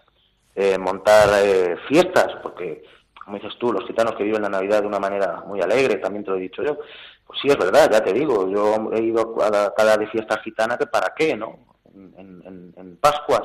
eh, 0.56 0.78
montar 0.78 1.30
eh, 1.44 1.78
fiestas, 1.88 2.28
porque, 2.44 2.84
como 3.24 3.38
dices 3.38 3.54
tú, 3.60 3.72
los 3.72 3.86
gitanos 3.88 4.16
que 4.16 4.24
viven 4.24 4.42
la 4.42 4.50
Navidad 4.50 4.82
de 4.82 4.88
una 4.88 5.00
manera 5.00 5.44
muy 5.48 5.62
alegre, 5.62 5.96
también 5.98 6.24
te 6.26 6.32
lo 6.32 6.38
he 6.38 6.42
dicho 6.42 6.62
yo, 6.64 6.78
pues 7.26 7.40
sí, 7.42 7.48
es 7.48 7.58
verdad, 7.58 7.90
ya 7.90 8.02
te 8.04 8.12
digo, 8.12 8.50
yo 8.50 8.92
he 8.94 9.02
ido 9.02 9.36
a 9.42 9.50
la- 9.50 9.74
cada 9.76 9.96
de 9.98 10.08
fiesta 10.08 10.38
gitana 10.44 10.78
que 10.78 10.88
para 10.88 11.14
qué, 11.16 11.36
¿no? 11.38 11.60
En, 11.96 12.42
en- 12.46 12.74
en 12.76 12.98
Pascuas. 12.98 13.44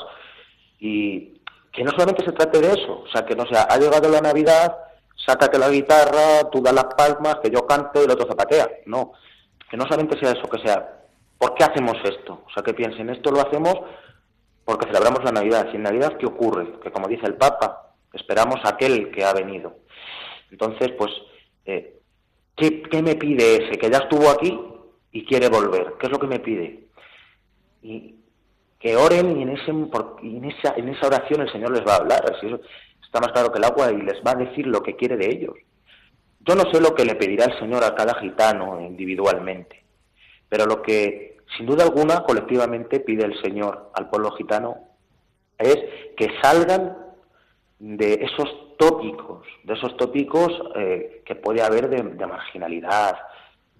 Y 0.80 1.40
que 1.72 1.84
no 1.84 1.90
solamente 1.92 2.24
se 2.24 2.32
trate 2.32 2.60
de 2.60 2.68
eso, 2.68 3.02
o 3.04 3.08
sea, 3.12 3.24
que 3.24 3.36
no 3.36 3.44
sea, 3.46 3.62
ha 3.62 3.78
llegado 3.78 4.08
la 4.08 4.20
Navidad, 4.20 4.76
sácate 5.26 5.58
la 5.58 5.68
guitarra, 5.68 6.48
tú 6.50 6.62
das 6.62 6.74
las 6.74 6.86
palmas, 6.96 7.38
que 7.42 7.50
yo 7.50 7.66
canto 7.66 8.00
y 8.00 8.04
el 8.04 8.10
otro 8.10 8.28
zapatea. 8.28 8.68
No, 8.86 9.12
que 9.70 9.76
no 9.76 9.84
solamente 9.84 10.18
sea 10.18 10.32
eso, 10.32 10.48
que 10.48 10.60
sea, 10.60 11.02
¿por 11.38 11.54
qué 11.54 11.64
hacemos 11.64 11.96
esto? 12.04 12.44
O 12.46 12.50
sea, 12.52 12.62
que 12.62 12.74
piensen, 12.74 13.10
esto 13.10 13.30
lo 13.30 13.40
hacemos 13.40 13.74
porque 14.64 14.86
celebramos 14.86 15.24
la 15.24 15.32
Navidad. 15.32 15.68
¿Y 15.72 15.76
en 15.76 15.84
Navidad 15.84 16.16
qué 16.18 16.26
ocurre? 16.26 16.78
Que 16.80 16.90
como 16.90 17.08
dice 17.08 17.26
el 17.26 17.34
Papa, 17.34 17.94
esperamos 18.12 18.56
a 18.64 18.70
aquel 18.70 19.10
que 19.10 19.24
ha 19.24 19.32
venido. 19.32 19.78
Entonces, 20.50 20.92
pues, 20.98 21.10
eh, 21.64 22.00
¿qué, 22.56 23.02
me 23.02 23.14
pide 23.14 23.56
ese 23.56 23.78
que 23.78 23.90
ya 23.90 23.98
estuvo 23.98 24.28
aquí 24.28 24.58
y 25.12 25.24
quiere 25.24 25.48
volver? 25.48 25.94
¿Qué 25.98 26.06
es 26.06 26.12
lo 26.12 26.18
que 26.18 26.26
me 26.26 26.40
pide? 26.40 26.88
Y 27.82 28.16
que 28.78 28.96
oren 28.96 29.38
y 29.38 29.42
en, 29.42 29.50
ese, 29.50 29.70
en, 29.70 30.88
esa, 30.90 31.06
oración 31.06 31.40
el 31.42 31.52
Señor 31.52 31.70
les 31.70 31.86
va 31.86 31.94
a 31.94 31.98
hablar. 31.98 32.24
Así 32.34 32.48
está 33.06 33.20
más 33.20 33.32
claro 33.32 33.50
que 33.50 33.58
el 33.58 33.64
agua 33.64 33.90
y 33.90 34.02
les 34.02 34.20
va 34.26 34.32
a 34.32 34.44
decir 34.44 34.66
lo 34.66 34.82
que 34.82 34.96
quiere 34.96 35.16
de 35.16 35.30
ellos. 35.30 35.54
Yo 36.40 36.54
no 36.54 36.70
sé 36.70 36.80
lo 36.80 36.94
que 36.94 37.04
le 37.04 37.14
pedirá 37.14 37.46
el 37.46 37.58
Señor 37.58 37.82
a 37.82 37.94
cada 37.94 38.14
gitano 38.20 38.80
individualmente, 38.80 39.82
pero 40.48 40.66
lo 40.66 40.82
que 40.82 41.38
sin 41.56 41.66
duda 41.66 41.84
alguna 41.84 42.22
colectivamente 42.24 43.00
pide 43.00 43.24
el 43.24 43.40
Señor 43.40 43.90
al 43.94 44.08
pueblo 44.08 44.32
gitano 44.32 44.78
es 45.58 45.76
que 46.16 46.30
salgan 46.42 46.96
de 47.78 48.14
esos 48.14 48.76
tópicos, 48.78 49.46
de 49.64 49.74
esos 49.74 49.96
tópicos 49.96 50.52
eh, 50.74 51.22
que 51.24 51.34
puede 51.34 51.62
haber 51.62 51.88
de, 51.88 52.26
marginalidad, 52.26 53.16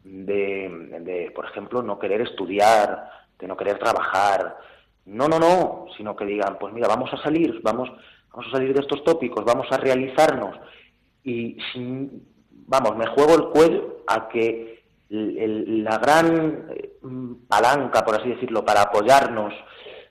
de, 0.04 0.98
de, 1.00 1.30
por 1.32 1.46
ejemplo, 1.46 1.82
no 1.82 1.98
querer 1.98 2.22
estudiar, 2.22 3.10
de 3.38 3.46
no 3.46 3.56
querer 3.56 3.78
trabajar. 3.78 4.56
No, 5.04 5.28
no, 5.28 5.38
no, 5.38 5.86
sino 5.96 6.16
que 6.16 6.24
digan, 6.24 6.58
pues 6.58 6.72
mira, 6.72 6.88
vamos 6.88 7.12
a 7.12 7.22
salir, 7.22 7.60
vamos, 7.62 7.90
vamos 8.36 8.52
a 8.52 8.56
salir 8.58 8.74
de 8.74 8.80
estos 8.80 9.02
tópicos, 9.02 9.46
vamos 9.46 9.66
a 9.70 9.78
realizarnos 9.78 10.56
y 11.24 11.56
vamos, 12.66 12.94
me 12.96 13.06
juego 13.06 13.34
el 13.34 13.48
cuello 13.48 14.02
a 14.06 14.28
que 14.28 14.84
la 15.08 15.96
gran 15.96 16.66
eh, 16.70 16.92
palanca, 17.48 18.04
por 18.04 18.16
así 18.16 18.28
decirlo, 18.28 18.62
para 18.62 18.82
apoyarnos, 18.82 19.54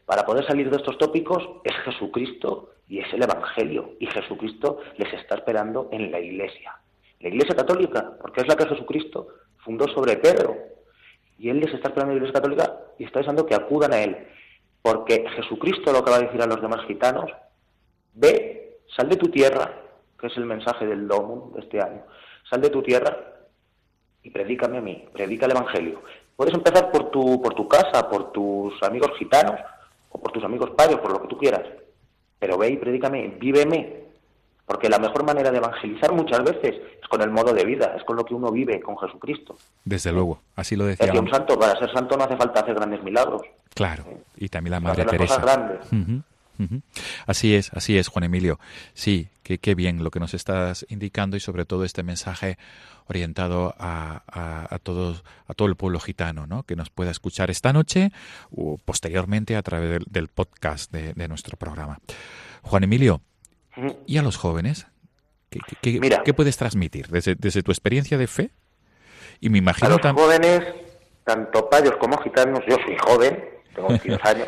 para 0.05 0.25
poder 0.25 0.45
salir 0.47 0.71
de 0.71 0.77
estos 0.77 0.97
tópicos, 0.97 1.47
es 1.63 1.75
Jesucristo 1.83 2.71
y 2.87 2.99
es 2.99 3.13
el 3.13 3.21
Evangelio. 3.21 3.91
Y 3.99 4.07
Jesucristo 4.07 4.79
les 4.97 5.13
está 5.13 5.35
esperando 5.35 5.89
en 5.91 6.11
la 6.11 6.19
Iglesia. 6.19 6.75
La 7.19 7.29
Iglesia 7.29 7.55
Católica, 7.55 8.17
porque 8.19 8.41
es 8.41 8.47
la 8.47 8.55
que 8.55 8.65
Jesucristo 8.65 9.27
fundó 9.57 9.87
sobre 9.89 10.17
Pedro. 10.17 10.57
Y 11.37 11.49
Él 11.49 11.59
les 11.59 11.73
está 11.73 11.89
esperando 11.89 12.13
en 12.13 12.19
la 12.19 12.25
Iglesia 12.25 12.41
Católica 12.41 12.77
y 12.97 13.03
está 13.03 13.19
deseando 13.19 13.45
que 13.45 13.55
acudan 13.55 13.93
a 13.93 14.01
Él. 14.01 14.27
Porque 14.81 15.25
Jesucristo 15.35 15.91
lo 15.91 16.03
que 16.03 16.11
va 16.11 16.17
a 16.17 16.21
decir 16.21 16.41
a 16.41 16.47
los 16.47 16.61
demás 16.61 16.85
gitanos, 16.87 17.29
ve, 18.15 18.79
sal 18.95 19.09
de 19.09 19.17
tu 19.17 19.29
tierra, 19.29 19.71
que 20.19 20.27
es 20.27 20.37
el 20.37 20.45
mensaje 20.45 20.85
del 20.85 21.07
Domum 21.07 21.53
de 21.53 21.61
este 21.61 21.81
año, 21.81 22.01
sal 22.49 22.61
de 22.61 22.69
tu 22.69 22.81
tierra 22.81 23.15
y 24.23 24.31
predícame 24.31 24.79
a 24.79 24.81
mí, 24.81 25.05
predica 25.13 25.45
el 25.45 25.51
Evangelio. 25.51 26.01
Puedes 26.35 26.53
empezar 26.53 26.91
por 26.91 27.11
tu, 27.11 27.41
por 27.41 27.53
tu 27.53 27.67
casa, 27.67 28.09
por 28.09 28.31
tus 28.31 28.81
amigos 28.83 29.11
gitanos, 29.17 29.59
o 30.09 30.19
por 30.19 30.31
tus 30.31 30.43
amigos 30.43 30.71
payos, 30.71 30.99
por 30.99 31.11
lo 31.11 31.21
que 31.21 31.27
tú 31.27 31.37
quieras. 31.37 31.63
Pero 32.39 32.57
ve 32.57 32.69
y 32.69 32.77
predícame, 32.77 33.37
víveme. 33.39 34.05
Porque 34.65 34.89
la 34.89 34.97
mejor 34.97 35.23
manera 35.23 35.51
de 35.51 35.57
evangelizar 35.57 36.11
muchas 36.11 36.43
veces 36.43 36.81
es 36.99 37.07
con 37.07 37.21
el 37.21 37.29
modo 37.29 37.53
de 37.53 37.63
vida, 37.63 37.93
es 37.95 38.03
con 38.03 38.15
lo 38.15 38.25
que 38.25 38.33
uno 38.33 38.51
vive 38.51 38.81
con 38.81 38.97
Jesucristo. 38.97 39.55
Desde 39.83 40.11
luego, 40.11 40.39
así 40.55 40.75
lo 40.75 40.85
decía. 40.85 41.13
Un 41.13 41.29
santo, 41.29 41.57
para 41.59 41.77
ser 41.77 41.93
santo 41.93 42.17
no 42.17 42.23
hace 42.23 42.35
falta 42.35 42.61
hacer 42.61 42.73
grandes 42.73 43.03
milagros. 43.03 43.43
Claro, 43.75 44.05
y 44.35 44.49
también 44.49 44.71
la 44.71 44.79
Madre 44.79 45.05
Teresa. 45.05 45.39
cosas 45.39 45.55
grandes. 45.55 46.23
Así 47.25 47.55
es, 47.55 47.71
así 47.73 47.97
es, 47.97 48.07
Juan 48.07 48.23
Emilio. 48.25 48.59
Sí, 48.93 49.27
qué 49.43 49.75
bien 49.75 50.03
lo 50.03 50.11
que 50.11 50.19
nos 50.19 50.33
estás 50.33 50.85
indicando 50.89 51.37
y 51.37 51.39
sobre 51.39 51.65
todo 51.65 51.83
este 51.83 52.03
mensaje 52.03 52.57
orientado 53.07 53.75
a, 53.77 54.23
a, 54.27 54.73
a 54.73 54.79
todos, 54.79 55.23
a 55.47 55.53
todo 55.53 55.67
el 55.67 55.75
pueblo 55.75 55.99
gitano, 55.99 56.47
¿no? 56.47 56.63
Que 56.63 56.75
nos 56.75 56.89
pueda 56.89 57.11
escuchar 57.11 57.51
esta 57.51 57.71
noche 57.71 58.11
o 58.51 58.77
posteriormente 58.79 59.55
a 59.55 59.61
través 59.61 59.91
del, 59.91 60.05
del 60.09 60.27
podcast 60.27 60.91
de, 60.91 61.13
de 61.13 61.27
nuestro 61.27 61.57
programa. 61.57 61.99
Juan 62.63 62.83
Emilio. 62.83 63.21
¿y 64.07 64.17
a 64.17 64.21
los 64.21 64.37
jóvenes? 64.37 64.87
¿Qué, 65.49 65.99
Mira. 65.99 66.23
qué 66.23 66.33
puedes 66.33 66.55
transmitir 66.57 67.07
desde, 67.09 67.35
desde 67.35 67.61
tu 67.61 67.71
experiencia 67.71 68.17
de 68.17 68.27
fe? 68.27 68.51
Y 69.41 69.49
me 69.49 69.57
A 69.57 69.59
imagino 69.59 69.89
los 69.89 70.01
también... 70.01 70.25
jóvenes, 70.25 70.63
tanto 71.25 71.69
payos 71.69 71.95
como 71.97 72.17
gitanos, 72.19 72.61
yo 72.67 72.77
soy 72.85 72.95
joven, 72.97 73.43
tengo 73.75 73.87
22 73.89 74.19
años, 74.23 74.47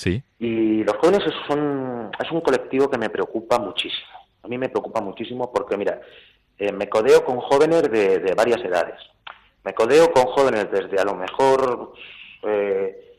Sí, 0.00 0.22
Y 0.38 0.84
los 0.84 0.96
jóvenes 0.98 1.26
es 1.26 1.34
un, 1.56 2.10
es 2.22 2.30
un 2.30 2.40
colectivo 2.40 2.88
que 2.88 2.98
me 2.98 3.10
preocupa 3.10 3.58
muchísimo. 3.58 4.06
A 4.44 4.48
mí 4.48 4.56
me 4.56 4.68
preocupa 4.68 5.00
muchísimo 5.00 5.52
porque, 5.52 5.76
mira, 5.76 6.00
eh, 6.56 6.70
me 6.70 6.88
codeo 6.88 7.24
con 7.24 7.40
jóvenes 7.40 7.82
de, 7.90 8.20
de 8.20 8.34
varias 8.34 8.64
edades. 8.64 8.94
Me 9.64 9.74
codeo 9.74 10.12
con 10.12 10.26
jóvenes 10.26 10.70
desde 10.70 11.00
a 11.00 11.04
lo 11.04 11.14
mejor 11.16 11.92
eh, 12.44 13.16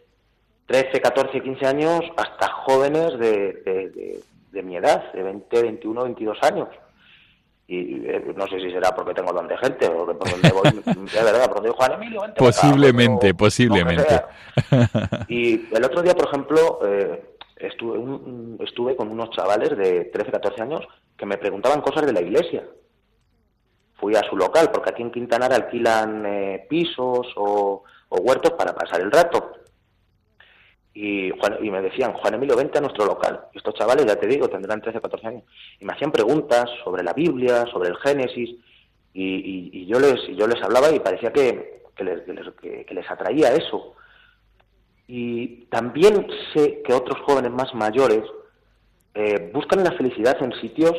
13, 0.68 1.02
14, 1.02 1.42
15 1.42 1.66
años 1.66 2.02
hasta 2.16 2.48
jóvenes 2.50 3.20
de, 3.20 3.54
de- 4.54 4.64
mi 4.64 4.76
edad, 4.78 5.12
de 5.14 5.24
20, 5.24 5.62
21, 5.64 6.04
22 6.04 6.38
años. 6.44 6.68
Y 7.72 8.04
eh, 8.08 8.34
no 8.36 8.48
sé 8.48 8.60
si 8.60 8.72
será 8.72 8.90
porque 8.96 9.14
tengo 9.14 9.32
don 9.32 9.48
de 9.48 9.56
gente 9.58 9.86
o 9.88 10.08
que 10.08 10.16
por 10.16 10.28
donde 10.32 10.50
voy, 10.52 10.72
de 11.14 11.24
verdad, 11.24 11.46
por 11.46 11.58
donde 11.58 11.70
Juan 11.70 11.92
Emilio, 11.94 12.22
vente 12.22 12.38
para 12.40 12.50
acá", 12.50 12.62
Posiblemente, 12.62 13.30
o- 13.30 13.38
posiblemente. 13.38 14.22
Y 15.28 15.68
el 15.76 15.84
otro 15.86 16.02
día, 16.02 16.16
por 16.16 16.28
ejemplo, 16.28 16.80
eh, 16.84 17.36
estuve, 17.58 18.00
un- 18.00 18.58
estuve 18.66 18.96
con 18.96 19.10
unos 19.12 19.30
chavales 19.30 19.78
de 19.78 20.06
13, 20.06 20.32
14 20.32 20.62
años 20.64 20.88
que 21.16 21.28
me 21.28 21.38
preguntaban 21.38 21.82
cosas 21.82 22.08
de 22.08 22.14
la 22.14 22.22
iglesia. 22.22 22.64
Fui 24.00 24.16
a 24.16 24.24
su 24.24 24.36
local, 24.36 24.72
porque 24.74 24.90
aquí 24.90 25.02
en 25.04 25.12
Quintanar 25.12 25.54
alquilan 25.54 26.26
eh, 26.26 26.66
pisos 26.70 27.28
o, 27.36 27.84
o 28.10 28.18
huertos 28.18 28.54
para 28.54 28.74
pasar 28.74 29.02
el 29.02 29.12
rato. 29.12 29.52
Y, 31.02 31.32
me 31.72 31.82
decían, 31.82 32.12
Juan 32.12 32.34
Emilio, 32.34 32.58
vente 32.58 32.78
a 32.78 32.82
nuestro 32.82 33.06
local. 33.06 33.46
Y 33.54 33.58
estos 33.58 33.74
chavales, 33.76 34.06
ya 34.06 34.18
te 34.18 34.28
digo, 34.28 34.50
tendrán 34.50 34.82
13, 34.82 35.00
14 35.00 35.28
años. 35.28 35.44
Y 35.80 35.86
me 35.86 35.94
hacían 35.94 36.12
preguntas 36.12 36.70
sobre 36.84 37.04
la 37.04 37.14
Biblia, 37.14 37.66
sobre 37.72 37.88
el 37.88 37.96
Génesis. 37.98 38.58
Y, 39.14 39.86
yo, 39.86 39.98
les, 39.98 40.28
yo 40.36 40.46
les 40.46 40.62
hablaba 40.62 40.92
y 40.92 41.00
parecía 41.00 41.32
que, 41.32 41.84
que 41.96 42.04
les, 42.04 42.22
que 42.24 42.94
les- 42.94 43.10
atraía 43.10 43.54
eso. 43.54 43.96
Y 45.08 45.66
también 45.68 46.28
sé 46.54 46.82
que 46.86 46.94
otros 46.94 47.20
jóvenes 47.22 47.52
más 47.52 47.74
mayores 47.74 48.24
eh, 49.14 49.50
buscan 49.54 49.86
la 49.86 49.94
felicidad 49.94 50.36
en 50.44 50.52
sitios 50.60 50.94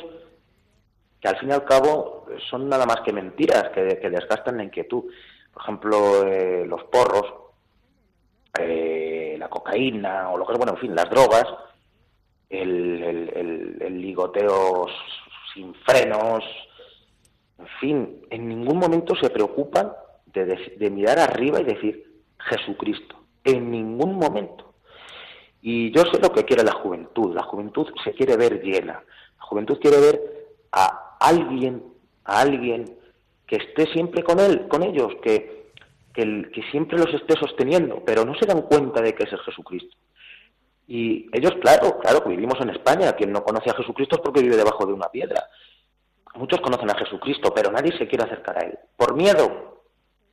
que 1.21 1.29
al 1.29 1.39
fin 1.39 1.51
y 1.51 1.53
al 1.53 1.67
cabo 1.67 2.25
son 2.49 2.71
nada 2.71 2.87
más 2.87 3.03
que 3.05 3.13
mentiras, 3.13 3.69
que, 3.75 3.99
que 4.01 4.09
desgastan 4.09 4.57
la 4.57 4.65
inquietud. 4.65 5.05
Por 5.53 5.63
ejemplo, 5.63 6.27
eh, 6.27 6.65
los 6.67 6.85
porros, 6.85 7.35
eh, 8.59 9.20
cocaína 9.51 10.31
o 10.31 10.39
lo 10.39 10.47
que 10.47 10.53
es, 10.53 10.59
bueno, 10.59 10.73
en 10.75 10.79
fin, 10.79 10.95
las 10.95 11.11
drogas, 11.11 11.45
el, 12.49 13.03
el- 13.03 13.77
el- 13.83 14.01
ligoteo 14.01 14.87
sin 15.53 15.75
frenos, 15.75 16.43
en 17.59 17.67
fin, 17.81 18.23
en 18.31 18.49
ningún 18.49 18.79
momento 18.79 19.15
se 19.17 19.29
preocupan 19.31 19.93
de, 20.27 20.47
dec- 20.47 20.77
de 20.79 20.91
mirar 20.91 21.19
arriba 21.19 21.61
y 21.61 21.65
decir 21.65 22.23
Jesucristo, 22.39 23.17
en 23.45 23.71
ningún 23.71 24.15
momento. 24.17 24.73
Y 25.61 25.91
yo 25.93 26.03
sé 26.11 26.19
lo 26.21 26.33
que 26.33 26.45
quiere 26.45 26.63
la 26.65 26.73
juventud, 26.73 27.35
la 27.35 27.43
juventud 27.43 27.87
se 28.03 28.13
quiere 28.15 28.37
ver 28.37 28.63
llena, 28.63 29.03
la 29.39 29.43
juventud 29.45 29.79
quiere 29.79 30.01
ver 30.01 30.21
a 30.73 31.17
alguien, 31.21 31.85
a 32.25 32.41
alguien 32.41 32.97
que 33.47 33.57
esté 33.57 33.87
siempre 33.93 34.23
con 34.23 34.41
él, 34.41 34.67
con 34.69 34.83
ellos, 34.83 35.13
que, 35.23 35.60
que, 36.15 36.23
el- 36.23 36.51
que 36.51 36.63
siempre 36.71 36.99
los 36.99 37.13
esté 37.15 37.39
sosteniendo, 37.39 38.03
pero 38.05 38.25
no 38.25 38.35
se 38.35 38.47
dan 38.47 38.63
cuenta 38.63 39.01
de 39.01 39.15
que 39.15 39.25
es 39.25 39.31
Jesucristo. 39.45 39.97
Y 40.87 41.29
ellos, 41.33 41.53
claro, 41.61 41.99
claro, 42.01 42.23
que 42.23 42.31
vivimos 42.31 42.61
en 42.61 42.71
España, 42.71 43.13
quien 43.13 43.33
no 43.33 43.45
conoce 43.45 43.71
a 43.71 43.75
Jesucristo 43.75 44.17
es 44.17 44.23
porque 44.23 44.43
vive 44.43 44.57
debajo 44.57 44.85
de 44.87 44.93
una 44.93 45.09
piedra. 45.09 45.45
Muchos 46.35 46.61
conocen 46.61 46.91
a 46.91 46.95
Jesucristo, 46.99 47.53
pero 47.55 47.71
nadie 47.71 47.97
se 47.97 48.09
quiere 48.09 48.25
acercar 48.25 48.59
a 48.59 48.67
él. 48.67 48.79
Por 48.97 49.15
miedo, 49.15 49.83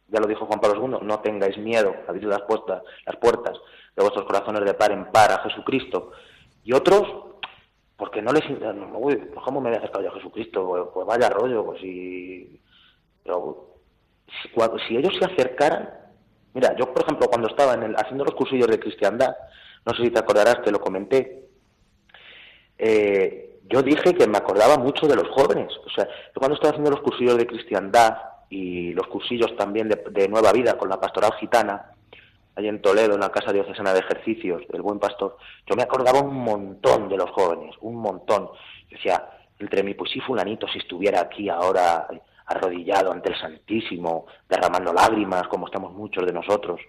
ya 0.08 0.20
lo 0.20 0.28
dijo 0.28 0.46
Juan 0.46 0.60
Pablo 0.60 0.82
II, 0.84 1.06
no 1.06 1.20
tengáis 1.20 1.58
miedo, 1.58 1.94
abrid 2.08 2.24
las 2.24 2.42
puertas, 2.44 2.82
las 3.06 3.16
puertas 3.18 3.54
de 3.96 4.02
vuestros 4.04 4.26
corazones 4.26 4.64
de 4.66 4.74
par 4.74 4.92
en 4.92 5.12
par 5.12 5.32
a 5.32 5.40
Jesucristo. 5.44 6.12
Y 6.64 6.74
otros, 6.74 7.04
porque 7.96 8.22
no 8.22 8.32
les... 8.32 8.44
Uy, 8.96 9.16
pues 9.16 9.46
¿cómo 9.46 9.62
me 9.62 9.70
voy 9.70 9.76
a 9.76 9.80
acercar 9.80 10.02
yo 10.04 10.10
a 10.10 10.14
Jesucristo? 10.16 10.68
Pues, 10.68 10.84
pues 10.94 11.06
vaya 11.08 11.30
rollo, 11.30 11.66
pues 11.66 11.82
si... 11.82 12.60
Pero 13.24 13.77
si, 14.42 14.50
cua- 14.50 14.78
si 14.88 14.98
ellos 14.98 15.16
se 15.20 15.26
acercaran... 15.26 15.90
Mira, 16.54 16.76
yo 16.76 16.92
por 16.92 17.04
ejemplo 17.04 17.28
cuando 17.28 17.48
estaba 17.50 17.76
en 17.76 17.84
el, 17.84 17.96
haciendo 17.96 18.26
los 18.26 18.34
cursillos 18.34 18.68
de 18.68 18.80
cristiandad, 18.80 19.36
no 19.86 19.94
sé 19.94 20.04
si 20.04 20.10
te 20.10 20.20
acordarás 20.20 20.58
que 20.64 20.72
lo 20.72 20.80
comenté, 20.80 21.48
eh, 22.78 23.60
yo 23.70 23.82
dije 23.82 24.14
que 24.14 24.28
me 24.28 24.38
acordaba 24.38 24.78
mucho 24.78 25.08
de 25.08 25.16
los 25.16 25.28
jóvenes. 25.30 25.72
O 25.86 25.90
sea, 25.90 26.06
yo 26.06 26.40
cuando 26.40 26.56
estaba 26.56 26.72
haciendo 26.72 26.92
los 26.92 27.02
cursillos 27.02 27.38
de 27.38 27.48
cristiandad 27.48 28.18
y 28.50 28.94
los 28.94 29.08
cursillos 29.08 29.56
también 29.58 29.90
de, 29.90 30.28
Nueva 30.30 30.52
Vida 30.52 30.78
con 30.78 30.90
la 30.90 31.00
pastoral 31.00 31.34
gitana, 31.40 31.92
allí 32.56 32.68
en 32.68 32.82
Toledo, 32.82 33.16
en 33.16 33.20
la 33.20 33.30
Casa 33.30 33.52
Diocesana 33.52 33.94
de 33.94 34.00
Ejercicios 34.00 34.64
del 34.70 34.82
Buen 34.82 35.00
Pastor, 35.00 35.38
yo 35.66 35.76
me 35.76 35.84
acordaba 35.84 36.22
un 36.22 36.36
montón 36.36 37.10
de 37.10 37.18
los 37.18 37.30
jóvenes, 37.32 37.76
un 37.82 37.96
montón. 37.96 38.50
Decía, 38.90 39.30
entre 39.60 39.84
mí, 39.84 39.94
pues 39.94 40.12
si 40.12 40.20
fulanito, 40.22 40.68
si 40.68 40.80
estuviera 40.80 41.22
aquí 41.22 41.50
ahora 41.50 42.08
arrodillado 42.48 43.12
ante 43.12 43.30
el 43.30 43.40
Santísimo, 43.40 44.26
derramando 44.50 44.92
lágrimas, 44.94 45.48
como 45.48 45.68
estamos 45.68 45.94
muchos 45.94 46.26
de 46.26 46.34
nosotros, 46.34 46.80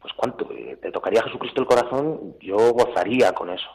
pues 0.00 0.14
cuánto, 0.14 0.50
eh, 0.52 0.78
te 0.80 0.90
tocaría 0.92 1.20
a 1.20 1.24
Jesucristo 1.24 1.60
el 1.60 1.66
corazón, 1.66 2.36
yo 2.40 2.56
gozaría 2.72 3.32
con 3.32 3.50
eso. 3.50 3.68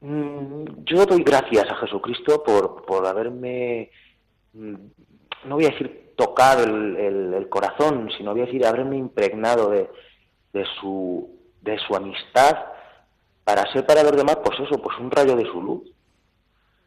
Mm, 0.00 0.64
Yo 0.84 1.04
doy 1.06 1.22
gracias 1.24 1.68
a 1.70 1.74
Jesucristo 1.76 2.42
por, 2.44 2.84
por 2.86 3.06
haberme, 3.06 3.90
mm, 4.52 4.74
no 5.46 5.54
voy 5.56 5.64
a 5.66 5.70
decir 5.70 6.12
tocado 6.16 6.64
el, 6.64 6.96
el- 6.96 7.34
el 7.34 7.48
corazón, 7.48 8.08
sino 8.16 8.32
voy 8.32 8.42
a 8.42 8.46
decir 8.46 8.64
haberme 8.66 8.96
impregnado 8.96 9.70
de, 9.70 9.88
de 10.52 10.64
su, 10.80 11.28
de 11.62 11.78
su 11.78 11.94
amistad, 11.96 12.56
para 13.44 13.70
ser 13.72 13.86
para 13.86 14.02
los 14.02 14.12
demás, 14.16 14.36
pues 14.44 14.58
eso, 14.60 14.80
pues 14.82 14.98
un 14.98 15.10
rayo 15.10 15.34
de 15.36 15.46
su 15.46 15.60
luz. 15.62 15.90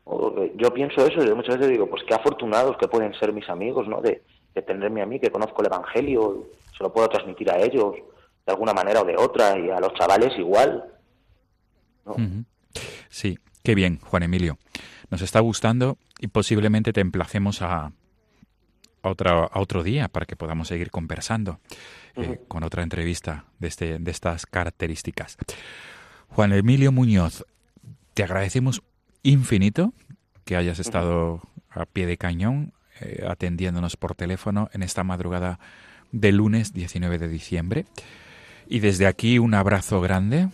Eh, 0.06 0.54
Yo 0.58 0.74
pienso 0.74 1.06
eso 1.06 1.24
y 1.24 1.34
muchas 1.36 1.56
veces 1.58 1.72
digo, 1.72 1.90
pues 1.90 2.04
qué 2.08 2.14
afortunados 2.14 2.78
que 2.78 2.88
pueden 2.88 3.14
ser 3.16 3.34
mis 3.34 3.48
amigos, 3.50 3.88
¿no? 3.88 4.02
De, 4.02 4.24
de 4.54 4.62
tenerme 4.62 5.02
a 5.02 5.06
mí, 5.06 5.20
que 5.20 5.32
conozco 5.32 5.62
el 5.62 5.68
Evangelio, 5.68 6.48
se 6.78 6.84
lo 6.84 6.92
puedo 6.92 7.08
transmitir 7.10 7.50
a 7.52 7.58
ellos 7.60 7.96
de 8.46 8.52
alguna 8.52 8.74
manera 8.74 9.02
o 9.02 9.06
de 9.06 9.16
otra, 9.16 9.58
y 9.58 9.70
a 9.70 9.80
los 9.80 9.94
chavales 9.94 10.38
igual. 10.38 10.84
Sí, 13.10 13.38
qué 13.64 13.76
bien, 13.76 14.00
Juan 14.04 14.24
Emilio. 14.24 14.58
Nos 15.10 15.22
está 15.22 15.40
gustando 15.40 15.98
y 16.20 16.28
posiblemente 16.28 16.94
te 16.94 17.02
emplacemos 17.02 17.62
a, 17.62 17.92
a, 19.04 19.10
otra- 19.10 19.46
a 19.46 19.60
otro 19.60 19.84
día 19.84 20.08
para 20.08 20.26
que 20.26 20.36
podamos 20.36 20.68
seguir 20.70 20.90
conversando 20.90 21.60
eh, 22.16 22.40
con 22.48 22.64
otra 22.64 22.82
entrevista 22.84 23.46
de, 23.60 23.68
este, 23.68 24.00
de 24.00 24.12
estas 24.12 24.46
características. 24.46 25.38
Juan 26.30 26.54
Emilio 26.54 26.92
Muñoz, 26.92 27.46
te 28.14 28.24
agradecemos 28.24 28.82
infinito 29.24 29.94
que 30.46 30.56
hayas 30.56 30.80
estado 30.80 31.42
a 31.70 31.86
pie 31.86 32.06
de 32.06 32.18
cañón 32.18 32.74
eh, 33.00 33.24
atendiéndonos 33.28 33.96
por 33.98 34.16
teléfono 34.16 34.70
en 34.74 34.84
esta 34.84 35.04
madrugada 35.04 35.60
de 36.12 36.32
lunes 36.32 36.74
19 36.74 37.18
de 37.18 37.28
diciembre. 37.28 37.86
Y 38.68 38.80
desde 38.80 39.08
aquí 39.08 39.40
un 39.40 39.54
abrazo 39.54 40.02
grande. 40.02 40.50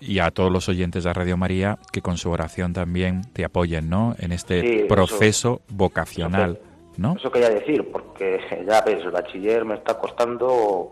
Y 0.00 0.18
a 0.18 0.32
todos 0.32 0.50
los 0.50 0.68
oyentes 0.68 1.04
de 1.04 1.12
Radio 1.12 1.36
María 1.36 1.78
que 1.92 2.02
con 2.02 2.16
su 2.18 2.30
oración 2.30 2.72
también 2.72 3.22
te 3.32 3.44
apoyen, 3.44 3.88
¿no? 3.88 4.16
En 4.18 4.32
este 4.32 4.60
Sí, 4.62 4.66
eso- 4.80 4.88
proceso 4.88 5.62
vocacional, 5.68 6.58
¿no? 6.96 7.14
Eso 7.16 7.30
quería 7.30 7.50
decir, 7.50 7.88
porque 7.92 8.40
ya 8.68 8.80
ves, 8.82 9.04
el 9.04 9.12
bachiller 9.12 9.64
me 9.64 9.76
está 9.76 9.96
costando, 9.98 10.90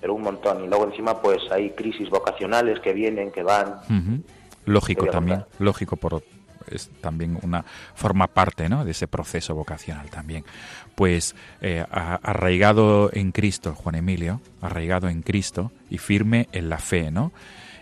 pero 0.00 0.14
un 0.14 0.22
montón. 0.22 0.64
Y 0.64 0.68
luego 0.68 0.84
encima, 0.86 1.20
pues 1.20 1.38
hay 1.50 1.70
crisis 1.70 2.08
vocacionales 2.08 2.78
que 2.78 2.92
vienen, 2.92 3.32
que 3.32 3.42
van. 3.42 3.74
Ujú. 3.90 4.22
Lógico 4.66 5.06
también, 5.06 5.40
contar. 5.40 5.60
lógico 5.60 5.96
por 5.96 6.22
es 6.70 6.90
también 7.00 7.38
una 7.42 7.64
forma 7.94 8.26
parte, 8.26 8.68
¿no? 8.68 8.84
De 8.84 8.90
ese 8.90 9.06
proceso 9.06 9.54
vocacional 9.54 10.10
también. 10.10 10.44
Pues 10.94 11.34
eh, 11.60 11.84
arraigado 11.90 13.10
en 13.12 13.32
Cristo, 13.32 13.74
Juan 13.74 13.94
Emilio, 13.94 14.40
arraigado 14.60 15.08
en 15.08 15.22
Cristo 15.22 15.72
y 15.90 15.98
firme 15.98 16.48
en 16.52 16.68
la 16.68 16.78
fe, 16.78 17.10
¿no? 17.10 17.32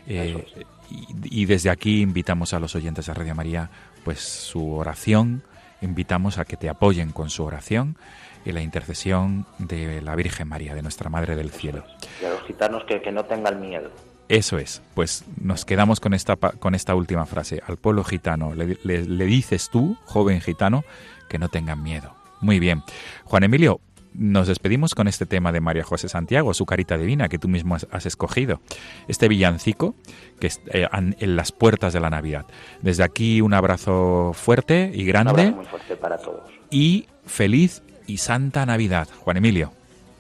Eh, 0.07 0.45
y, 0.91 1.43
y 1.43 1.47
desde 1.47 1.71
aquí 1.71 2.03
invitamos 2.03 2.53
a 2.53 2.59
los 2.59 2.75
oyentes 2.75 3.07
de 3.07 3.15
Radio 3.15 3.35
María, 3.35 3.71
pues 4.05 4.21
su 4.21 4.73
oración, 4.73 5.43
invitamos 5.81 6.39
a 6.39 6.45
que 6.45 6.57
te 6.57 6.69
apoyen 6.69 7.11
con 7.11 7.31
su 7.31 7.45
oración 7.45 7.97
y 8.45 8.53
la 8.53 8.61
intercesión 8.61 9.47
de 9.59 10.03
la 10.03 10.15
Virgen 10.15 10.49
María, 10.49 10.75
de 10.75 10.83
nuestra 10.83 11.09
Madre 11.09 11.35
del 11.37 11.51
Cielo. 11.51 11.85
Y 12.21 12.27
a 12.27 12.31
los 12.31 12.43
gitanos 12.43 12.85
que, 12.85 13.01
que 13.01 13.11
no 13.11 13.25
tengan 13.25 13.61
miedo. 13.61 13.91
Eso 14.29 14.59
es, 14.59 14.81
pues 14.95 15.25
nos 15.41 15.65
quedamos 15.65 16.01
con 16.01 16.15
esta, 16.15 16.37
con 16.37 16.75
esta 16.75 16.95
última 16.95 17.27
frase. 17.27 17.63
Al 17.67 17.77
pueblo 17.77 18.05
gitano 18.05 18.55
le, 18.55 18.79
le- 18.83 19.05
le 19.05 19.25
dices 19.27 19.69
tú, 19.71 19.97
joven 20.05 20.41
gitano, 20.41 20.83
que 21.29 21.39
no 21.39 21.49
tengan 21.49 21.83
miedo. 21.83 22.15
Muy 22.41 22.59
bien. 22.59 22.83
Juan 23.25 23.45
Emilio, 23.45 23.81
nos 24.15 24.47
despedimos 24.49 24.95
con 24.95 25.09
este 25.09 25.27
tema 25.27 25.53
de 25.53 25.61
María 25.61 25.83
José 25.85 26.09
Santiago, 26.09 26.55
su 26.55 26.65
carita 26.67 26.97
divina, 26.97 27.29
que 27.29 27.39
tú 27.39 27.49
mismo 27.49 27.77
has, 27.91 28.07
escogido. 28.07 28.61
Este 29.09 29.29
villancico 29.29 29.95
que 30.41 30.47
es 30.47 30.61
eh, 30.73 30.87
en 30.93 31.37
las 31.37 31.53
puertas 31.53 31.93
de 31.93 32.01
la 32.01 32.11
Navidad. 32.11 32.47
Desde 32.81 33.03
aquí 33.03 33.41
un 33.43 33.53
abrazo 33.55 34.33
fuerte 34.35 34.91
y 34.95 35.03
Un 35.03 35.09
grande 35.09 35.31
abrazo 35.43 35.57
muy 35.57 35.65
fuerte 35.67 35.97
para 35.97 36.17
todos. 36.19 36.49
y 36.71 37.09
feliz 37.27 37.83
y 38.07 38.19
santa 38.19 38.65
Navidad. 38.65 39.09
Juan 39.21 39.37
Emilio. 39.37 39.73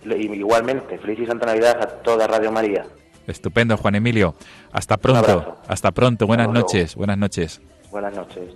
Igualmente, 0.04 0.98
feliz 0.98 1.20
y 1.20 1.26
santa 1.26 1.46
Navidad 1.46 1.80
a 1.82 1.86
toda 2.02 2.26
Radio 2.26 2.52
María. 2.52 2.84
Estupendo, 3.26 3.76
Juan 3.76 3.94
Emilio. 3.94 4.34
Hasta 4.72 4.96
pronto. 4.96 5.58
Hasta 5.66 5.92
pronto. 5.92 6.26
Buenas 6.26 6.48
noches. 6.48 6.94
Buenas 6.94 7.18
noches. 7.18 7.60
Buenas 7.90 8.14
noches. 8.14 8.54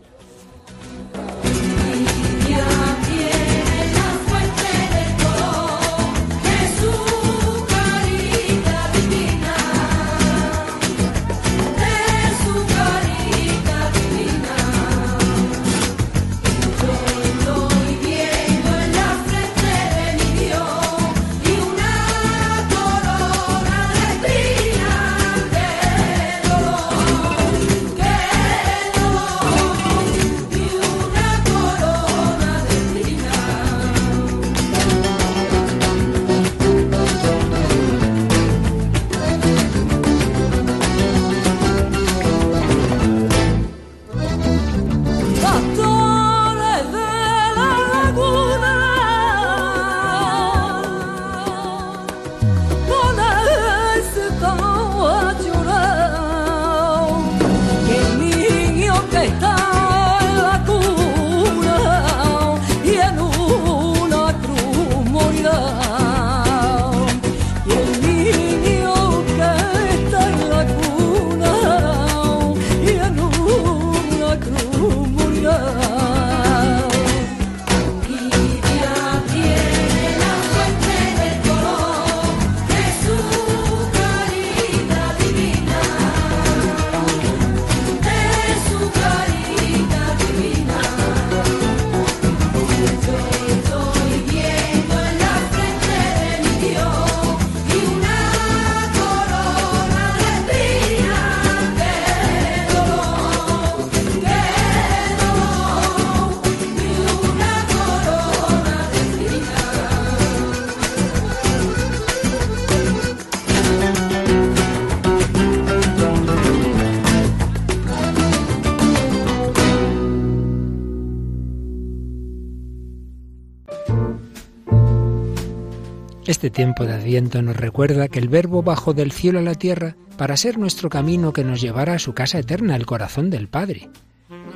Este 126.48 126.62
tiempo 126.62 126.86
de 126.86 126.94
Adviento 126.94 127.42
nos 127.42 127.58
recuerda 127.58 128.08
que 128.08 128.18
el 128.18 128.30
Verbo 128.30 128.62
bajó 128.62 128.94
del 128.94 129.12
cielo 129.12 129.38
a 129.38 129.42
la 129.42 129.54
tierra 129.54 129.96
para 130.16 130.34
ser 130.38 130.56
nuestro 130.56 130.88
camino 130.88 131.34
que 131.34 131.44
nos 131.44 131.60
llevara 131.60 131.92
a 131.92 131.98
su 131.98 132.14
casa 132.14 132.38
eterna, 132.38 132.74
el 132.74 132.86
corazón 132.86 133.28
del 133.28 133.48
Padre. 133.48 133.90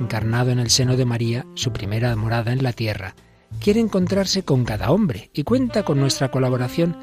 Encarnado 0.00 0.52
en 0.52 0.58
el 0.58 0.70
seno 0.70 0.96
de 0.96 1.04
María, 1.04 1.44
su 1.54 1.70
primera 1.70 2.16
morada 2.16 2.50
en 2.54 2.62
la 2.62 2.72
tierra, 2.72 3.14
quiere 3.60 3.80
encontrarse 3.80 4.42
con 4.42 4.64
cada 4.64 4.90
hombre 4.90 5.28
y 5.34 5.42
cuenta 5.42 5.82
con 5.82 6.00
nuestra 6.00 6.30
colaboración 6.30 6.96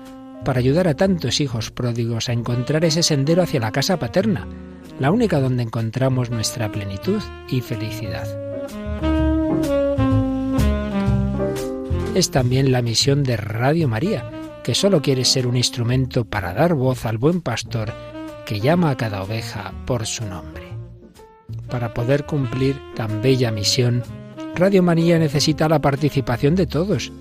para 0.43 0.57
ayudar 0.57 0.87
a 0.87 0.95
tantos 0.95 1.39
hijos 1.39 1.69
pródigos 1.69 2.27
a 2.27 2.33
encontrar 2.33 2.83
ese 2.83 3.03
sendero 3.03 3.43
hacia 3.43 3.59
la 3.59 3.71
casa 3.71 3.99
paterna, 3.99 4.47
la 4.99 5.11
única 5.11 5.39
donde 5.39 5.61
encontramos 5.61 6.31
nuestra 6.31 6.71
plenitud 6.71 7.21
y 7.47 7.61
felicidad. 7.61 8.27
Es 12.15 12.31
también 12.31 12.71
la 12.71 12.81
misión 12.81 13.21
de 13.21 13.37
Radio 13.37 13.87
María, 13.87 14.31
que 14.69 14.75
solo 14.75 15.01
quiere 15.01 15.25
ser 15.25 15.47
un 15.47 15.57
instrumento 15.57 16.25
para 16.25 16.53
dar 16.53 16.75
voz 16.75 17.07
al 17.07 17.17
buen 17.17 17.41
pastor 17.41 17.91
que 18.45 18.59
llama 18.59 18.91
a 18.91 18.97
cada 18.97 19.23
oveja 19.23 19.73
por 19.87 20.05
su 20.05 20.23
nombre. 20.27 20.61
Para 21.71 21.91
poder 21.95 22.27
cumplir 22.27 22.79
tan 22.93 23.23
bella 23.23 23.49
misión, 23.49 24.03
Radio 24.53 24.83
María 24.83 25.17
necesita 25.17 25.67
la 25.67 25.81
participación 25.81 26.53
de 26.53 26.67
todos, 26.67 27.11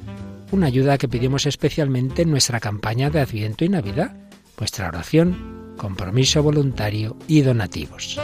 una 0.53 0.67
ayuda 0.67 0.99
que 0.99 1.09
pedimos 1.09 1.47
especialmente 1.47 2.21
en 2.21 2.31
nuestra 2.33 2.61
campaña 2.61 3.09
de 3.09 3.21
Adviento 3.21 3.65
y 3.65 3.71
Navidad, 3.71 4.15
vuestra 4.59 4.89
oración 4.89 5.73
compromiso 5.79 6.43
voluntario 6.43 7.17
y 7.29 7.41
donativos. 7.41 8.21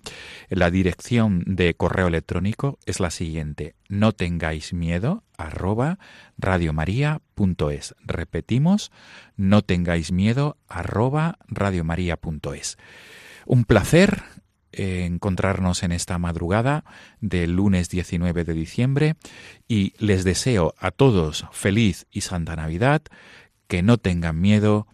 La 0.48 0.72
dirección 0.72 1.44
de 1.46 1.74
correo 1.74 2.08
electrónico 2.08 2.80
es 2.84 2.98
la 2.98 3.10
siguiente, 3.10 3.76
no 3.88 4.10
tengáis 4.10 4.72
miedo, 4.72 5.22
arroba 5.36 6.00
radiomaria.es. 6.36 7.94
Repetimos, 8.04 8.90
no 9.36 9.62
tengáis 9.62 10.10
miedo, 10.10 10.56
arroba 10.66 11.38
radiomaria.es. 11.46 12.76
Un 13.46 13.64
placer 13.64 14.24
encontrarnos 14.72 15.82
en 15.82 15.92
esta 15.92 16.18
madrugada 16.18 16.84
del 17.20 17.52
lunes 17.52 17.88
19 17.88 18.44
de 18.44 18.52
diciembre 18.52 19.16
y 19.66 19.94
les 19.98 20.24
deseo 20.24 20.74
a 20.78 20.90
todos 20.90 21.46
feliz 21.52 22.06
y 22.10 22.22
santa 22.22 22.56
Navidad, 22.56 23.02
que 23.66 23.82
no 23.82 23.98
tengan 23.98 24.40
miedo, 24.40 24.86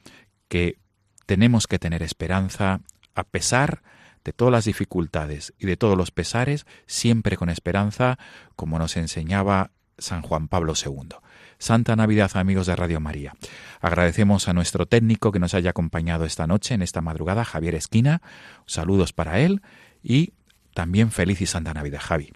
que 0.48 0.78
tenemos 1.26 1.66
que 1.66 1.78
tener 1.78 2.02
esperanza 2.02 2.80
a 3.14 3.24
pesar 3.24 3.82
de 4.24 4.32
todas 4.32 4.52
las 4.52 4.64
dificultades 4.64 5.52
y 5.58 5.66
de 5.66 5.76
todos 5.76 5.96
los 5.96 6.10
pesares, 6.10 6.66
siempre 6.86 7.36
con 7.36 7.50
esperanza, 7.50 8.18
como 8.56 8.78
nos 8.78 8.96
enseñaba 8.96 9.70
San 9.98 10.22
Juan 10.22 10.48
Pablo 10.48 10.72
II. 10.74 11.16
Santa 11.64 11.96
Navidad, 11.96 12.30
amigos 12.34 12.66
de 12.66 12.76
Radio 12.76 13.00
María. 13.00 13.32
Agradecemos 13.80 14.48
a 14.48 14.52
nuestro 14.52 14.84
técnico 14.84 15.32
que 15.32 15.38
nos 15.38 15.54
haya 15.54 15.70
acompañado 15.70 16.26
esta 16.26 16.46
noche, 16.46 16.74
en 16.74 16.82
esta 16.82 17.00
madrugada, 17.00 17.42
Javier 17.42 17.74
Esquina. 17.74 18.20
Saludos 18.66 19.14
para 19.14 19.40
él 19.40 19.62
y 20.02 20.34
también 20.74 21.10
feliz 21.10 21.40
y 21.40 21.46
Santa 21.46 21.72
Navidad, 21.72 22.00
Javi. 22.02 22.34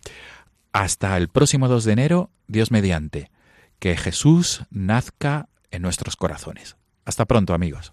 Hasta 0.72 1.14
el 1.18 1.28
próximo 1.28 1.68
2 1.68 1.84
de 1.84 1.92
enero, 1.92 2.30
Dios 2.46 2.70
mediante, 2.70 3.30
que 3.78 3.98
Jesús 3.98 4.62
nazca 4.70 5.50
en 5.70 5.82
nuestros 5.82 6.16
corazones. 6.16 6.78
Hasta 7.04 7.26
pronto, 7.26 7.52
amigos. 7.52 7.92